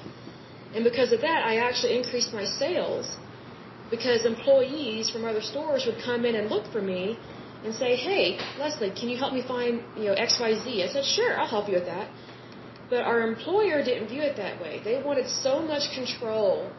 And 0.73 0.83
because 0.83 1.11
of 1.11 1.21
that, 1.21 1.43
I 1.45 1.57
actually 1.57 1.97
increased 1.97 2.33
my 2.33 2.45
sales 2.45 3.17
because 3.89 4.25
employees 4.25 5.09
from 5.09 5.25
other 5.25 5.41
stores 5.41 5.85
would 5.87 5.99
come 6.03 6.25
in 6.25 6.35
and 6.35 6.49
look 6.49 6.71
for 6.71 6.81
me 6.81 7.17
and 7.63 7.73
say, 7.75 7.95
"Hey, 7.95 8.37
Lesley, 8.59 8.91
can 8.91 9.09
you 9.09 9.17
help 9.17 9.33
me 9.33 9.41
find, 9.41 9.81
you 9.97 10.05
know, 10.05 10.15
XYZ?" 10.15 10.83
I 10.83 10.87
said, 10.93 11.05
"Sure, 11.05 11.39
I'll 11.39 11.47
help 11.47 11.67
you 11.67 11.75
with 11.75 11.85
that." 11.85 12.07
But 12.89 13.01
our 13.03 13.21
employer 13.21 13.83
didn't 13.83 14.07
view 14.07 14.21
it 14.21 14.35
that 14.37 14.61
way. 14.61 14.81
They 14.83 15.01
wanted 15.03 15.27
so 15.29 15.61
much 15.61 15.91
control 15.93 16.71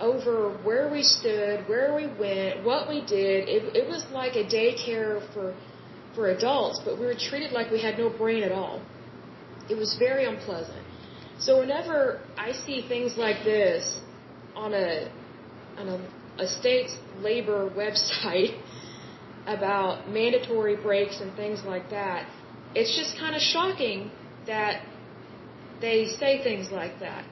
over 0.00 0.50
where 0.62 0.88
we 0.88 1.02
stood, 1.02 1.68
where 1.68 1.94
we 1.94 2.06
went, 2.06 2.64
what 2.64 2.88
we 2.88 3.00
did. 3.02 3.48
It, 3.48 3.76
it 3.76 3.86
was 3.88 4.04
like 4.12 4.34
a 4.36 4.44
daycare 4.44 5.20
for 5.34 5.54
for 6.14 6.30
adults, 6.30 6.80
but 6.84 6.98
we 6.98 7.06
were 7.06 7.14
treated 7.14 7.52
like 7.52 7.70
we 7.70 7.80
had 7.80 7.98
no 7.98 8.08
brain 8.10 8.42
at 8.42 8.52
all. 8.52 8.82
It 9.68 9.76
was 9.76 9.96
very 9.98 10.24
unpleasant. 10.26 10.84
So 11.38 11.60
whenever 11.60 12.20
I 12.36 12.52
see 12.52 12.82
things 12.86 13.16
like 13.16 13.44
this 13.44 14.00
on 14.56 14.74
a 14.74 15.10
on 15.78 15.88
a, 15.88 16.42
a 16.42 16.48
state's 16.48 16.96
labor 17.20 17.70
website 17.82 18.58
about 19.46 20.08
mandatory 20.08 20.76
breaks 20.76 21.20
and 21.20 21.34
things 21.36 21.62
like 21.64 21.90
that, 21.90 22.28
it's 22.74 22.96
just 22.96 23.18
kind 23.18 23.34
of 23.34 23.40
shocking 23.40 24.10
that 24.46 24.82
they 25.80 26.06
say 26.18 26.42
things 26.42 26.70
like 26.70 27.00
that. 27.00 27.24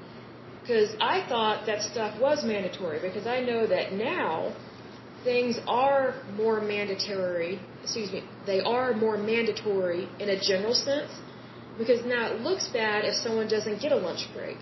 Because 0.62 0.94
I 1.00 1.24
thought 1.28 1.66
that 1.66 1.82
stuff 1.82 2.20
was 2.20 2.44
mandatory 2.44 3.00
because 3.00 3.26
I 3.26 3.40
know 3.40 3.66
that 3.66 3.92
now 3.92 4.54
things 5.24 5.58
are 5.66 6.14
more 6.36 6.60
mandatory, 6.60 7.60
excuse 7.82 8.12
me, 8.12 8.22
they 8.46 8.60
are 8.60 8.94
more 8.94 9.16
mandatory 9.16 10.08
in 10.18 10.28
a 10.28 10.40
general 10.40 10.74
sense 10.74 11.10
because 11.78 12.04
now 12.04 12.32
it 12.32 12.40
looks 12.40 12.68
bad 12.68 13.04
if 13.04 13.14
someone 13.14 13.48
doesn't 13.48 13.80
get 13.80 13.92
a 13.92 13.96
lunch 13.96 14.28
break. 14.34 14.58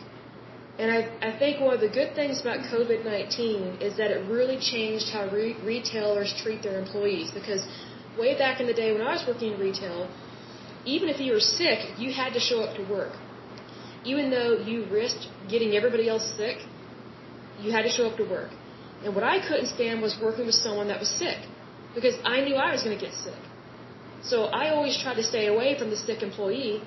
And 0.79 0.91
I, 0.91 0.99
I 1.29 1.39
think 1.39 1.61
one 1.61 1.75
of 1.75 1.81
the 1.81 1.89
good 1.89 2.15
things 2.15 2.41
about 2.41 2.59
COVID 2.73 3.05
19 3.05 3.79
is 3.81 3.97
that 3.97 4.11
it 4.11 4.29
really 4.29 4.59
changed 4.59 5.09
how 5.11 5.29
re- 5.31 5.57
retailers 5.65 6.35
treat 6.43 6.63
their 6.63 6.79
employees. 6.79 7.31
Because 7.31 7.67
way 8.19 8.37
back 8.37 8.61
in 8.61 8.67
the 8.67 8.75
day 8.75 8.93
when 8.93 9.03
I 9.03 9.13
was 9.13 9.25
working 9.27 9.55
in 9.55 9.61
retail, 9.61 10.09
even 10.85 11.09
if 11.09 11.19
you 11.19 11.33
were 11.33 11.41
sick, 11.41 11.79
you 11.99 12.13
had 12.13 12.33
to 12.35 12.41
show 12.41 12.61
up 12.61 12.77
to 12.77 12.85
work 12.99 13.15
even 14.07 14.31
though 14.31 14.53
you 14.71 14.87
risked 14.91 15.27
getting 15.49 15.75
everybody 15.75 16.09
else 16.09 16.27
sick, 16.37 16.59
you 17.61 17.73
had 17.73 17.83
to 17.83 17.93
show 17.97 18.07
up 18.11 18.17
to 18.17 18.25
work. 18.37 18.51
And 19.05 19.15
what 19.15 19.25
I 19.25 19.37
couldn't 19.47 19.67
stand 19.77 20.01
was 20.01 20.17
working 20.23 20.47
with 20.47 20.55
someone 20.55 20.89
that 20.89 21.01
was 21.01 21.11
sick 21.11 21.39
because 21.95 22.17
I 22.25 22.41
knew 22.41 22.55
I 22.55 22.73
was 22.73 22.83
going 22.85 22.97
to 22.99 23.05
get 23.07 23.15
sick. 23.15 23.43
So 24.23 24.45
I 24.61 24.71
always 24.71 24.97
tried 25.03 25.19
to 25.23 25.27
stay 25.33 25.47
away 25.47 25.79
from 25.79 25.91
the 25.91 25.97
sick 25.97 26.23
employee, 26.23 26.83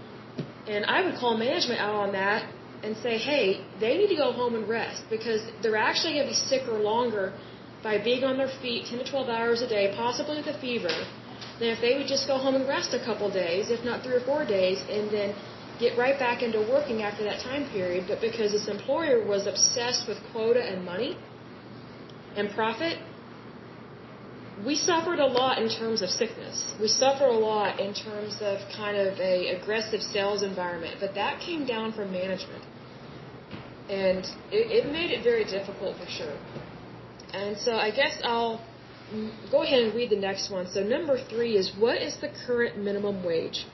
and 0.67 0.85
I 0.85 1.01
would 1.05 1.15
call 1.15 1.37
management 1.37 1.79
out 1.79 1.95
on 1.95 2.11
that 2.13 2.49
and 2.83 2.95
say, 2.97 3.17
hey, 3.17 3.61
they 3.79 3.97
need 3.97 4.07
to 4.07 4.15
go 4.15 4.31
home 4.31 4.55
and 4.55 4.67
rest 4.67 5.03
because 5.09 5.41
they're 5.61 5.77
actually 5.77 6.13
going 6.13 6.25
to 6.25 6.31
be 6.31 6.41
sicker 6.51 6.79
longer 6.79 7.33
by 7.83 7.97
being 7.97 8.23
on 8.23 8.37
their 8.37 8.51
feet 8.61 8.85
10 8.89 8.99
to 8.99 9.09
12 9.09 9.29
hours 9.29 9.61
a 9.61 9.67
day, 9.67 9.93
possibly 9.95 10.37
with 10.37 10.47
a 10.47 10.59
fever, 10.59 10.91
than 11.59 11.69
if 11.69 11.79
they 11.81 11.97
would 11.97 12.07
just 12.07 12.27
go 12.27 12.37
home 12.37 12.55
and 12.55 12.67
rest 12.67 12.93
a 12.93 13.03
couple 13.03 13.31
days, 13.31 13.69
if 13.69 13.83
not 13.85 14.03
three 14.03 14.15
or 14.15 14.25
four 14.25 14.45
days, 14.45 14.79
and 14.89 15.09
then 15.11 15.35
get 15.79 15.97
right 15.97 16.19
back 16.19 16.43
into 16.43 16.59
working 16.59 17.01
after 17.01 17.23
that 17.23 17.41
time 17.41 17.69
period, 17.71 18.05
but 18.07 18.19
because 18.19 18.51
this 18.51 18.67
employer 18.67 19.25
was 19.25 19.47
obsessed 19.47 20.07
with 20.07 20.17
quota 20.31 20.61
and 20.61 20.83
money 20.83 21.17
and 22.35 22.49
profit, 22.51 22.99
we 24.65 24.75
suffered 24.75 25.19
a 25.19 25.25
lot 25.25 25.61
in 25.61 25.69
terms 25.69 26.01
of 26.01 26.09
sickness. 26.09 26.75
We 26.81 26.87
suffered 26.87 27.29
a 27.29 27.39
lot 27.39 27.79
in 27.79 27.93
terms 27.93 28.37
of 28.41 28.59
kind 28.75 28.97
of 28.97 29.17
a 29.19 29.55
aggressive 29.55 30.01
sales 30.01 30.43
environment, 30.43 30.97
but 30.99 31.15
that 31.15 31.39
came 31.39 31.65
down 31.65 31.93
from 31.93 32.11
management. 32.11 32.63
And 33.89 34.25
it, 34.51 34.85
it 34.85 34.91
made 34.91 35.11
it 35.11 35.23
very 35.23 35.45
difficult 35.45 35.97
for 35.97 36.05
sure. 36.07 36.37
And 37.33 37.57
so 37.57 37.75
I 37.75 37.91
guess 37.91 38.19
I'll 38.23 38.61
go 39.51 39.63
ahead 39.63 39.81
and 39.83 39.95
read 39.95 40.09
the 40.09 40.19
next 40.19 40.51
one. 40.51 40.67
So 40.67 40.83
number 40.83 41.17
three 41.29 41.55
is 41.55 41.71
what 41.77 42.01
is 42.01 42.17
the 42.17 42.29
current 42.45 42.77
minimum 42.77 43.23
wage? 43.23 43.65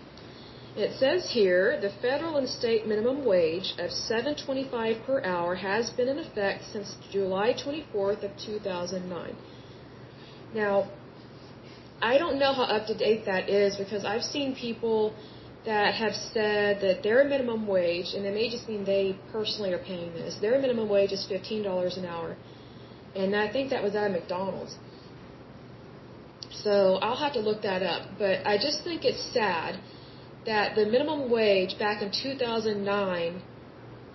It 0.78 0.98
says 1.00 1.32
here 1.32 1.80
the 1.80 1.90
federal 2.02 2.38
and 2.38 2.48
state 2.48 2.86
minimum 2.86 3.26
wage 3.26 3.74
of 3.80 3.90
7.25 3.90 5.06
per 5.06 5.24
hour 5.24 5.56
has 5.56 5.90
been 5.90 6.10
in 6.10 6.20
effect 6.20 6.66
since 6.72 6.96
July 7.12 7.54
24th 7.54 8.24
of 8.24 8.32
2009. 8.38 9.36
Now, 10.56 10.90
I 12.02 12.18
don't 12.18 12.38
know 12.40 12.54
how 12.54 12.64
up 12.64 12.88
to 12.88 12.96
date 12.98 13.26
that 13.26 13.50
is 13.50 13.76
because 13.76 14.04
I've 14.06 14.28
seen 14.36 14.56
people 14.56 15.14
that 15.66 15.96
have 15.96 16.14
said 16.34 16.82
that 16.82 17.04
their 17.04 17.24
minimum 17.24 17.68
wage, 17.68 18.14
and 18.16 18.26
it 18.26 18.34
may 18.34 18.50
just 18.50 18.70
mean 18.70 18.86
they 18.86 19.18
personally 19.32 19.74
are 19.74 19.84
paying 19.92 20.14
this, 20.14 20.38
their 20.40 20.60
minimum 20.60 20.88
wage 20.88 21.12
is 21.12 21.28
$15 21.30 21.98
an 21.98 22.06
hour. 22.06 22.38
And 23.16 23.36
I 23.36 23.52
think 23.52 23.70
that 23.72 23.84
was 23.84 23.96
at 23.96 24.12
McDonald's. 24.12 24.76
So 26.64 26.96
I'll 26.96 27.22
have 27.26 27.34
to 27.34 27.40
look 27.40 27.62
that 27.64 27.82
up. 27.84 28.04
But 28.18 28.46
I 28.46 28.58
just 28.58 28.84
think 28.84 29.04
it's 29.04 29.24
sad 29.34 29.80
that 30.46 30.76
the 30.76 30.86
minimum 30.86 31.32
wage 31.32 31.78
back 31.80 32.02
in 32.02 32.12
2009 32.12 33.42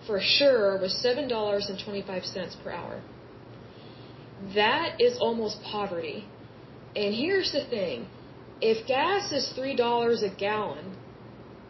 for 0.06 0.20
sure 0.20 0.78
was 0.80 0.92
$7.25 1.04 2.64
per 2.64 2.70
hour. 2.70 3.02
That 4.54 5.00
is 5.00 5.18
almost 5.18 5.62
poverty. 5.62 6.26
And 6.96 7.14
here's 7.14 7.52
the 7.52 7.64
thing 7.64 8.06
if 8.60 8.86
gas 8.86 9.32
is 9.32 9.52
$3 9.56 10.22
a 10.22 10.34
gallon, 10.36 10.96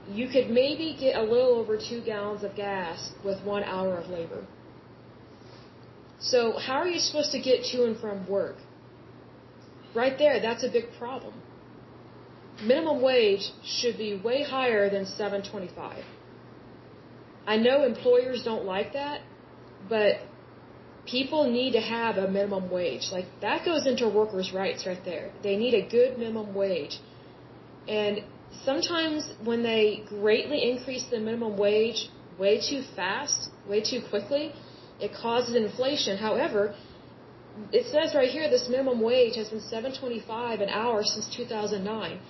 you 0.09 0.28
could 0.28 0.51
maybe 0.51 0.97
get 0.99 1.14
a 1.16 1.22
little 1.22 1.55
over 1.57 1.76
two 1.76 2.01
gallons 2.05 2.42
of 2.42 2.57
gas 2.57 3.12
with 3.24 3.42
one 3.44 3.62
hour 3.62 3.97
of 3.97 4.09
labor. 4.09 4.44
So, 6.18 6.59
how 6.59 6.74
are 6.74 6.88
you 6.88 6.99
supposed 6.99 7.32
to 7.32 7.40
get 7.40 7.64
to 7.72 7.84
and 7.84 7.99
from 7.99 8.28
work? 8.28 8.57
Right 9.94 10.18
there, 10.18 10.40
that's 10.40 10.64
a 10.64 10.70
big 10.70 10.86
problem 10.99 11.34
minimum 12.62 13.01
wage 13.01 13.51
should 13.64 13.97
be 13.97 14.16
way 14.16 14.42
higher 14.42 14.90
than 14.90 15.07
725. 15.07 16.05
I 17.47 17.57
know 17.57 17.84
employers 17.84 18.42
don't 18.44 18.64
like 18.64 18.92
that, 18.92 19.22
but 19.88 20.20
people 21.07 21.51
need 21.51 21.72
to 21.72 21.80
have 21.80 22.16
a 22.16 22.28
minimum 22.28 22.70
wage. 22.70 23.09
Like 23.12 23.26
that 23.40 23.64
goes 23.64 23.86
into 23.86 24.09
workers' 24.09 24.53
rights 24.53 24.86
right 24.86 25.05
there. 25.05 25.30
They 25.42 25.57
need 25.57 25.74
a 25.74 25.86
good 25.88 26.18
minimum 26.18 26.55
wage. 26.55 27.01
And 27.88 28.22
sometimes 28.64 29.32
when 29.42 29.62
they 29.62 30.05
greatly 30.09 30.70
increase 30.70 31.05
the 31.11 31.18
minimum 31.18 31.57
wage 31.57 32.09
way 32.38 32.61
too 32.61 32.82
fast, 32.96 33.51
way 33.68 33.80
too 33.82 34.03
quickly, 34.09 34.53
it 35.01 35.12
causes 35.14 35.55
inflation. 35.55 36.18
However, 36.18 36.74
it 37.72 37.86
says 37.86 38.14
right 38.14 38.30
here 38.30 38.48
this 38.48 38.68
minimum 38.68 39.01
wage 39.01 39.36
has 39.36 39.48
been 39.48 39.61
7.25 39.61 40.62
an 40.62 40.68
hour 40.68 41.03
since 41.03 41.26
2009 41.36 42.20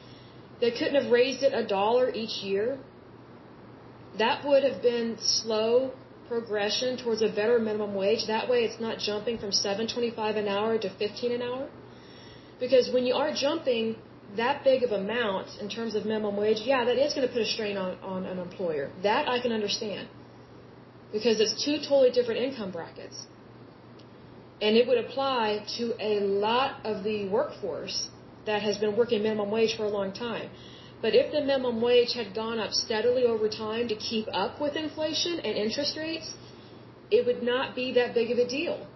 they 0.61 0.71
couldn't 0.71 1.03
have 1.03 1.11
raised 1.11 1.43
it 1.43 1.53
a 1.55 1.67
dollar 1.67 2.11
each 2.11 2.43
year 2.43 2.79
that 4.19 4.45
would 4.45 4.65
have 4.65 4.83
been 4.83 5.17
slow 5.21 5.93
progression 6.31 6.97
towards 7.03 7.23
a 7.29 7.31
better 7.41 7.59
minimum 7.69 7.93
wage. 8.03 8.23
That 8.35 8.49
way 8.53 8.61
it's 8.67 8.81
not 8.87 8.99
jumping 9.09 9.37
from 9.43 9.51
7.25 9.51 10.37
an 10.43 10.49
hour 10.57 10.79
to 10.85 10.89
15 11.03 11.33
an 11.39 11.43
hour. 11.49 11.65
Because 12.65 12.87
when 12.95 13.05
you 13.09 13.15
are 13.23 13.33
jumping 13.45 13.97
that 14.37 14.63
big 14.69 14.81
of 14.87 14.93
amount 15.03 15.49
in 15.63 15.69
terms 15.77 15.93
of 15.97 16.07
minimum 16.13 16.37
wage, 16.45 16.61
yeah, 16.71 16.85
that 16.89 16.99
is 17.05 17.15
going 17.15 17.27
to 17.27 17.33
put 17.37 17.43
a 17.49 17.51
strain 17.57 17.77
on, 17.85 17.93
on 18.15 18.27
an 18.33 18.39
employer. 18.47 18.87
That 19.03 19.29
I 19.35 19.41
can 19.45 19.53
understand. 19.59 20.09
Because 21.17 21.41
it's 21.45 21.57
two 21.65 21.79
totally 21.89 22.13
different 22.19 22.41
income 22.47 22.71
brackets. 22.79 23.27
And 24.63 24.77
it 24.81 24.87
would 24.87 25.03
apply 25.07 25.65
to 25.79 25.85
a 26.11 26.21
lot 26.47 26.87
of 26.91 27.03
the 27.03 27.19
workforce 27.29 27.99
that 28.47 28.63
has 28.63 28.77
been 28.79 28.95
working 28.97 29.23
minimum 29.23 29.51
wage 29.51 29.77
for 29.77 29.85
a 29.85 29.95
long 29.99 30.13
time. 30.13 30.49
But 31.03 31.15
if 31.15 31.33
the 31.33 31.41
minimum 31.41 31.81
wage 31.81 32.13
had 32.15 32.35
gone 32.35 32.59
up 32.59 32.73
steadily 32.73 33.25
over 33.25 33.49
time 33.49 33.89
to 33.89 33.97
keep 33.97 34.27
up 34.33 34.61
with 34.61 34.77
inflation 34.77 35.41
and 35.41 35.57
interest 35.57 35.97
rates, 35.97 36.35
it 37.11 37.25
would 37.27 37.43
not 37.43 37.75
be 37.75 37.93
that 37.93 38.15
big 38.15 38.31
of 38.31 38.39
a 38.39 38.47
deal. 38.47 38.87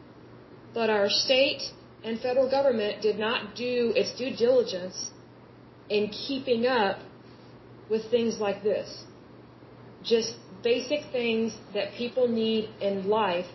But 0.75 0.91
our 0.91 1.09
state 1.09 1.63
and 2.05 2.21
federal 2.21 2.51
government 2.51 3.01
did 3.01 3.19
not 3.19 3.55
do 3.55 3.93
its 3.97 4.13
due 4.19 4.37
diligence 4.37 5.11
in 5.89 6.09
keeping 6.09 6.67
up 6.67 6.99
with 7.89 8.11
things 8.11 8.39
like 8.39 8.63
this. 8.63 9.05
Just 10.03 10.37
basic 10.63 11.01
things 11.11 11.57
that 11.73 11.93
people 11.95 12.29
need 12.29 12.69
in 12.81 13.09
life 13.09 13.47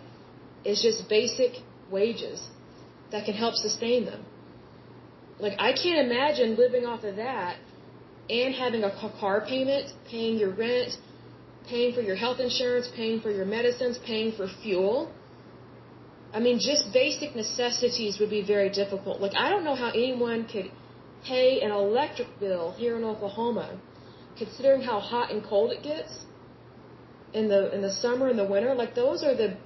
is 0.64 0.82
just 0.82 1.08
basic 1.08 1.52
wages 1.90 2.48
that 3.12 3.24
can 3.24 3.34
help 3.34 3.54
sustain 3.54 4.04
them. 4.04 4.24
Like, 5.38 5.54
I 5.58 5.72
can't 5.72 6.06
imagine 6.06 6.56
living 6.56 6.84
off 6.84 7.02
of 7.04 7.16
that 7.16 7.56
and 8.30 8.54
having 8.54 8.84
a 8.84 8.92
car 9.20 9.40
payment, 9.46 9.92
paying 10.08 10.38
your 10.38 10.50
rent, 10.50 10.96
paying 11.68 11.94
for 11.94 12.00
your 12.00 12.16
health 12.16 12.38
insurance, 12.40 12.88
paying 12.94 13.20
for 13.20 13.30
your 13.30 13.44
medicines, 13.44 13.98
paying 14.06 14.32
for 14.32 14.46
fuel. 14.62 15.12
I 16.32 16.38
mean, 16.38 16.58
just 16.60 16.92
basic 16.92 17.34
necessities 17.34 18.18
would 18.20 18.30
be 18.30 18.42
very 18.42 18.70
difficult. 18.70 19.20
Like, 19.20 19.34
I 19.34 19.50
don't 19.50 19.64
know 19.64 19.74
how 19.74 19.90
anyone 19.90 20.44
could 20.44 20.70
pay 21.24 21.60
an 21.60 21.72
electric 21.72 22.28
bill 22.38 22.72
here 22.78 22.96
in 22.96 23.04
Oklahoma, 23.04 23.80
considering 24.38 24.82
how 24.82 25.00
hot 25.00 25.32
and 25.32 25.42
cold 25.44 25.72
it 25.72 25.82
gets 25.82 26.24
in 27.34 27.48
the 27.48 27.74
in 27.74 27.82
the 27.82 27.92
summer 27.92 28.28
and 28.28 28.38
the 28.38 28.44
winter. 28.44 28.74
Like, 28.74 28.94
those 28.94 29.24
are 29.24 29.34
the 29.34 29.56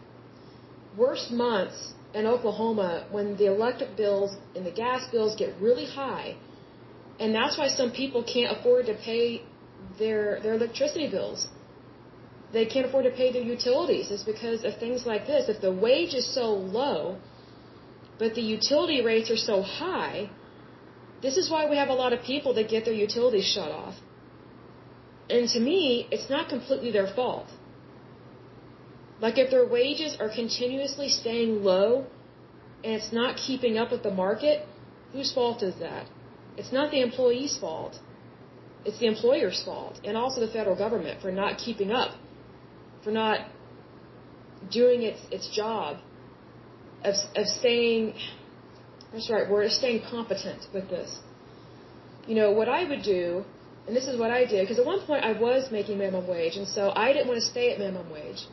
worst 0.97 1.31
months 1.31 1.93
in 2.15 2.27
Oklahoma 2.27 3.07
when 3.11 3.37
the 3.37 3.47
electric 3.47 3.97
bills 3.97 4.37
and 4.57 4.65
the 4.65 4.71
gas 4.71 5.03
bills 5.13 5.37
get 5.37 5.55
really 5.61 5.87
high 5.87 6.37
and 7.21 7.35
that's 7.35 7.57
why 7.59 7.69
some 7.69 7.91
people 7.91 8.23
can't 8.23 8.57
afford 8.57 8.87
to 8.87 8.95
pay 8.95 9.43
their 9.99 10.41
their 10.41 10.55
electricity 10.55 11.09
bills. 11.09 11.49
They 12.53 12.67
can't 12.73 12.87
afford 12.87 13.05
to 13.05 13.11
pay 13.11 13.33
their 13.33 13.43
utilities. 13.43 14.11
It's 14.11 14.23
because 14.23 14.65
of 14.65 14.77
things 14.79 15.07
like 15.07 15.27
this. 15.27 15.49
If 15.49 15.61
the 15.61 15.73
wage 15.73 16.15
is 16.15 16.27
so 16.35 16.47
low, 16.81 17.19
but 18.19 18.35
the 18.35 18.43
utility 18.43 19.05
rates 19.05 19.31
are 19.31 19.43
so 19.51 19.63
high, 19.63 20.31
this 21.23 21.37
is 21.37 21.51
why 21.51 21.69
we 21.69 21.77
have 21.77 21.89
a 21.89 21.99
lot 22.03 22.13
of 22.13 22.23
people 22.23 22.55
that 22.55 22.69
get 22.69 22.85
their 22.85 22.95
utilities 22.95 23.47
shut 23.47 23.71
off. 23.71 23.97
And 25.29 25.49
to 25.49 25.61
me, 25.61 26.07
it's 26.11 26.29
not 26.31 26.49
completely 26.49 26.91
their 26.93 27.07
fault. 27.07 27.49
Like 29.21 29.39
if 29.39 29.51
their 29.51 29.67
wages 29.67 30.17
are 30.21 30.29
continuously 30.29 31.09
staying 31.09 31.65
low 31.65 32.07
and 32.85 32.93
it's 32.93 33.13
not 33.13 33.37
keeping 33.37 33.79
up 33.79 33.91
with 33.91 34.03
the 34.03 34.11
market, 34.11 34.67
whose 35.13 35.33
fault 35.33 35.63
is 35.63 35.77
that? 35.77 36.07
It's 36.57 36.73
not 36.73 36.91
the 36.91 37.01
employee's 37.01 37.57
fault. 37.57 37.99
It's 38.85 38.99
the 38.99 39.07
employer's 39.07 39.63
fault, 39.65 40.01
and 40.05 40.17
also 40.17 40.41
the 40.41 40.53
federal 40.53 40.77
government 40.77 41.21
for 41.23 41.33
not 41.33 41.59
keeping 41.59 41.91
up, 41.91 42.13
for 43.03 43.11
not 43.11 43.47
doing 44.71 45.03
its 45.03 45.21
its 45.31 45.49
job 45.49 45.99
of 47.03 47.15
of 47.35 47.47
staying. 47.47 48.15
That's 49.13 49.31
right. 49.31 49.49
Of 49.49 49.73
staying 49.73 50.03
competent 50.11 50.67
with 50.75 50.89
this. 50.91 51.21
You 52.27 52.35
know 52.35 52.51
what 52.51 52.69
I 52.69 52.85
would 52.85 53.03
do, 53.03 53.45
and 53.87 53.97
this 53.97 54.07
is 54.07 54.19
what 54.19 54.31
I 54.31 54.45
did, 54.45 54.61
because 54.63 54.79
at 54.79 54.87
one 54.87 55.01
point 55.07 55.25
I 55.25 55.33
was 55.33 55.71
making 55.71 55.99
minimum 55.99 56.27
wage, 56.27 56.57
and 56.57 56.69
so 56.69 56.93
I 56.95 57.13
didn't 57.13 57.29
want 57.29 57.41
to 57.41 57.47
stay 57.47 57.73
at 57.73 57.79
minimum 57.79 58.11
wage. 58.11 58.47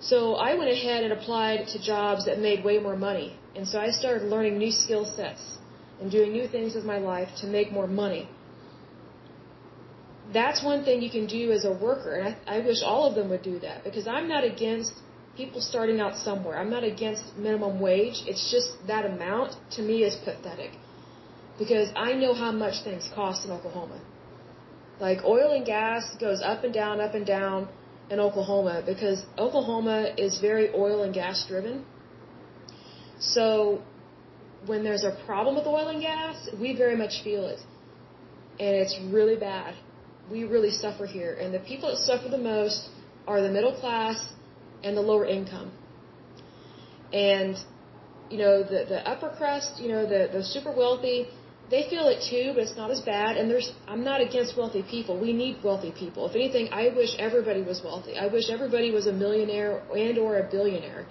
So 0.00 0.34
I 0.34 0.54
went 0.54 0.70
ahead 0.70 1.02
and 1.04 1.12
applied 1.12 1.66
to 1.72 1.82
jobs 1.82 2.24
that 2.26 2.38
made 2.38 2.64
way 2.64 2.78
more 2.78 2.96
money, 2.96 3.36
and 3.56 3.66
so 3.66 3.80
I 3.80 3.90
started 3.90 4.22
learning 4.34 4.58
new 4.58 4.70
skill 4.70 5.04
sets 5.04 5.58
and 6.00 6.10
doing 6.10 6.32
new 6.32 6.46
things 6.46 6.74
with 6.74 6.84
my 6.84 6.98
life 6.98 7.28
to 7.40 7.46
make 7.46 7.72
more 7.72 7.86
money. 7.86 8.28
That's 10.32 10.62
one 10.62 10.84
thing 10.84 11.00
you 11.02 11.10
can 11.10 11.26
do 11.26 11.52
as 11.52 11.64
a 11.64 11.72
worker, 11.72 12.14
and 12.16 12.24
I, 12.28 12.56
I 12.56 12.58
wish 12.60 12.82
all 12.84 13.06
of 13.08 13.14
them 13.14 13.30
would 13.30 13.42
do 13.42 13.58
that 13.60 13.84
because 13.84 14.06
I'm 14.06 14.28
not 14.28 14.44
against 14.44 14.92
people 15.36 15.60
starting 15.60 16.00
out 16.00 16.16
somewhere. 16.16 16.58
I'm 16.58 16.70
not 16.70 16.84
against 16.84 17.24
minimum 17.36 17.80
wage. 17.80 18.22
It's 18.26 18.50
just 18.50 18.68
that 18.86 19.06
amount 19.06 19.56
to 19.76 19.82
me 19.82 20.02
is 20.02 20.16
pathetic 20.24 20.72
because 21.58 21.88
I 21.96 22.12
know 22.12 22.34
how 22.34 22.52
much 22.52 22.84
things 22.84 23.10
cost 23.14 23.44
in 23.46 23.50
Oklahoma. 23.50 24.00
Like 25.00 25.24
oil 25.24 25.52
and 25.56 25.64
gas 25.64 26.16
goes 26.20 26.42
up 26.42 26.64
and 26.64 26.74
down, 26.74 27.00
up 27.00 27.14
and 27.14 27.24
down 27.24 27.68
in 28.10 28.18
Oklahoma 28.20 28.82
because 28.84 29.22
Oklahoma 29.38 30.12
is 30.16 30.38
very 30.38 30.74
oil 30.74 31.02
and 31.02 31.14
gas 31.14 31.44
driven. 31.48 31.84
So 33.20 33.82
when 34.66 34.82
there's 34.82 35.04
a 35.04 35.16
problem 35.26 35.56
with 35.56 35.66
oil 35.66 35.88
and 35.88 36.00
gas, 36.00 36.48
we 36.60 36.76
very 36.76 36.96
much 36.96 37.22
feel 37.22 37.46
it. 37.46 37.60
And 38.60 38.74
it's 38.76 38.98
really 39.10 39.36
bad. 39.36 39.74
We 40.30 40.44
really 40.44 40.70
suffer 40.70 41.06
here. 41.06 41.34
And 41.40 41.54
the 41.54 41.60
people 41.60 41.88
that 41.90 41.98
suffer 41.98 42.28
the 42.28 42.38
most 42.38 42.88
are 43.26 43.40
the 43.40 43.50
middle 43.50 43.74
class 43.80 44.32
and 44.82 44.96
the 44.96 45.00
lower 45.00 45.26
income. 45.26 45.70
And, 47.12 47.56
you 48.30 48.38
know, 48.38 48.62
the, 48.62 48.84
the 48.88 49.08
upper 49.08 49.30
crust, 49.30 49.80
you 49.80 49.88
know, 49.88 50.02
the, 50.06 50.28
the 50.32 50.42
super 50.42 50.72
wealthy, 50.72 51.28
they 51.70 51.88
feel 51.88 52.08
it 52.08 52.20
too, 52.28 52.52
but 52.54 52.62
it's 52.64 52.76
not 52.76 52.90
as 52.90 53.00
bad. 53.00 53.36
And 53.36 53.50
there's, 53.50 53.72
I'm 53.86 54.02
not 54.02 54.20
against 54.20 54.56
wealthy 54.56 54.82
people. 54.82 55.18
We 55.18 55.32
need 55.32 55.62
wealthy 55.62 55.92
people. 55.92 56.26
If 56.28 56.34
anything, 56.34 56.68
I 56.72 56.88
wish 56.94 57.14
everybody 57.18 57.62
was 57.62 57.80
wealthy. 57.84 58.16
I 58.16 58.26
wish 58.26 58.50
everybody 58.50 58.90
was 58.90 59.06
a 59.06 59.12
millionaire 59.12 59.82
and 59.94 60.18
or 60.18 60.38
a 60.38 60.50
billionaire. 60.50 61.06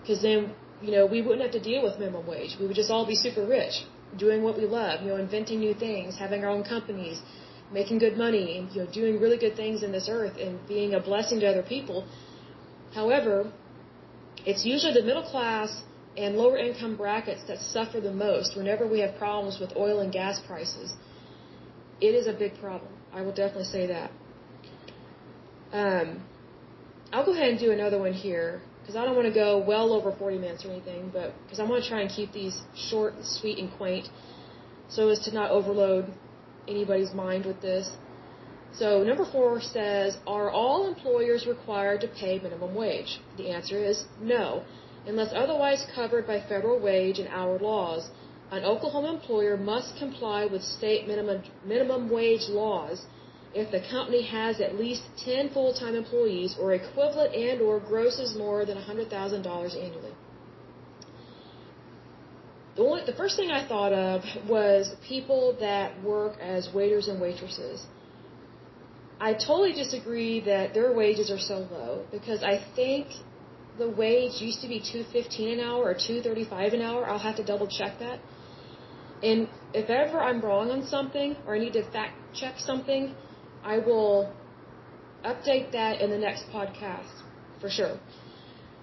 Because 0.00 0.22
then 0.22 0.54
you 0.82 0.90
know, 0.92 1.06
we 1.06 1.22
wouldn't 1.22 1.42
have 1.42 1.52
to 1.52 1.60
deal 1.60 1.82
with 1.82 1.98
minimum 1.98 2.26
wage. 2.26 2.56
We 2.60 2.66
would 2.66 2.76
just 2.76 2.90
all 2.90 3.06
be 3.06 3.14
super 3.14 3.46
rich, 3.46 3.84
doing 4.16 4.42
what 4.42 4.56
we 4.56 4.66
love, 4.66 5.02
you 5.02 5.08
know, 5.08 5.16
inventing 5.16 5.60
new 5.60 5.74
things, 5.74 6.16
having 6.16 6.44
our 6.44 6.50
own 6.50 6.64
companies, 6.64 7.22
making 7.72 7.98
good 7.98 8.16
money, 8.16 8.58
and, 8.58 8.70
you 8.72 8.84
know, 8.84 8.90
doing 8.92 9.20
really 9.20 9.38
good 9.38 9.56
things 9.56 9.82
in 9.82 9.92
this 9.92 10.08
earth 10.08 10.36
and 10.38 10.66
being 10.68 10.94
a 10.94 11.00
blessing 11.00 11.40
to 11.40 11.46
other 11.46 11.62
people. 11.62 12.06
However, 12.94 13.52
it's 14.44 14.64
usually 14.64 14.92
the 14.92 15.02
middle 15.02 15.22
class 15.22 15.82
and 16.16 16.36
lower 16.36 16.56
income 16.56 16.96
brackets 16.96 17.42
that 17.48 17.58
suffer 17.58 18.00
the 18.00 18.12
most 18.12 18.56
whenever 18.56 18.86
we 18.86 19.00
have 19.00 19.16
problems 19.16 19.58
with 19.58 19.76
oil 19.76 20.00
and 20.00 20.12
gas 20.12 20.40
prices. 20.40 20.94
It 22.00 22.14
is 22.14 22.26
a 22.26 22.32
big 22.32 22.58
problem. 22.58 22.92
I 23.12 23.22
will 23.22 23.32
definitely 23.32 23.64
say 23.64 23.86
that. 23.86 24.10
Um, 25.72 26.24
I'll 27.12 27.24
go 27.24 27.32
ahead 27.32 27.48
and 27.48 27.58
do 27.58 27.72
another 27.72 27.98
one 27.98 28.12
here 28.12 28.62
because 28.86 29.00
I 29.00 29.04
don't 29.04 29.16
want 29.16 29.26
to 29.26 29.34
go 29.34 29.58
well 29.58 29.92
over 29.92 30.12
40 30.12 30.38
minutes 30.38 30.64
or 30.64 30.70
anything, 30.70 31.10
but 31.12 31.34
because 31.42 31.58
I 31.58 31.64
want 31.64 31.82
to 31.82 31.88
try 31.88 32.02
and 32.02 32.08
keep 32.08 32.32
these 32.32 32.60
short, 32.76 33.14
sweet, 33.24 33.58
and 33.58 33.68
quaint 33.76 34.08
so 34.88 35.08
as 35.08 35.18
to 35.26 35.34
not 35.34 35.50
overload 35.50 36.06
anybody's 36.68 37.12
mind 37.12 37.46
with 37.46 37.60
this. 37.60 37.90
So 38.72 39.02
number 39.02 39.24
four 39.24 39.60
says, 39.60 40.18
are 40.24 40.50
all 40.50 40.86
employers 40.86 41.48
required 41.48 42.00
to 42.02 42.08
pay 42.08 42.38
minimum 42.38 42.76
wage? 42.76 43.18
The 43.36 43.50
answer 43.50 43.76
is 43.76 44.04
no. 44.20 44.62
Unless 45.04 45.32
otherwise 45.34 45.84
covered 45.92 46.24
by 46.24 46.38
federal 46.40 46.78
wage 46.78 47.18
and 47.18 47.28
hour 47.28 47.58
laws, 47.58 48.10
an 48.52 48.64
Oklahoma 48.64 49.14
employer 49.14 49.56
must 49.56 49.96
comply 49.98 50.46
with 50.46 50.62
state 50.62 51.08
minimum, 51.08 51.42
minimum 51.64 52.08
wage 52.08 52.48
laws 52.48 53.06
if 53.62 53.70
the 53.70 53.82
company 53.90 54.22
has 54.22 54.60
at 54.60 54.74
least 54.84 55.02
10 55.24 55.50
full-time 55.50 55.94
employees 55.94 56.56
or 56.60 56.74
equivalent 56.74 57.34
and 57.34 57.60
or 57.60 57.80
grosses 57.80 58.36
more 58.36 58.64
than 58.66 58.76
$100,000 58.76 59.76
annually. 59.84 60.14
The, 62.76 62.82
only, 62.82 63.02
the 63.06 63.14
first 63.14 63.36
thing 63.36 63.50
I 63.50 63.66
thought 63.66 63.92
of 63.92 64.22
was 64.46 64.94
people 65.08 65.56
that 65.60 66.02
work 66.02 66.34
as 66.38 66.68
waiters 66.74 67.08
and 67.08 67.18
waitresses. 67.18 67.86
I 69.18 69.32
totally 69.32 69.72
disagree 69.72 70.40
that 70.40 70.74
their 70.74 70.92
wages 70.92 71.30
are 71.30 71.38
so 71.38 71.66
low 71.70 72.04
because 72.12 72.42
I 72.42 72.56
think 72.74 73.06
the 73.78 73.88
wage 73.88 74.40
used 74.40 74.60
to 74.60 74.68
be 74.68 74.78
215 74.80 75.58
an 75.58 75.60
hour 75.60 75.84
or 75.84 75.94
235 75.94 76.74
an 76.74 76.82
hour. 76.82 77.08
I'll 77.08 77.26
have 77.30 77.36
to 77.36 77.44
double 77.44 77.66
check 77.66 77.98
that. 78.00 78.20
And 79.22 79.48
if 79.72 79.88
ever 79.88 80.20
I'm 80.20 80.42
wrong 80.42 80.70
on 80.70 80.86
something 80.86 81.36
or 81.46 81.56
I 81.56 81.58
need 81.58 81.72
to 81.72 81.84
fact 81.90 82.14
check 82.34 82.58
something, 82.58 83.14
I 83.66 83.78
will 83.78 84.32
update 85.24 85.72
that 85.72 86.00
in 86.00 86.08
the 86.10 86.18
next 86.18 86.44
podcast 86.54 87.14
for 87.60 87.68
sure. 87.68 87.98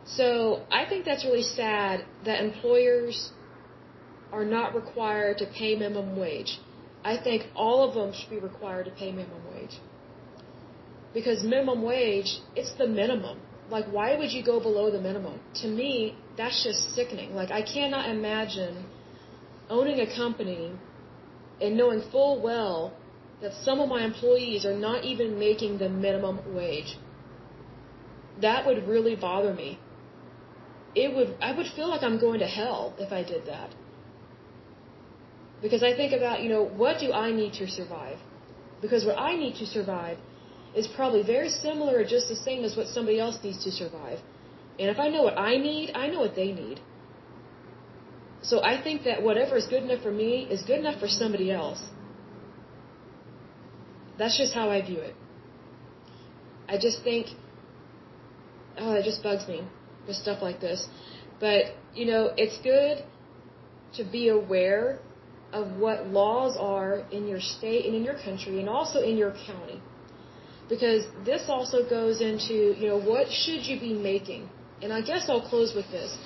So 0.05 0.63
I 0.69 0.85
think 0.89 1.05
that's 1.05 1.23
really 1.23 1.47
sad 1.61 2.05
that 2.25 2.43
employers 2.43 3.31
are 4.33 4.43
not 4.43 4.75
required 4.75 5.37
to 5.37 5.45
pay 5.45 5.75
minimum 5.75 6.17
wage. 6.19 6.59
I 7.05 7.15
think 7.15 7.43
all 7.55 7.87
of 7.87 7.95
them 7.95 8.11
should 8.13 8.29
be 8.29 8.39
required 8.39 8.85
to 8.85 8.91
pay 8.91 9.11
minimum 9.11 9.43
wage. 9.53 9.79
Because 11.13 11.43
minimum 11.43 11.81
wage, 11.83 12.39
it's 12.55 12.73
the 12.77 12.87
minimum. 12.87 13.39
Like, 13.69 13.85
why 13.85 14.17
would 14.17 14.31
you 14.33 14.43
go 14.43 14.59
below 14.59 14.91
the 14.91 14.99
minimum? 14.99 15.39
To 15.61 15.67
me, 15.67 16.17
that's 16.35 16.61
just 16.63 16.93
sickening. 16.93 17.33
Like, 17.33 17.51
I 17.51 17.61
cannot 17.61 18.09
imagine 18.09 18.85
owning 19.69 20.01
a 20.01 20.13
company 20.13 20.73
and 21.61 21.77
knowing 21.77 22.01
full 22.11 22.41
well 22.41 22.93
that 23.43 23.53
some 23.67 23.79
of 23.83 23.89
my 23.89 24.01
employees 24.09 24.65
are 24.65 24.77
not 24.89 25.03
even 25.03 25.37
making 25.37 25.77
the 25.77 25.89
minimum 25.89 26.37
wage. 26.55 26.91
That 28.41 28.65
would 28.65 28.87
really 28.87 29.15
bother 29.15 29.53
me. 29.53 29.79
It 30.95 31.13
would, 31.15 31.35
I 31.41 31.51
would 31.57 31.67
feel 31.75 31.89
like 31.93 32.03
I'm 32.03 32.19
going 32.19 32.39
to 32.39 32.47
hell 32.59 32.93
if 32.97 33.11
I 33.11 33.21
did 33.23 33.45
that. 33.47 33.69
Because 35.61 35.83
I 35.83 35.93
think 35.95 36.13
about, 36.13 36.41
you 36.43 36.49
know, 36.49 36.63
what 36.83 36.99
do 36.99 37.11
I 37.11 37.31
need 37.31 37.53
to 37.61 37.67
survive? 37.67 38.19
Because 38.81 39.05
what 39.05 39.19
I 39.19 39.35
need 39.35 39.55
to 39.55 39.65
survive 39.65 40.17
is 40.75 40.87
probably 40.95 41.23
very 41.23 41.49
similar 41.49 41.97
or 41.99 42.05
just 42.05 42.29
the 42.29 42.35
same 42.35 42.63
as 42.63 42.77
what 42.77 42.87
somebody 42.87 43.19
else 43.19 43.37
needs 43.43 43.63
to 43.65 43.71
survive. 43.71 44.19
And 44.79 44.89
if 44.89 44.99
I 44.99 45.09
know 45.09 45.23
what 45.23 45.37
I 45.37 45.57
need, 45.57 45.91
I 46.03 46.07
know 46.07 46.21
what 46.21 46.35
they 46.35 46.51
need. 46.51 46.79
So 48.41 48.63
I 48.63 48.81
think 48.81 49.03
that 49.03 49.21
whatever 49.21 49.57
is 49.57 49.67
good 49.67 49.83
enough 49.83 50.01
for 50.01 50.11
me 50.11 50.47
is 50.55 50.63
good 50.63 50.79
enough 50.79 50.99
for 50.99 51.07
somebody 51.07 51.51
else. 51.51 51.83
That's 54.17 54.37
just 54.37 54.53
how 54.53 54.69
I 54.69 54.81
view 54.81 54.99
it. 54.99 55.15
I 56.67 56.77
just 56.77 57.03
think, 57.03 57.27
oh, 58.77 58.93
it 58.93 59.03
just 59.03 59.23
bugs 59.23 59.47
me 59.47 59.61
with 60.07 60.15
stuff 60.15 60.41
like 60.41 60.59
this. 60.59 60.87
But, 61.39 61.73
you 61.93 62.05
know, 62.05 62.31
it's 62.37 62.57
good 62.61 63.03
to 63.95 64.03
be 64.03 64.29
aware 64.29 64.99
of 65.51 65.77
what 65.77 66.07
laws 66.07 66.57
are 66.59 67.05
in 67.11 67.27
your 67.27 67.39
state 67.39 67.85
and 67.85 67.95
in 67.95 68.03
your 68.03 68.17
country 68.27 68.59
and 68.59 68.69
also 68.69 69.01
in 69.01 69.17
your 69.17 69.33
county. 69.45 69.81
Because 70.69 71.05
this 71.25 71.43
also 71.47 71.87
goes 71.87 72.21
into, 72.21 72.53
you 72.79 72.87
know, 72.87 72.99
what 72.99 73.29
should 73.29 73.65
you 73.65 73.79
be 73.79 73.93
making? 73.93 74.49
And 74.81 74.91
I 74.91 75.01
guess 75.01 75.29
I'll 75.29 75.47
close 75.47 75.73
with 75.75 75.89
this. 75.91 76.17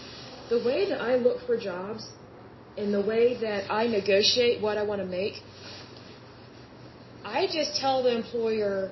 The 0.49 0.63
way 0.63 0.87
that 0.89 1.01
I 1.01 1.15
look 1.15 1.45
for 1.45 1.57
jobs 1.57 2.07
and 2.77 2.93
the 2.93 3.01
way 3.01 3.37
that 3.41 3.71
I 3.71 3.87
negotiate 3.87 4.61
what 4.61 4.77
I 4.77 4.83
want 4.83 5.01
to 5.01 5.07
make, 5.07 5.33
I 7.35 7.47
just 7.51 7.75
tell 7.81 8.03
the 8.03 8.15
employer 8.15 8.89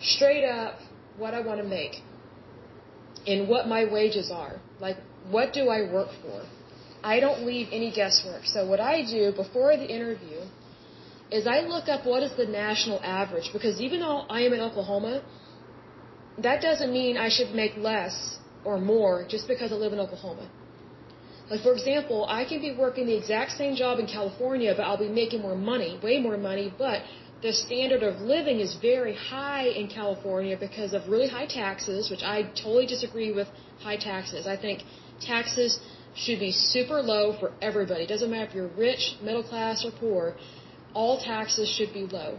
straight 0.00 0.44
up 0.44 0.78
what 1.16 1.34
I 1.34 1.40
want 1.40 1.60
to 1.60 1.66
make 1.66 1.94
and 3.26 3.48
what 3.48 3.66
my 3.66 3.84
wages 3.92 4.30
are. 4.30 4.60
Like, 4.78 4.98
what 5.28 5.52
do 5.52 5.68
I 5.68 5.92
work 5.92 6.10
for? 6.22 6.44
I 7.02 7.18
don't 7.18 7.44
leave 7.44 7.68
any 7.72 7.90
guesswork. 7.90 8.44
So 8.44 8.66
what 8.66 8.80
I 8.80 9.02
do 9.04 9.32
before 9.32 9.76
the 9.76 9.88
interview 9.96 10.42
is 11.32 11.46
I 11.46 11.60
look 11.60 11.88
up 11.88 12.06
what 12.06 12.22
is 12.22 12.36
the 12.36 12.46
national 12.46 13.00
average 13.02 13.50
because 13.52 13.80
even 13.80 14.00
though 14.00 14.20
I 14.38 14.42
am 14.42 14.52
in 14.52 14.60
Oklahoma, 14.60 15.22
that 16.38 16.62
doesn't 16.62 16.92
mean 16.92 17.16
I 17.16 17.28
should 17.28 17.52
make 17.52 17.76
less 17.76 18.38
or 18.64 18.78
more 18.78 19.26
just 19.28 19.48
because 19.48 19.72
I 19.72 19.74
live 19.74 19.92
in 19.92 19.98
Oklahoma. 19.98 20.48
Like 21.50 21.62
for 21.62 21.72
example, 21.72 22.26
I 22.28 22.44
can 22.44 22.60
be 22.60 22.74
working 22.74 23.06
the 23.06 23.16
exact 23.16 23.52
same 23.52 23.74
job 23.74 23.98
in 23.98 24.06
California, 24.06 24.74
but 24.76 24.84
I'll 24.84 25.04
be 25.08 25.08
making 25.08 25.42
more 25.42 25.56
money, 25.56 25.98
way 26.02 26.18
more 26.20 26.36
money, 26.36 26.72
but 26.78 27.02
the 27.42 27.52
standard 27.52 28.02
of 28.04 28.20
living 28.20 28.60
is 28.60 28.76
very 28.80 29.14
high 29.16 29.66
in 29.80 29.88
California 29.88 30.56
because 30.58 30.92
of 30.92 31.08
really 31.08 31.28
high 31.28 31.46
taxes, 31.46 32.08
which 32.08 32.22
I 32.22 32.42
totally 32.64 32.86
disagree 32.86 33.32
with 33.32 33.48
high 33.80 33.96
taxes. 33.96 34.46
I 34.46 34.56
think 34.56 34.84
taxes 35.20 35.80
should 36.14 36.38
be 36.38 36.52
super 36.52 37.02
low 37.02 37.36
for 37.40 37.52
everybody. 37.60 38.04
It 38.04 38.08
doesn't 38.08 38.30
matter 38.30 38.48
if 38.48 38.54
you're 38.54 38.74
rich, 38.88 39.16
middle 39.22 39.42
class, 39.42 39.84
or 39.84 39.90
poor. 39.90 40.36
All 40.94 41.18
taxes 41.18 41.68
should 41.68 41.92
be 41.92 42.04
low. 42.04 42.38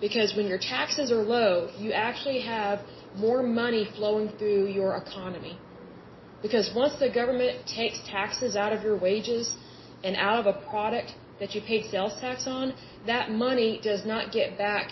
Because 0.00 0.34
when 0.36 0.46
your 0.46 0.58
taxes 0.58 1.10
are 1.10 1.22
low, 1.22 1.70
you 1.78 1.92
actually 1.92 2.40
have 2.40 2.80
more 3.16 3.42
money 3.42 3.88
flowing 3.96 4.28
through 4.38 4.66
your 4.66 4.96
economy. 4.96 5.58
Because 6.42 6.70
once 6.74 6.94
the 6.98 7.10
government 7.10 7.66
takes 7.66 7.98
taxes 8.06 8.56
out 8.56 8.72
of 8.72 8.82
your 8.82 8.96
wages 8.96 9.54
and 10.02 10.16
out 10.16 10.38
of 10.38 10.46
a 10.46 10.56
product 10.70 11.14
that 11.38 11.54
you 11.54 11.60
paid 11.60 11.90
sales 11.90 12.14
tax 12.20 12.46
on, 12.46 12.74
that 13.06 13.30
money 13.30 13.80
does 13.82 14.06
not 14.06 14.32
get 14.32 14.56
back, 14.56 14.90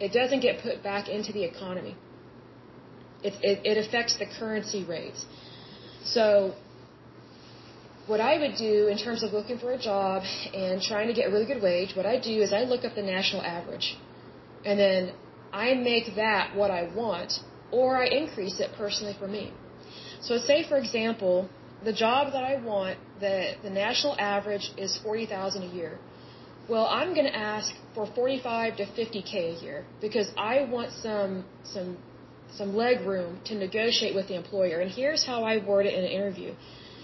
it 0.00 0.12
doesn't 0.12 0.40
get 0.40 0.62
put 0.62 0.82
back 0.82 1.08
into 1.08 1.32
the 1.32 1.44
economy. 1.44 1.96
It, 3.22 3.34
it, 3.42 3.64
it 3.64 3.86
affects 3.86 4.18
the 4.18 4.26
currency 4.38 4.84
rates. 4.84 5.24
So 6.04 6.54
what 8.06 8.20
I 8.20 8.38
would 8.38 8.56
do 8.56 8.88
in 8.88 8.98
terms 8.98 9.22
of 9.22 9.32
looking 9.32 9.58
for 9.58 9.72
a 9.72 9.78
job 9.78 10.22
and 10.52 10.82
trying 10.82 11.08
to 11.08 11.14
get 11.14 11.28
a 11.28 11.32
really 11.32 11.46
good 11.46 11.62
wage, 11.62 11.96
what 11.96 12.04
I 12.04 12.20
do 12.20 12.42
is 12.42 12.52
I 12.52 12.64
look 12.64 12.84
up 12.84 12.94
the 12.94 13.02
national 13.02 13.42
average. 13.42 13.96
And 14.64 14.78
then 14.78 15.12
I 15.52 15.74
make 15.74 16.16
that 16.16 16.54
what 16.54 16.70
I 16.70 16.82
want, 16.94 17.32
or 17.70 17.96
I 17.96 18.06
increase 18.06 18.60
it 18.60 18.70
personally 18.76 19.16
for 19.18 19.28
me. 19.28 19.52
So 20.26 20.38
say, 20.38 20.66
for 20.68 20.78
example, 20.78 21.48
the 21.84 21.92
job 21.92 22.32
that 22.32 22.42
I 22.42 22.56
want, 22.56 22.98
the, 23.20 23.54
the 23.62 23.70
national 23.70 24.16
average 24.18 24.70
is 24.78 24.98
40000 25.02 25.62
a 25.62 25.66
year. 25.66 25.98
Well, 26.68 26.86
I'm 26.86 27.12
going 27.14 27.26
to 27.26 27.36
ask 27.36 27.74
for 27.94 28.06
45 28.06 28.78
to 28.78 28.84
50k 28.86 29.34
a 29.34 29.62
year 29.62 29.84
because 30.00 30.28
I 30.38 30.64
want 30.64 30.92
some 30.92 31.44
some 31.62 31.98
some 32.58 32.74
leg 32.74 33.00
room 33.06 33.40
to 33.46 33.54
negotiate 33.54 34.14
with 34.14 34.28
the 34.28 34.36
employer. 34.36 34.78
And 34.80 34.90
here's 34.90 35.24
how 35.26 35.44
I 35.44 35.62
word 35.62 35.84
it 35.86 35.94
in 35.94 36.04
an 36.04 36.10
interview. 36.10 36.54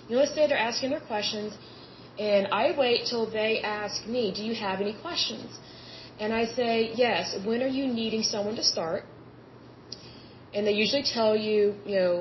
You 0.09 0.15
know, 0.15 0.21
let's 0.23 0.35
say 0.35 0.47
they're 0.47 0.67
asking 0.71 0.91
their 0.91 1.01
questions, 1.01 1.53
and 2.19 2.49
I 2.53 2.75
wait 2.79 3.07
till 3.11 3.27
they 3.31 3.61
ask 3.61 4.07
me, 4.07 4.33
"Do 4.33 4.43
you 4.43 4.55
have 4.55 4.81
any 4.81 4.95
questions?" 4.95 5.59
And 6.19 6.33
I 6.33 6.47
say, 6.47 6.93
"Yes. 6.95 7.37
When 7.45 7.63
are 7.63 7.75
you 7.79 7.87
needing 7.87 8.23
someone 8.23 8.57
to 8.57 8.63
start?" 8.63 9.05
And 10.55 10.67
they 10.67 10.73
usually 10.73 11.03
tell 11.03 11.37
you, 11.37 11.75
you 11.85 11.97
know, 12.01 12.15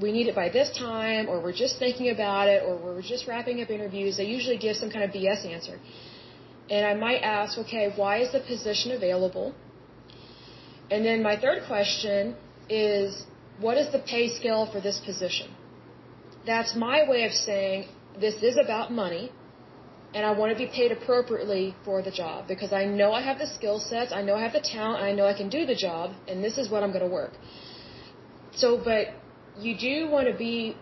we 0.00 0.12
need 0.12 0.26
it 0.28 0.34
by 0.34 0.48
this 0.48 0.70
time, 0.76 1.28
or 1.28 1.40
we're 1.40 1.58
just 1.64 1.78
thinking 1.78 2.10
about 2.10 2.48
it, 2.48 2.62
or 2.66 2.76
we're 2.76 3.02
just 3.02 3.26
wrapping 3.26 3.60
up 3.62 3.70
interviews. 3.70 4.16
They 4.16 4.26
usually 4.26 4.58
give 4.58 4.76
some 4.76 4.90
kind 4.90 5.04
of 5.04 5.10
BS 5.10 5.44
answer. 5.46 5.80
And 6.70 6.86
I 6.86 6.94
might 6.94 7.22
ask, 7.22 7.58
okay, 7.58 7.92
why 7.96 8.18
is 8.18 8.30
the 8.32 8.40
position 8.40 8.92
available? 8.92 9.54
And 10.90 11.04
then 11.04 11.22
my 11.22 11.36
third 11.36 11.64
question 11.66 12.36
is, 12.68 13.24
what 13.58 13.76
is 13.76 13.90
the 13.92 13.98
pay 13.98 14.28
scale 14.28 14.66
for 14.72 14.80
this 14.80 15.00
position? 15.00 15.50
That's 16.46 16.74
my 16.74 17.08
way 17.08 17.24
of 17.24 17.32
saying 17.32 17.88
this 18.18 18.42
is 18.42 18.56
about 18.56 18.92
money 18.92 19.30
and 20.14 20.26
I 20.26 20.32
want 20.32 20.52
to 20.52 20.58
be 20.58 20.66
paid 20.66 20.90
appropriately 20.90 21.74
for 21.84 22.02
the 22.02 22.10
job 22.10 22.48
because 22.48 22.72
I 22.72 22.84
know 22.84 23.12
I 23.12 23.22
have 23.22 23.38
the 23.38 23.46
skill 23.46 23.78
sets, 23.78 24.12
I 24.12 24.22
know 24.22 24.34
I 24.34 24.42
have 24.42 24.52
the 24.52 24.60
talent, 24.60 25.02
I 25.02 25.12
know 25.12 25.26
I 25.26 25.34
can 25.34 25.48
do 25.48 25.66
the 25.66 25.74
job, 25.74 26.12
and 26.26 26.42
this 26.42 26.58
is 26.58 26.68
what 26.68 26.82
I'm 26.82 26.90
going 26.90 27.04
to 27.08 27.14
work. 27.20 27.32
So, 28.52 28.76
but 28.76 29.06
you 29.58 29.76
do 29.76 30.08
want 30.10 30.26
to 30.28 30.36
be 30.36 30.76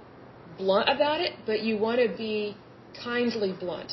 blunt 0.59 0.89
about 0.89 1.21
it, 1.21 1.33
but 1.47 1.63
you 1.63 1.79
want 1.79 2.01
to 2.01 2.09
be 2.17 2.57
kindly 3.03 3.55
blunt. 3.59 3.93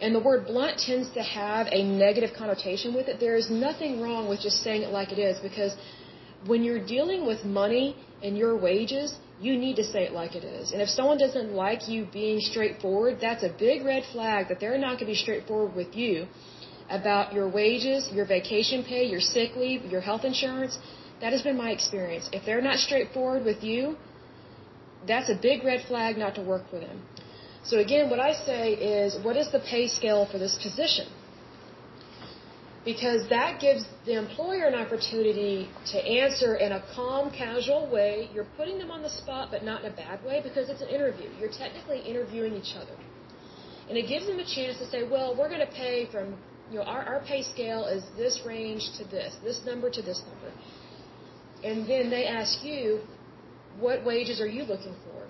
And 0.00 0.14
the 0.14 0.20
word 0.20 0.46
blunt 0.46 0.78
tends 0.78 1.10
to 1.10 1.22
have 1.22 1.66
a 1.70 1.82
negative 1.82 2.30
connotation 2.36 2.94
with 2.94 3.06
it. 3.08 3.20
There 3.20 3.36
is 3.36 3.50
nothing 3.50 4.00
wrong 4.00 4.28
with 4.28 4.40
just 4.40 4.62
saying 4.62 4.82
it 4.82 4.90
like 4.90 5.12
it 5.12 5.18
is 5.18 5.38
because 5.40 5.76
when 6.46 6.64
you're 6.64 6.84
dealing 6.84 7.26
with 7.26 7.44
money 7.44 7.96
and 8.22 8.36
your 8.36 8.56
wages, 8.56 9.14
you 9.40 9.56
need 9.58 9.76
to 9.76 9.84
say 9.84 10.04
it 10.04 10.12
like 10.12 10.34
it 10.34 10.44
is. 10.44 10.72
And 10.72 10.80
if 10.80 10.88
someone 10.88 11.18
doesn't 11.18 11.52
like 11.52 11.88
you 11.88 12.06
being 12.12 12.40
straightforward, 12.40 13.18
that's 13.20 13.42
a 13.42 13.52
big 13.58 13.84
red 13.84 14.04
flag 14.12 14.48
that 14.48 14.58
they're 14.60 14.78
not 14.78 14.92
going 14.98 15.06
to 15.08 15.12
be 15.12 15.14
straightforward 15.14 15.74
with 15.74 15.94
you 15.94 16.26
about 16.88 17.32
your 17.32 17.48
wages, 17.48 18.10
your 18.12 18.26
vacation 18.26 18.84
pay, 18.84 19.04
your 19.04 19.20
sick 19.20 19.54
leave, 19.56 19.84
your 19.84 20.00
health 20.00 20.24
insurance. 20.24 20.78
That 21.20 21.32
has 21.32 21.42
been 21.42 21.56
my 21.56 21.70
experience. 21.70 22.28
If 22.32 22.44
they're 22.46 22.62
not 22.62 22.78
straightforward 22.78 23.44
with 23.44 23.62
you, 23.62 23.96
that's 25.06 25.30
a 25.30 25.38
big 25.40 25.64
red 25.64 25.86
flag 25.86 26.16
not 26.18 26.34
to 26.36 26.42
work 26.42 26.68
for 26.70 26.78
them. 26.78 27.02
So 27.64 27.78
again, 27.78 28.08
what 28.10 28.20
I 28.20 28.32
say 28.32 28.72
is, 28.72 29.22
what 29.24 29.36
is 29.36 29.50
the 29.52 29.60
pay 29.60 29.86
scale 29.88 30.26
for 30.30 30.38
this 30.38 30.58
position? 30.62 31.06
because 32.84 33.28
that 33.28 33.60
gives 33.60 33.84
the 34.06 34.16
employer 34.16 34.64
an 34.64 34.74
opportunity 34.74 35.68
to 35.92 35.98
answer 35.98 36.54
in 36.56 36.72
a 36.72 36.82
calm, 36.94 37.30
casual 37.30 37.90
way. 37.90 38.30
You're 38.32 38.48
putting 38.56 38.78
them 38.78 38.90
on 38.90 39.02
the 39.02 39.10
spot, 39.10 39.48
but 39.50 39.64
not 39.64 39.84
in 39.84 39.92
a 39.92 39.96
bad 39.96 40.24
way 40.24 40.40
because 40.42 40.70
it's 40.70 40.80
an 40.80 40.88
interview. 40.88 41.28
You're 41.38 41.52
technically 41.52 42.00
interviewing 42.00 42.54
each 42.54 42.74
other. 42.76 42.96
And 43.88 43.98
it 43.98 44.08
gives 44.08 44.26
them 44.26 44.38
a 44.38 44.44
chance 44.44 44.78
to 44.78 44.88
say, 44.88 45.06
well, 45.06 45.36
we're 45.36 45.48
going 45.48 45.66
to 45.66 45.72
pay 45.72 46.08
from, 46.10 46.36
you 46.70 46.78
know, 46.78 46.84
our, 46.84 47.02
our 47.02 47.20
pay 47.26 47.42
scale 47.42 47.84
is 47.84 48.02
this 48.16 48.40
range 48.46 48.88
to 48.96 49.04
this, 49.04 49.36
this 49.44 49.60
number 49.66 49.90
to 49.90 50.00
this 50.00 50.22
number. 50.26 50.52
And 51.62 51.86
then 51.86 52.08
they 52.08 52.24
ask 52.24 52.64
you, 52.64 53.00
what 53.80 54.04
wages 54.04 54.40
are 54.40 54.46
you 54.46 54.64
looking 54.64 54.94
for? 55.04 55.26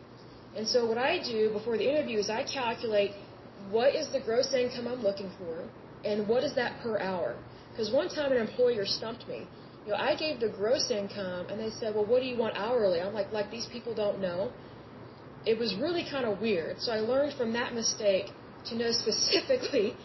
And 0.57 0.67
so 0.67 0.87
what 0.87 0.99
I 0.99 1.19
do 1.23 1.51
before 1.53 1.77
the 1.79 1.89
interview 1.89 2.19
is 2.19 2.29
I 2.29 2.43
calculate 2.43 3.13
what 3.71 3.95
is 3.95 4.09
the 4.13 4.21
gross 4.21 4.53
income 4.53 4.89
I'm 4.89 5.03
looking 5.03 5.31
for 5.39 5.69
and 6.05 6.27
what 6.27 6.43
is 6.45 6.55
that 6.55 6.81
per 6.83 6.99
hour? 6.99 7.37
Because 7.71 7.93
one 7.93 8.09
time 8.09 8.33
an 8.33 8.39
employer 8.39 8.85
stumped 8.85 9.29
me. 9.29 9.47
You 9.87 9.93
know, 9.93 9.99
I 9.99 10.15
gave 10.15 10.41
the 10.41 10.49
gross 10.49 10.91
income, 10.91 11.47
and 11.49 11.59
they 11.59 11.71
said, 11.71 11.95
"Well, 11.95 12.05
what 12.05 12.21
do 12.21 12.27
you 12.27 12.37
want 12.37 12.57
hourly?" 12.57 13.01
I'm 13.01 13.15
like, 13.15 13.33
"Like 13.33 13.51
these 13.51 13.67
people 13.67 13.95
don't 13.95 14.21
know." 14.21 14.51
It 15.47 15.59
was 15.59 15.75
really 15.77 16.05
kind 16.05 16.27
of 16.27 16.41
weird. 16.41 16.81
So 16.81 16.93
I 16.93 17.01
learned 17.01 17.33
from 17.35 17.53
that 17.55 17.75
mistake 17.75 18.27
to 18.67 18.75
know 18.77 18.91
specifically 19.05 19.97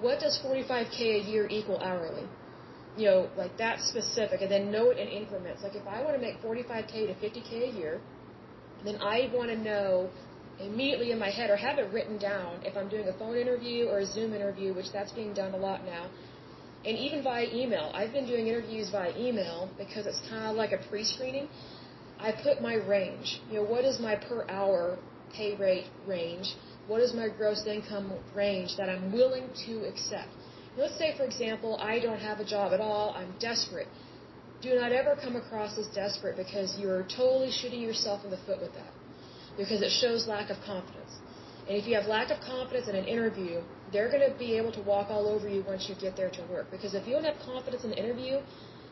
what 0.00 0.20
does 0.20 0.38
45k 0.44 1.00
a 1.00 1.22
year 1.32 1.46
equal 1.50 1.80
hourly. 1.80 2.26
You 2.98 3.06
know, 3.06 3.28
like 3.36 3.56
that 3.58 3.80
specific, 3.80 4.42
and 4.42 4.50
then 4.50 4.70
know 4.70 4.90
it 4.90 4.98
in 4.98 5.08
increments. 5.08 5.62
Like 5.62 5.76
if 5.76 5.86
I 5.86 6.02
want 6.02 6.14
to 6.16 6.20
make 6.20 6.42
45k 6.42 6.92
to 7.08 7.14
50k 7.14 7.70
a 7.70 7.72
year, 7.78 8.00
then 8.84 8.96
I 8.96 9.30
want 9.32 9.50
to 9.50 9.56
know 9.56 10.10
immediately 10.60 11.12
in 11.12 11.18
my 11.18 11.30
head 11.30 11.50
or 11.50 11.56
have 11.56 11.78
it 11.78 11.92
written 11.92 12.18
down 12.18 12.60
if 12.64 12.76
I'm 12.76 12.88
doing 12.88 13.08
a 13.08 13.16
phone 13.18 13.36
interview 13.36 13.86
or 13.86 14.00
a 14.00 14.06
Zoom 14.06 14.34
interview, 14.34 14.74
which 14.74 14.90
that's 14.92 15.12
being 15.12 15.32
done 15.32 15.54
a 15.54 15.56
lot 15.56 15.84
now. 15.84 16.06
And 16.84 16.96
even 16.96 17.22
via 17.22 17.46
email. 17.52 17.90
I've 17.94 18.12
been 18.12 18.26
doing 18.26 18.46
interviews 18.46 18.88
via 18.90 19.16
email 19.16 19.70
because 19.78 20.06
it's 20.06 20.20
kind 20.28 20.46
of 20.46 20.56
like 20.56 20.72
a 20.72 20.78
pre-screening. 20.88 21.48
I 22.18 22.32
put 22.32 22.60
my 22.60 22.74
range. 22.74 23.40
You 23.50 23.58
know, 23.58 23.64
what 23.64 23.84
is 23.84 24.00
my 24.00 24.16
per 24.16 24.44
hour 24.48 24.98
pay 25.32 25.56
rate 25.56 25.86
range? 26.06 26.54
What 26.86 27.00
is 27.00 27.14
my 27.14 27.28
gross 27.28 27.66
income 27.66 28.12
range 28.34 28.76
that 28.78 28.88
I'm 28.88 29.12
willing 29.12 29.48
to 29.66 29.84
accept? 29.86 30.30
Let's 30.78 30.96
say, 30.96 31.16
for 31.16 31.24
example, 31.24 31.76
I 31.82 31.98
don't 31.98 32.20
have 32.20 32.38
a 32.38 32.44
job 32.44 32.72
at 32.72 32.80
all. 32.80 33.12
I'm 33.20 33.32
desperate. 33.40 33.88
Do 34.62 34.76
not 34.76 34.92
ever 34.92 35.16
come 35.20 35.34
across 35.34 35.76
as 35.76 35.88
desperate 35.88 36.36
because 36.36 36.78
you're 36.78 37.02
totally 37.02 37.50
shooting 37.50 37.82
yourself 37.82 38.24
in 38.24 38.30
the 38.30 38.38
foot 38.46 38.60
with 38.60 38.74
that. 38.74 38.92
Because 39.56 39.82
it 39.82 39.90
shows 39.90 40.28
lack 40.28 40.50
of 40.50 40.56
confidence. 40.64 41.18
And 41.66 41.76
if 41.76 41.86
you 41.88 41.96
have 41.96 42.06
lack 42.06 42.30
of 42.30 42.40
confidence 42.40 42.86
in 42.88 42.94
an 42.94 43.06
interview, 43.06 43.60
they're 43.92 44.10
going 44.10 44.30
to 44.30 44.38
be 44.38 44.56
able 44.56 44.70
to 44.72 44.82
walk 44.82 45.08
all 45.10 45.26
over 45.26 45.48
you 45.48 45.64
once 45.66 45.88
you 45.88 45.96
get 46.00 46.16
there 46.16 46.30
to 46.30 46.42
work. 46.50 46.70
Because 46.70 46.94
if 46.94 47.06
you 47.08 47.14
don't 47.14 47.24
have 47.24 47.40
confidence 47.44 47.82
in 47.82 47.90
the 47.90 47.98
interview, 47.98 48.38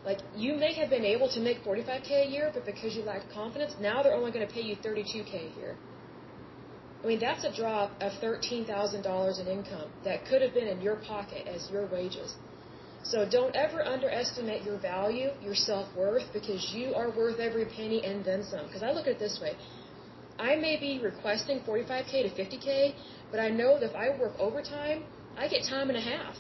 like 0.04 0.18
you 0.36 0.56
may 0.56 0.72
have 0.74 0.90
been 0.90 1.04
able 1.04 1.28
to 1.30 1.40
make 1.40 1.62
45k 1.64 2.26
a 2.26 2.28
year, 2.28 2.50
but 2.52 2.66
because 2.66 2.96
you 2.96 3.02
lack 3.02 3.22
confidence, 3.32 3.74
now 3.80 4.02
they're 4.02 4.14
only 4.14 4.32
going 4.32 4.46
to 4.46 4.52
pay 4.52 4.60
you 4.60 4.74
32k 4.76 5.52
a 5.52 5.58
year. 5.58 5.76
I 7.06 7.08
mean, 7.08 7.20
that's 7.20 7.44
a 7.44 7.52
drop 7.54 7.92
of 8.00 8.10
$13,000 8.20 9.40
in 9.40 9.46
income 9.46 9.88
that 10.02 10.24
could 10.24 10.42
have 10.42 10.52
been 10.52 10.66
in 10.66 10.80
your 10.80 10.96
pocket 10.96 11.46
as 11.46 11.70
your 11.70 11.86
wages. 11.86 12.34
So 13.04 13.24
don't 13.24 13.54
ever 13.54 13.80
underestimate 13.80 14.64
your 14.64 14.78
value, 14.78 15.28
your 15.40 15.54
self-worth, 15.54 16.24
because 16.32 16.72
you 16.74 16.96
are 16.96 17.10
worth 17.16 17.38
every 17.38 17.64
penny 17.64 18.04
and 18.04 18.24
then 18.24 18.42
some. 18.42 18.66
Because 18.66 18.82
I 18.82 18.90
look 18.90 19.06
at 19.06 19.12
it 19.12 19.18
this 19.20 19.38
way. 19.40 19.54
I 20.40 20.56
may 20.56 20.80
be 20.80 20.98
requesting 21.00 21.60
45K 21.60 22.10
to 22.26 22.30
50K, 22.42 22.94
but 23.30 23.38
I 23.38 23.50
know 23.50 23.78
that 23.78 23.90
if 23.90 23.94
I 23.94 24.08
work 24.18 24.32
overtime, 24.40 25.04
I 25.38 25.46
get 25.46 25.62
time 25.62 25.90
and 25.90 25.96
a 25.96 26.00
half. 26.00 26.34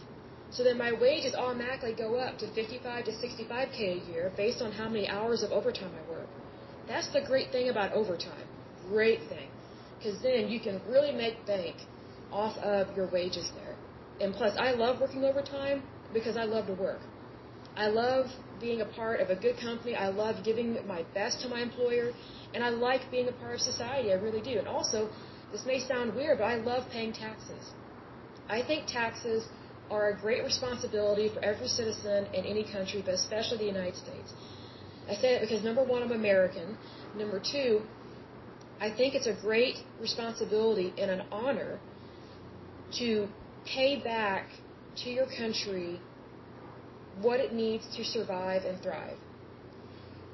So 0.50 0.64
then 0.64 0.78
my 0.78 0.92
wages 0.92 1.36
automatically 1.36 1.94
go 1.94 2.16
up 2.16 2.38
to 2.38 2.52
55 2.54 3.04
to 3.04 3.12
65K 3.12 3.80
a 4.02 4.10
year 4.10 4.32
based 4.36 4.60
on 4.60 4.72
how 4.72 4.88
many 4.88 5.08
hours 5.08 5.44
of 5.44 5.52
overtime 5.52 5.92
I 5.94 6.10
work. 6.10 6.26
That's 6.88 7.06
the 7.12 7.20
great 7.20 7.52
thing 7.52 7.68
about 7.68 7.92
overtime. 7.92 8.48
Great 8.88 9.20
thing 9.28 9.46
because 9.98 10.20
then 10.22 10.48
you 10.48 10.60
can 10.60 10.80
really 10.88 11.12
make 11.12 11.44
bank 11.46 11.76
off 12.32 12.56
of 12.58 12.94
your 12.96 13.08
wages 13.10 13.50
there. 13.56 13.74
And 14.20 14.34
plus, 14.34 14.56
I 14.58 14.72
love 14.72 15.00
working 15.00 15.24
overtime 15.24 15.82
because 16.12 16.36
I 16.36 16.44
love 16.44 16.66
to 16.66 16.74
work. 16.74 17.00
I 17.76 17.88
love 17.88 18.26
being 18.60 18.80
a 18.80 18.86
part 18.86 19.20
of 19.20 19.28
a 19.28 19.36
good 19.36 19.56
company. 19.60 19.94
I 19.94 20.08
love 20.08 20.44
giving 20.44 20.74
my 20.86 21.04
best 21.14 21.42
to 21.42 21.48
my 21.48 21.60
employer. 21.60 22.12
And 22.54 22.64
I 22.64 22.70
like 22.70 23.10
being 23.10 23.28
a 23.28 23.32
part 23.32 23.54
of 23.54 23.60
society. 23.60 24.12
I 24.12 24.14
really 24.14 24.40
do. 24.40 24.58
And 24.58 24.66
also, 24.66 25.10
this 25.52 25.64
may 25.66 25.80
sound 25.80 26.14
weird, 26.14 26.38
but 26.38 26.44
I 26.44 26.56
love 26.56 26.84
paying 26.90 27.12
taxes. 27.12 27.72
I 28.48 28.62
think 28.62 28.86
taxes 28.86 29.46
are 29.90 30.08
a 30.10 30.16
great 30.18 30.42
responsibility 30.42 31.28
for 31.32 31.44
every 31.44 31.68
citizen 31.68 32.26
in 32.32 32.44
any 32.44 32.64
country, 32.64 33.02
but 33.04 33.14
especially 33.14 33.58
the 33.58 33.64
United 33.64 33.96
States. 33.96 34.32
I 35.08 35.14
say 35.14 35.34
that 35.34 35.42
because 35.42 35.62
number 35.62 35.84
one, 35.84 36.02
I'm 36.02 36.12
American. 36.12 36.76
Number 37.16 37.40
two, 37.40 37.82
I 38.80 38.90
think 38.90 39.14
it's 39.14 39.26
a 39.26 39.36
great 39.40 39.76
responsibility 40.00 40.92
and 40.98 41.10
an 41.10 41.22
honor 41.32 41.78
to 42.98 43.28
pay 43.64 44.00
back 44.02 44.48
to 45.04 45.10
your 45.10 45.26
country 45.26 46.00
what 47.20 47.40
it 47.40 47.52
needs 47.52 47.86
to 47.96 48.04
survive 48.04 48.62
and 48.64 48.80
thrive. 48.82 49.16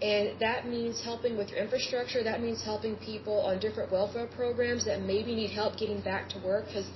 And 0.03 0.41
that 0.41 0.67
means 0.67 1.01
helping 1.01 1.39
with 1.39 1.51
your 1.51 1.61
infrastructure. 1.61 2.25
That 2.25 2.41
means 2.43 2.63
helping 2.65 2.97
people 2.97 3.39
on 3.41 3.61
different 3.61 3.93
welfare 3.93 4.27
programs 4.27 4.85
that 4.85 5.01
maybe 5.03 5.35
need 5.35 5.51
help 5.51 5.77
getting 5.77 6.01
back 6.01 6.29
to 6.31 6.41
work. 6.41 6.67
Because 6.67 6.89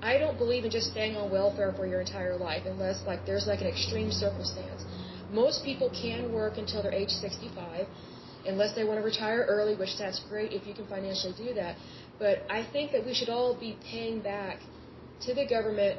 I 0.00 0.16
don't 0.16 0.38
believe 0.38 0.64
in 0.64 0.70
just 0.70 0.90
staying 0.90 1.16
on 1.16 1.30
welfare 1.30 1.74
for 1.76 1.86
your 1.86 2.00
entire 2.00 2.36
life 2.36 2.62
unless 2.64 3.04
like 3.06 3.26
there's 3.26 3.46
like 3.46 3.60
an 3.60 3.66
extreme 3.66 4.10
circumstance. 4.10 4.84
Most 5.30 5.62
people 5.62 5.90
can 5.90 6.32
work 6.32 6.56
until 6.56 6.82
they're 6.82 6.92
age 6.92 7.10
65 7.10 7.86
unless 8.46 8.74
they 8.74 8.84
want 8.84 8.98
to 8.98 9.04
retire 9.04 9.44
early, 9.48 9.74
which 9.74 9.96
that's 9.98 10.20
great 10.28 10.52
if 10.52 10.66
you 10.66 10.74
can 10.74 10.86
financially 10.86 11.34
do 11.36 11.54
that. 11.54 11.76
But 12.18 12.42
I 12.50 12.66
think 12.72 12.92
that 12.92 13.04
we 13.04 13.14
should 13.14 13.28
all 13.28 13.54
be 13.58 13.76
paying 13.90 14.20
back 14.20 14.58
to 15.22 15.34
the 15.34 15.46
government 15.46 15.98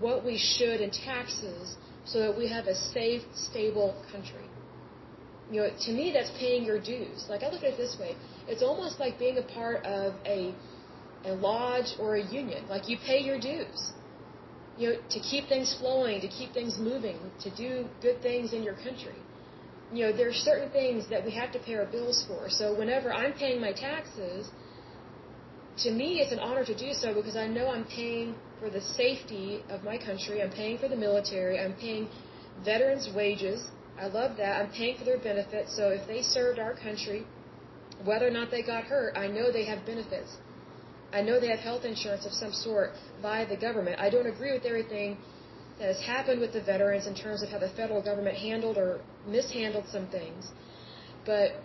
what 0.00 0.24
we 0.24 0.36
should 0.38 0.80
in 0.80 0.90
taxes 0.90 1.76
so 2.04 2.20
that 2.20 2.36
we 2.36 2.48
have 2.48 2.66
a 2.66 2.74
safe, 2.74 3.22
stable 3.34 3.94
country. 4.10 4.46
You 5.50 5.60
know, 5.60 5.68
to 5.86 5.92
me, 5.92 6.10
that's 6.12 6.30
paying 6.38 6.64
your 6.64 6.80
dues. 6.80 7.26
Like 7.28 7.42
I 7.42 7.50
look 7.50 7.62
at 7.62 7.74
it 7.74 7.76
this 7.76 7.96
way: 8.00 8.16
it's 8.48 8.62
almost 8.62 8.98
like 8.98 9.18
being 9.18 9.38
a 9.38 9.42
part 9.42 9.84
of 9.84 10.14
a 10.24 10.54
a 11.24 11.32
lodge 11.34 11.94
or 11.98 12.16
a 12.16 12.22
union. 12.22 12.66
Like 12.68 12.88
you 12.88 12.96
pay 13.06 13.18
your 13.18 13.38
dues. 13.38 13.92
You 14.76 14.88
know, 14.88 14.96
to 15.10 15.20
keep 15.20 15.48
things 15.48 15.76
flowing, 15.78 16.20
to 16.20 16.28
keep 16.28 16.52
things 16.52 16.78
moving, 16.78 17.18
to 17.42 17.50
do 17.54 17.86
good 18.02 18.20
things 18.22 18.52
in 18.52 18.64
your 18.64 18.74
country 18.74 19.14
you 19.94 20.04
know, 20.04 20.12
there 20.16 20.28
are 20.28 20.40
certain 20.50 20.70
things 20.70 21.08
that 21.08 21.24
we 21.24 21.32
have 21.32 21.52
to 21.52 21.58
pay 21.58 21.74
our 21.74 21.86
bills 21.86 22.24
for. 22.28 22.48
So 22.48 22.76
whenever 22.76 23.12
I'm 23.12 23.32
paying 23.32 23.60
my 23.60 23.72
taxes, 23.72 24.50
to 25.84 25.90
me 25.90 26.20
it's 26.20 26.32
an 26.32 26.38
honor 26.38 26.64
to 26.64 26.76
do 26.76 26.92
so 26.92 27.14
because 27.14 27.36
I 27.36 27.46
know 27.46 27.68
I'm 27.68 27.84
paying 27.84 28.34
for 28.60 28.70
the 28.70 28.80
safety 28.80 29.62
of 29.68 29.84
my 29.84 29.96
country. 29.98 30.42
I'm 30.42 30.50
paying 30.50 30.78
for 30.78 30.88
the 30.88 30.96
military. 30.96 31.60
I'm 31.60 31.74
paying 31.74 32.08
veterans' 32.64 33.08
wages. 33.14 33.68
I 33.98 34.06
love 34.06 34.36
that. 34.38 34.60
I'm 34.60 34.70
paying 34.70 34.96
for 34.98 35.04
their 35.04 35.18
benefits. 35.18 35.76
So 35.76 35.88
if 35.88 36.06
they 36.08 36.22
served 36.22 36.58
our 36.58 36.74
country, 36.74 37.24
whether 38.04 38.26
or 38.26 38.30
not 38.30 38.50
they 38.50 38.62
got 38.62 38.84
hurt, 38.84 39.16
I 39.16 39.28
know 39.28 39.52
they 39.52 39.64
have 39.64 39.86
benefits. 39.86 40.36
I 41.12 41.22
know 41.22 41.38
they 41.38 41.48
have 41.48 41.60
health 41.60 41.84
insurance 41.84 42.26
of 42.26 42.32
some 42.32 42.52
sort 42.52 42.90
by 43.22 43.44
the 43.44 43.56
government. 43.56 44.00
I 44.00 44.10
don't 44.10 44.26
agree 44.26 44.52
with 44.52 44.64
everything 44.64 45.16
that 45.78 45.88
has 45.88 46.00
happened 46.00 46.40
with 46.40 46.52
the 46.52 46.62
veterans 46.62 47.06
in 47.06 47.14
terms 47.14 47.42
of 47.42 47.48
how 47.48 47.58
the 47.58 47.70
federal 47.70 48.02
government 48.02 48.36
handled 48.36 48.78
or 48.78 49.00
mishandled 49.26 49.86
some 49.88 50.06
things. 50.08 50.52
But 51.26 51.56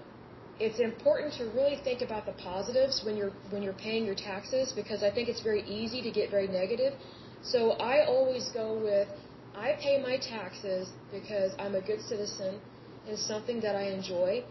it's 0.60 0.80
important 0.80 1.34
to 1.36 1.46
really 1.46 1.78
think 1.84 2.02
about 2.02 2.26
the 2.26 2.34
positives 2.34 3.02
when 3.06 3.16
you're 3.16 3.32
when 3.50 3.64
you're 3.64 3.80
paying 3.88 4.06
your 4.06 4.16
taxes 4.16 4.74
because 4.74 5.04
I 5.04 5.12
think 5.12 5.30
it's 5.30 5.42
very 5.42 5.64
easy 5.64 6.02
to 6.02 6.12
get 6.12 6.30
very 6.30 6.48
negative. 6.48 6.94
So 7.42 7.72
I 7.92 8.06
always 8.06 8.50
go 8.54 8.78
with 8.78 9.08
I 9.56 9.78
pay 9.82 10.02
my 10.02 10.18
taxes 10.18 10.90
because 11.12 11.54
I'm 11.60 11.76
a 11.76 11.82
good 11.82 12.02
citizen 12.02 12.60
and 13.08 13.18
something 13.18 13.62
that 13.62 13.76
I 13.76 13.86
enjoy 13.92 14.44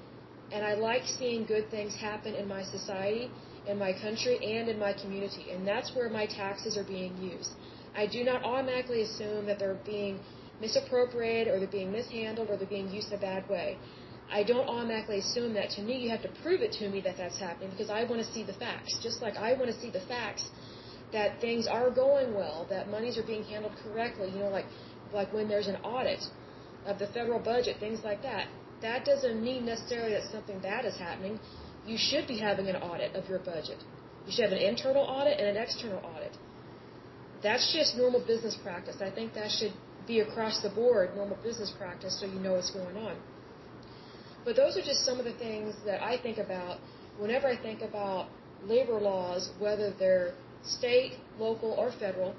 and 0.50 0.64
I 0.64 0.74
like 0.74 1.02
seeing 1.04 1.44
good 1.44 1.70
things 1.70 1.94
happen 1.94 2.34
in 2.34 2.48
my 2.48 2.62
society, 2.62 3.30
in 3.66 3.78
my 3.78 3.92
country 3.92 4.38
and 4.42 4.68
in 4.70 4.78
my 4.78 4.94
community 4.94 5.50
and 5.50 5.68
that's 5.68 5.94
where 5.94 6.08
my 6.08 6.26
taxes 6.26 6.78
are 6.78 6.84
being 6.84 7.16
used. 7.18 7.50
I 7.96 8.06
do 8.06 8.24
not 8.24 8.44
automatically 8.44 9.02
assume 9.02 9.46
that 9.46 9.58
they're 9.58 9.80
being 9.84 10.20
misappropriated 10.60 11.52
or 11.52 11.58
they're 11.58 11.68
being 11.68 11.92
mishandled 11.92 12.50
or 12.50 12.56
they're 12.56 12.66
being 12.66 12.90
used 12.90 13.08
in 13.08 13.14
a 13.14 13.20
bad 13.20 13.48
way. 13.48 13.78
I 14.30 14.42
don't 14.42 14.68
automatically 14.68 15.18
assume 15.20 15.54
that. 15.54 15.70
To 15.70 15.82
me, 15.82 15.98
you 15.98 16.10
have 16.10 16.22
to 16.22 16.28
prove 16.42 16.60
it 16.60 16.72
to 16.72 16.88
me 16.88 17.00
that 17.00 17.16
that's 17.16 17.38
happening 17.38 17.70
because 17.70 17.90
I 17.90 18.04
want 18.04 18.24
to 18.24 18.30
see 18.32 18.44
the 18.44 18.52
facts. 18.54 18.98
Just 19.02 19.22
like 19.22 19.36
I 19.36 19.54
want 19.54 19.66
to 19.66 19.80
see 19.80 19.90
the 19.90 20.04
facts 20.06 20.50
that 21.12 21.40
things 21.40 21.66
are 21.66 21.90
going 21.90 22.34
well, 22.34 22.66
that 22.68 22.90
monies 22.90 23.16
are 23.16 23.22
being 23.22 23.44
handled 23.44 23.72
correctly. 23.82 24.30
You 24.30 24.40
know, 24.40 24.50
like 24.50 24.66
like 25.12 25.32
when 25.32 25.48
there's 25.48 25.66
an 25.66 25.76
audit 25.76 26.22
of 26.86 26.98
the 26.98 27.06
federal 27.08 27.40
budget, 27.40 27.76
things 27.80 28.00
like 28.04 28.22
that. 28.22 28.48
That 28.82 29.04
doesn't 29.04 29.42
mean 29.42 29.64
necessarily 29.66 30.12
that 30.12 30.30
something 30.30 30.60
bad 30.60 30.84
is 30.84 30.96
happening. 30.96 31.40
You 31.86 31.96
should 31.98 32.28
be 32.28 32.38
having 32.38 32.68
an 32.68 32.76
audit 32.76 33.16
of 33.16 33.28
your 33.28 33.38
budget. 33.40 33.82
You 34.26 34.32
should 34.32 34.44
have 34.44 34.52
an 34.52 34.58
internal 34.58 35.02
audit 35.02 35.40
and 35.40 35.48
an 35.48 35.56
external 35.56 35.98
audit. 36.04 36.36
That's 37.42 37.72
just 37.72 37.96
normal 37.96 38.24
business 38.26 38.56
practice. 38.62 38.96
I 39.00 39.10
think 39.10 39.34
that 39.34 39.50
should 39.50 39.72
be 40.06 40.20
across 40.20 40.60
the 40.62 40.70
board 40.70 41.14
normal 41.14 41.38
business 41.42 41.72
practice 41.78 42.18
so 42.18 42.26
you 42.26 42.40
know 42.40 42.54
what's 42.54 42.70
going 42.70 42.96
on. 42.96 43.16
But 44.44 44.56
those 44.56 44.76
are 44.76 44.82
just 44.82 45.04
some 45.04 45.18
of 45.18 45.24
the 45.24 45.34
things 45.34 45.74
that 45.84 46.02
I 46.02 46.20
think 46.20 46.38
about 46.38 46.78
whenever 47.18 47.46
I 47.46 47.56
think 47.56 47.82
about 47.82 48.28
labor 48.64 48.98
laws, 48.98 49.50
whether 49.58 49.92
they're 49.98 50.34
state, 50.64 51.12
local, 51.38 51.72
or 51.72 51.92
federal, 52.00 52.34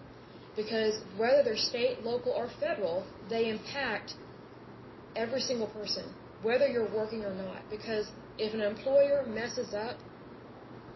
because 0.56 1.00
whether 1.18 1.43
they're 1.43 1.56
state, 1.56 2.04
local, 2.04 2.32
or 2.32 2.50
federal, 2.60 3.06
they 3.30 3.50
impact 3.50 4.14
every 5.16 5.39
single 5.39 5.68
person, 5.68 6.04
whether 6.41 6.68
you're 6.68 6.91
working 6.93 7.24
or 7.24 7.34
not. 7.34 7.62
Because 7.70 8.08
if 8.38 8.54
an 8.54 8.62
employer 8.62 9.26
messes 9.28 9.74
up 9.74 9.97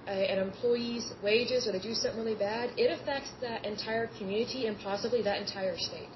an 0.08 0.40
employee's 0.40 1.14
wages 1.24 1.68
or 1.68 1.72
they 1.72 1.80
do 1.80 1.94
something 1.94 2.20
really 2.20 2.36
bad, 2.36 2.72
it 2.78 2.92
affects 2.92 3.32
that 3.42 3.66
entire 3.66 4.08
community 4.18 4.68
and 4.68 4.78
possibly 4.80 5.22
that 5.22 5.42
entire 5.42 5.78
state. 5.78 6.10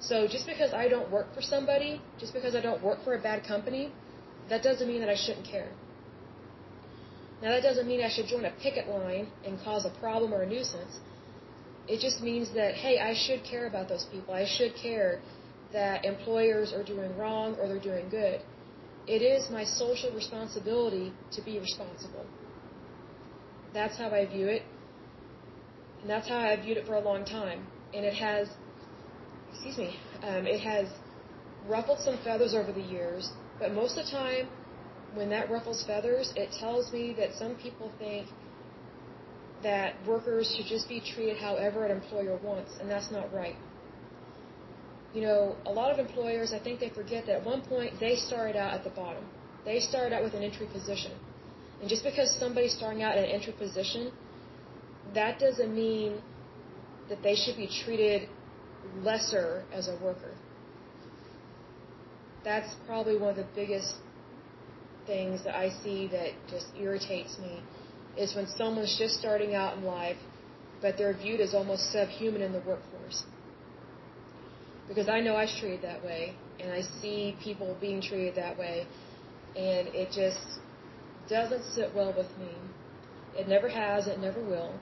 So 0.00 0.26
just 0.26 0.46
because 0.46 0.72
I 0.72 0.88
don't 0.88 1.10
work 1.10 1.34
for 1.34 1.42
somebody, 1.42 2.00
just 2.18 2.32
because 2.32 2.54
I 2.54 2.60
don't 2.60 2.82
work 2.82 3.04
for 3.04 3.14
a 3.14 3.20
bad 3.20 3.44
company, 3.44 3.92
that 4.48 4.62
doesn't 4.62 4.88
mean 4.88 5.00
that 5.00 5.10
I 5.10 5.16
shouldn't 5.16 5.46
care. 5.46 5.70
Now 7.42 7.50
that 7.50 7.62
doesn't 7.62 7.86
mean 7.86 8.02
I 8.02 8.08
should 8.08 8.26
join 8.26 8.44
a 8.44 8.52
picket 8.62 8.88
line 8.88 9.28
and 9.44 9.58
cause 9.60 9.84
a 9.84 9.90
problem 10.00 10.32
or 10.32 10.42
a 10.42 10.46
nuisance. 10.46 11.00
It 11.88 12.00
just 12.00 12.22
means 12.22 12.50
that, 12.54 12.74
hey, 12.74 12.98
I 12.98 13.14
should 13.14 13.42
care 13.44 13.66
about 13.66 13.88
those 13.88 14.06
people. 14.12 14.34
I 14.34 14.46
should 14.46 14.74
care 14.76 15.20
that 15.72 16.04
employers 16.04 16.72
are 16.72 16.82
doing 16.82 17.16
wrong 17.16 17.56
or 17.56 17.68
they're 17.68 17.80
doing 17.80 18.08
good. 18.08 18.40
It 19.06 19.22
is 19.22 19.50
my 19.50 19.64
social 19.64 20.14
responsibility 20.14 21.12
to 21.32 21.42
be 21.42 21.58
responsible. 21.58 22.26
That's 23.72 23.96
how 23.96 24.10
I 24.10 24.26
view 24.26 24.48
it. 24.48 24.62
And 26.00 26.10
that's 26.10 26.28
how 26.28 26.38
I 26.38 26.56
viewed 26.56 26.76
it 26.76 26.86
for 26.86 26.94
a 26.94 27.00
long 27.00 27.24
time. 27.24 27.66
And 27.94 28.04
it 28.04 28.14
has, 28.14 28.48
excuse 29.52 29.78
me, 29.78 29.96
um, 30.22 30.46
it 30.46 30.60
has 30.60 30.88
ruffled 31.68 31.98
some 32.00 32.18
feathers 32.24 32.54
over 32.54 32.72
the 32.72 32.80
years. 32.82 33.30
But 33.58 33.72
most 33.72 33.98
of 33.98 34.06
the 34.06 34.10
time, 34.10 34.48
when 35.14 35.28
that 35.30 35.50
ruffles 35.50 35.84
feathers, 35.86 36.32
it 36.36 36.50
tells 36.58 36.92
me 36.92 37.14
that 37.18 37.34
some 37.34 37.56
people 37.56 37.92
think 37.98 38.26
that 39.62 39.94
workers 40.06 40.54
should 40.56 40.66
just 40.66 40.88
be 40.88 41.00
treated 41.00 41.36
however 41.36 41.84
an 41.84 41.90
employer 41.90 42.38
wants, 42.42 42.72
and 42.80 42.88
that's 42.88 43.10
not 43.10 43.32
right. 43.34 43.56
You 45.12 45.22
know, 45.22 45.56
a 45.66 45.72
lot 45.72 45.90
of 45.90 45.98
employers, 45.98 46.52
I 46.52 46.58
think 46.58 46.80
they 46.80 46.88
forget 46.88 47.26
that 47.26 47.36
at 47.38 47.44
one 47.44 47.62
point 47.62 47.98
they 48.00 48.14
started 48.16 48.56
out 48.56 48.72
at 48.72 48.84
the 48.84 48.90
bottom. 48.90 49.24
They 49.64 49.80
started 49.80 50.14
out 50.14 50.22
with 50.22 50.34
an 50.34 50.42
entry 50.42 50.68
position. 50.72 51.12
And 51.80 51.88
just 51.88 52.04
because 52.04 52.34
somebody's 52.38 52.74
starting 52.74 53.02
out 53.02 53.16
in 53.16 53.24
an 53.24 53.30
entry 53.30 53.54
position, 53.54 54.12
that 55.14 55.38
doesn't 55.38 55.74
mean 55.74 56.20
that 57.08 57.22
they 57.22 57.34
should 57.34 57.56
be 57.56 57.68
treated 57.84 58.28
lesser 59.02 59.64
as 59.72 59.88
a 59.88 59.96
worker. 60.02 60.34
That's 62.44 62.74
probably 62.86 63.18
one 63.18 63.30
of 63.30 63.36
the 63.36 63.46
biggest 63.54 63.94
things 65.06 65.42
that 65.44 65.56
I 65.56 65.70
see 65.82 66.06
that 66.08 66.30
just 66.48 66.66
irritates 66.78 67.38
me 67.38 67.62
is 68.16 68.34
when 68.34 68.46
someone's 68.46 68.96
just 68.98 69.18
starting 69.18 69.54
out 69.54 69.78
in 69.78 69.84
life, 69.84 70.16
but 70.80 70.96
they're 70.98 71.16
viewed 71.16 71.40
as 71.40 71.54
almost 71.54 71.92
subhuman 71.92 72.42
in 72.42 72.52
the 72.52 72.60
workforce. 72.60 73.24
Because 74.88 75.08
I 75.08 75.20
know 75.20 75.34
I 75.34 75.42
was 75.42 75.56
treated 75.60 75.82
that 75.82 76.02
way, 76.04 76.34
and 76.58 76.72
I 76.72 76.82
see 77.00 77.36
people 77.42 77.76
being 77.80 78.02
treated 78.02 78.34
that 78.36 78.58
way, 78.58 78.86
and 79.56 79.88
it 79.88 80.08
just 80.12 80.60
doesn't 81.30 81.64
sit 81.74 81.94
well 81.94 82.12
with 82.14 82.28
me. 82.38 82.52
It 83.38 83.48
never 83.48 83.68
has, 83.68 84.06
it 84.06 84.18
never 84.18 84.42
will. 84.44 84.74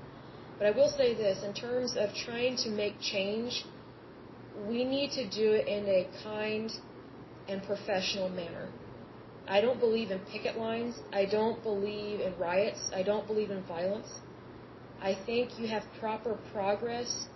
But 0.58 0.66
I 0.66 0.70
will 0.70 0.88
say 0.88 1.14
this 1.14 1.44
in 1.44 1.54
terms 1.54 1.96
of 1.96 2.10
trying 2.14 2.56
to 2.64 2.70
make 2.70 3.00
change, 3.00 3.64
we 4.68 4.84
need 4.84 5.12
to 5.12 5.28
do 5.28 5.52
it 5.52 5.68
in 5.68 5.84
a 5.86 6.08
kind 6.24 6.72
and 7.48 7.62
professional 7.62 8.28
manner. 8.28 8.68
I 9.46 9.60
don't 9.60 9.78
believe 9.78 10.10
in 10.10 10.18
picket 10.32 10.58
lines. 10.58 10.96
I 11.12 11.24
don't 11.24 11.62
believe 11.62 12.20
in 12.20 12.36
riots. 12.38 12.90
I 12.94 13.02
don't 13.02 13.26
believe 13.26 13.50
in 13.50 13.62
violence. 13.62 14.08
I 15.00 15.16
think 15.26 15.58
you 15.58 15.68
have 15.68 15.84
proper 16.00 16.36
progress 16.52 17.28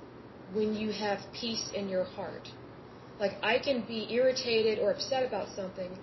when 0.52 0.74
you 0.74 0.92
have 0.92 1.20
peace 1.32 1.70
in 1.74 1.88
your 1.88 2.04
heart. 2.04 2.48
Like, 3.20 3.32
I 3.42 3.58
can 3.58 3.84
be 3.86 4.12
irritated 4.12 4.78
or 4.80 4.90
upset 4.90 5.24
about 5.24 5.48
something, 5.54 5.96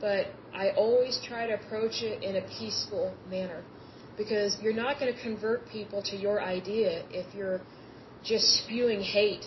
but 0.00 0.26
I 0.54 0.70
always 0.70 1.20
try 1.26 1.46
to 1.46 1.54
approach 1.54 2.02
it 2.02 2.22
in 2.22 2.36
a 2.36 2.42
peaceful 2.58 3.14
manner. 3.28 3.62
Because 4.16 4.56
you're 4.60 4.74
not 4.74 4.98
going 4.98 5.12
to 5.14 5.22
convert 5.22 5.68
people 5.68 6.02
to 6.02 6.16
your 6.16 6.42
idea 6.42 7.04
if 7.10 7.34
you're 7.34 7.60
just 8.24 8.44
spewing 8.64 9.00
hate 9.00 9.44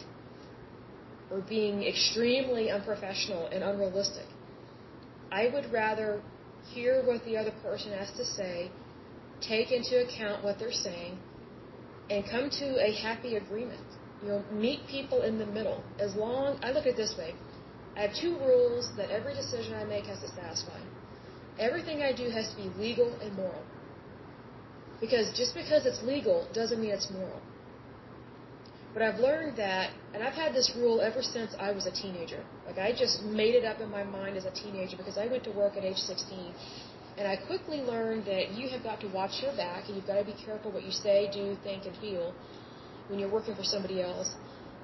or 1.30 1.42
being 1.42 1.84
extremely 1.84 2.72
unprofessional 2.72 3.48
and 3.48 3.64
unrealistic. 3.64 4.26
I 5.32 5.50
would 5.54 5.72
rather 5.72 6.22
hear 6.74 7.04
what 7.06 7.24
the 7.26 7.38
other 7.38 7.54
person 7.62 7.92
has 7.92 8.12
to 8.18 8.26
say, 8.26 8.72
take 9.42 9.72
into 9.72 10.04
account 10.06 10.44
what 10.44 10.60
they're 10.60 10.72
saying, 10.72 11.18
and 12.10 12.24
come 12.30 12.50
to 12.50 12.86
a 12.86 12.94
happy 12.94 13.36
agreement. 13.36 13.86
You 14.22 14.30
know, 14.30 14.44
meet 14.52 14.80
people 14.88 15.24
in 15.24 15.38
the 15.38 15.46
middle. 15.46 15.84
As 16.00 16.16
long, 16.16 16.58
I 16.64 16.72
look 16.72 16.86
at 16.86 16.94
it 16.94 16.98
this 16.98 17.16
way. 17.18 17.34
I 17.96 18.02
have 18.02 18.16
two 18.16 18.38
rules 18.40 18.90
that 18.98 19.10
every 19.12 19.36
decision 19.36 19.74
I 19.74 19.84
make 19.84 20.06
has 20.06 20.20
to 20.22 20.28
satisfy. 20.30 20.80
Everything 21.60 22.02
I 22.02 22.12
do 22.12 22.30
has 22.30 22.50
to 22.50 22.56
be 22.56 22.70
legal 22.78 23.14
and 23.22 23.36
moral. 23.36 23.64
Because 25.00 25.32
just 25.38 25.54
because 25.54 25.86
it's 25.86 26.02
legal 26.02 26.48
doesn't 26.54 26.82
mean 26.82 26.92
it's 26.92 27.12
moral. 27.12 27.42
But 28.94 29.02
I've 29.02 29.20
learned 29.20 29.58
that, 29.58 29.90
and 30.14 30.24
I've 30.24 30.34
had 30.34 30.54
this 30.54 30.72
rule 30.76 31.02
ever 31.02 31.22
since 31.24 31.56
I 31.60 31.72
was 31.72 31.88
a 31.88 31.92
teenager. 31.92 32.44
Like 32.66 32.78
I 32.78 32.92
just 32.92 33.24
made 33.24 33.56
it 33.56 33.66
up 33.66 33.80
in 33.82 33.90
my 33.90 34.04
mind 34.04 34.38
as 34.38 34.46
a 34.46 34.52
teenager 34.52 34.98
because 34.98 35.18
I 35.18 35.26
went 35.28 35.44
to 35.46 35.52
work 35.52 35.78
at 35.78 35.84
age 35.84 35.98
16. 35.98 36.54
And 37.18 37.28
I 37.28 37.36
quickly 37.36 37.82
learned 37.82 38.26
that 38.26 38.52
you 38.52 38.70
have 38.70 38.84
got 38.84 39.00
to 39.02 39.08
watch 39.08 39.42
your 39.42 39.56
back 39.56 39.88
and 39.88 39.96
you've 39.96 40.08
got 40.08 40.18
to 40.18 40.26
be 40.26 40.36
careful 40.46 40.72
what 40.72 40.84
you 40.84 40.92
say, 40.92 41.30
do, 41.32 41.58
think, 41.64 41.86
and 41.86 41.96
feel 41.98 42.34
when 43.08 43.20
you're 43.20 43.30
working 43.32 43.56
for 43.56 43.64
somebody 43.64 44.02
else. 44.02 44.36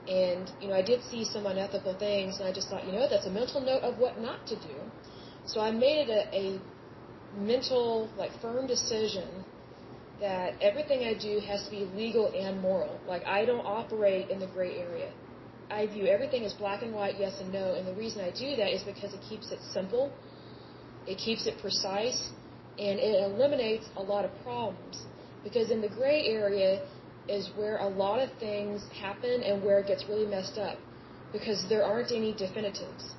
And, 0.09 0.51
you 0.59 0.69
know, 0.69 0.73
I 0.73 0.81
did 0.81 1.03
see 1.03 1.23
some 1.23 1.45
unethical 1.45 1.93
things 1.99 2.39
and 2.39 2.47
I 2.47 2.51
just 2.51 2.67
thought, 2.69 2.85
you 2.85 2.91
know, 2.91 3.07
that's 3.07 3.27
a 3.27 3.29
mental 3.29 3.61
note 3.61 3.83
of 3.83 3.99
what 3.99 4.19
not 4.19 4.47
to 4.47 4.55
do. 4.55 4.75
So 5.45 5.61
I 5.61 5.71
made 5.71 6.09
it 6.09 6.09
a, 6.09 6.35
a 6.35 6.59
mental, 7.39 8.09
like, 8.17 8.31
firm 8.41 8.65
decision 8.65 9.27
that 10.19 10.53
everything 10.61 11.03
I 11.05 11.13
do 11.13 11.39
has 11.47 11.63
to 11.65 11.69
be 11.71 11.85
legal 11.95 12.31
and 12.35 12.59
moral. 12.59 12.99
Like, 13.07 13.23
I 13.25 13.45
don't 13.45 13.65
operate 13.65 14.29
in 14.29 14.39
the 14.39 14.47
gray 14.47 14.77
area. 14.77 15.11
I 15.69 15.85
view 15.85 16.07
everything 16.07 16.43
as 16.43 16.53
black 16.53 16.81
and 16.81 16.93
white, 16.93 17.15
yes 17.19 17.39
and 17.39 17.53
no, 17.53 17.75
and 17.75 17.87
the 17.87 17.93
reason 17.93 18.21
I 18.21 18.31
do 18.31 18.55
that 18.55 18.73
is 18.73 18.81
because 18.83 19.13
it 19.13 19.21
keeps 19.29 19.51
it 19.51 19.59
simple, 19.71 20.11
it 21.05 21.19
keeps 21.19 21.45
it 21.45 21.59
precise, 21.61 22.29
and 22.79 22.99
it 22.99 23.23
eliminates 23.23 23.85
a 23.95 24.01
lot 24.01 24.25
of 24.25 24.31
problems. 24.43 25.05
Because 25.43 25.69
in 25.69 25.81
the 25.81 25.87
gray 25.89 26.25
area 26.25 26.81
is 27.29 27.49
where 27.55 27.77
a 27.77 27.87
lot 27.87 28.19
of 28.19 28.29
things 28.39 28.83
happen 29.01 29.43
and 29.43 29.63
where 29.63 29.79
it 29.79 29.87
gets 29.87 30.05
really 30.09 30.25
messed 30.25 30.57
up. 30.57 30.77
Because 31.31 31.65
there 31.69 31.83
aren't 31.83 32.11
any 32.11 32.33
definitives. 32.33 33.13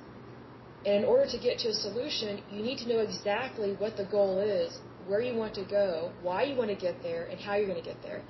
And 0.85 0.95
in 0.95 1.05
order 1.05 1.25
to 1.31 1.37
get 1.37 1.59
to 1.59 1.69
a 1.69 1.73
solution, 1.73 2.41
you 2.51 2.61
need 2.61 2.79
to 2.79 2.89
know 2.89 2.99
exactly 2.99 3.73
what 3.79 3.95
the 3.97 4.05
goal 4.05 4.39
is 4.39 4.79
where 5.07 5.21
you 5.21 5.35
want 5.35 5.53
to 5.55 5.63
go, 5.63 6.11
why 6.21 6.43
you 6.43 6.55
want 6.55 6.69
to 6.69 6.75
get 6.75 7.01
there, 7.01 7.25
and 7.25 7.39
how 7.39 7.55
you're 7.55 7.67
going 7.67 7.81
to 7.81 7.87
get 7.87 8.01
there. 8.01 8.21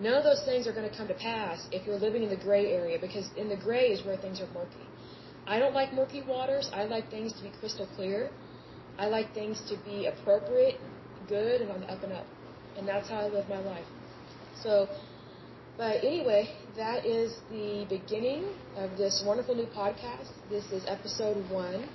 None 0.00 0.14
of 0.14 0.24
those 0.24 0.42
things 0.44 0.66
are 0.66 0.72
going 0.72 0.88
to 0.88 0.96
come 0.96 1.08
to 1.08 1.14
pass 1.14 1.66
if 1.72 1.86
you're 1.86 1.98
living 1.98 2.22
in 2.22 2.28
the 2.28 2.36
gray 2.36 2.72
area 2.72 2.98
because 3.00 3.28
in 3.36 3.48
the 3.48 3.56
gray 3.56 3.86
is 3.86 4.04
where 4.06 4.16
things 4.16 4.40
are 4.40 4.46
murky. 4.48 4.86
I 5.46 5.58
don't 5.58 5.74
like 5.74 5.92
murky 5.92 6.22
waters. 6.22 6.70
I 6.72 6.84
like 6.84 7.10
things 7.10 7.32
to 7.32 7.42
be 7.42 7.50
crystal 7.58 7.88
clear. 7.96 8.30
I 8.98 9.06
like 9.06 9.34
things 9.34 9.60
to 9.70 9.76
be 9.84 10.06
appropriate, 10.06 10.78
good, 11.28 11.62
and 11.62 11.70
on 11.70 11.80
the 11.80 11.86
up 11.86 12.02
and 12.02 12.12
up. 12.12 12.26
And 12.76 12.86
that's 12.86 13.08
how 13.08 13.16
I 13.16 13.28
live 13.28 13.48
my 13.48 13.58
life. 13.60 13.86
So, 14.62 14.88
but 15.78 16.04
anyway, 16.04 16.50
that 16.76 17.06
is 17.06 17.36
the 17.50 17.86
beginning 17.88 18.48
of 18.76 18.98
this 18.98 19.22
wonderful 19.24 19.54
new 19.54 19.66
podcast. 19.66 20.28
This 20.50 20.64
is 20.72 20.82
episode 20.88 21.48
one. 21.50 21.88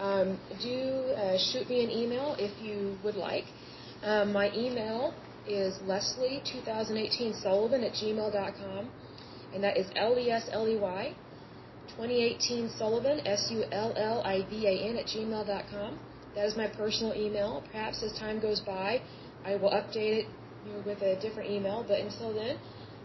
Um, 0.00 0.40
do 0.62 1.12
uh, 1.14 1.36
shoot 1.36 1.68
me 1.68 1.84
an 1.84 1.90
email 1.90 2.34
if 2.38 2.50
you 2.62 2.96
would 3.04 3.16
like. 3.16 3.44
Um, 4.02 4.32
my 4.32 4.50
email 4.54 5.12
is 5.46 5.74
lesley2018sullivan 5.84 7.84
at 7.84 7.92
gmail.com, 7.92 8.88
and 9.54 9.62
that 9.62 9.76
is 9.76 9.86
L 9.94 10.18
E 10.18 10.30
S 10.30 10.48
L 10.50 10.66
E 10.66 10.76
Y 10.76 11.14
2018 11.88 12.70
Sullivan, 12.78 13.26
S 13.26 13.48
U 13.50 13.64
L 13.72 13.92
L 13.96 14.22
I 14.22 14.46
V 14.48 14.66
A 14.66 14.88
N, 14.88 14.96
at 14.96 15.06
gmail.com. 15.06 15.98
That 16.34 16.46
is 16.46 16.56
my 16.56 16.68
personal 16.68 17.14
email. 17.14 17.62
Perhaps 17.72 18.02
as 18.02 18.12
time 18.18 18.40
goes 18.40 18.60
by, 18.60 19.00
I 19.44 19.56
will 19.56 19.70
update 19.70 20.20
it 20.20 20.26
you 20.66 20.72
know, 20.72 20.82
with 20.86 21.02
a 21.02 21.20
different 21.20 21.50
email, 21.50 21.84
but 21.86 21.98
until 21.98 22.34
then, 22.34 22.58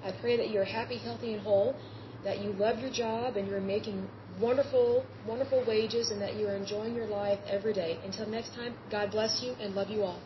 I 0.04 0.12
pray 0.12 0.38
that 0.38 0.49
you're 0.49 0.66
happy, 0.66 0.97
healthy, 0.97 1.34
and 1.34 1.41
whole, 1.41 1.76
that 2.24 2.39
you 2.41 2.54
love 2.54 2.80
your 2.80 2.91
job, 2.91 3.38
and 3.38 3.47
you're 3.47 3.62
making 3.62 4.08
wonderful, 4.39 5.06
wonderful 5.26 5.64
wages, 5.68 6.12
and 6.12 6.22
that 6.22 6.36
you 6.36 6.47
are 6.47 6.56
enjoying 6.56 6.95
your 6.95 7.08
life 7.08 7.39
every 7.47 7.74
day. 7.74 7.99
Until 8.04 8.28
next 8.28 8.54
time, 8.56 8.76
God 8.89 9.12
bless 9.12 9.41
you 9.43 9.54
and 9.60 9.76
love 9.76 9.89
you 9.89 10.04
all. 10.04 10.20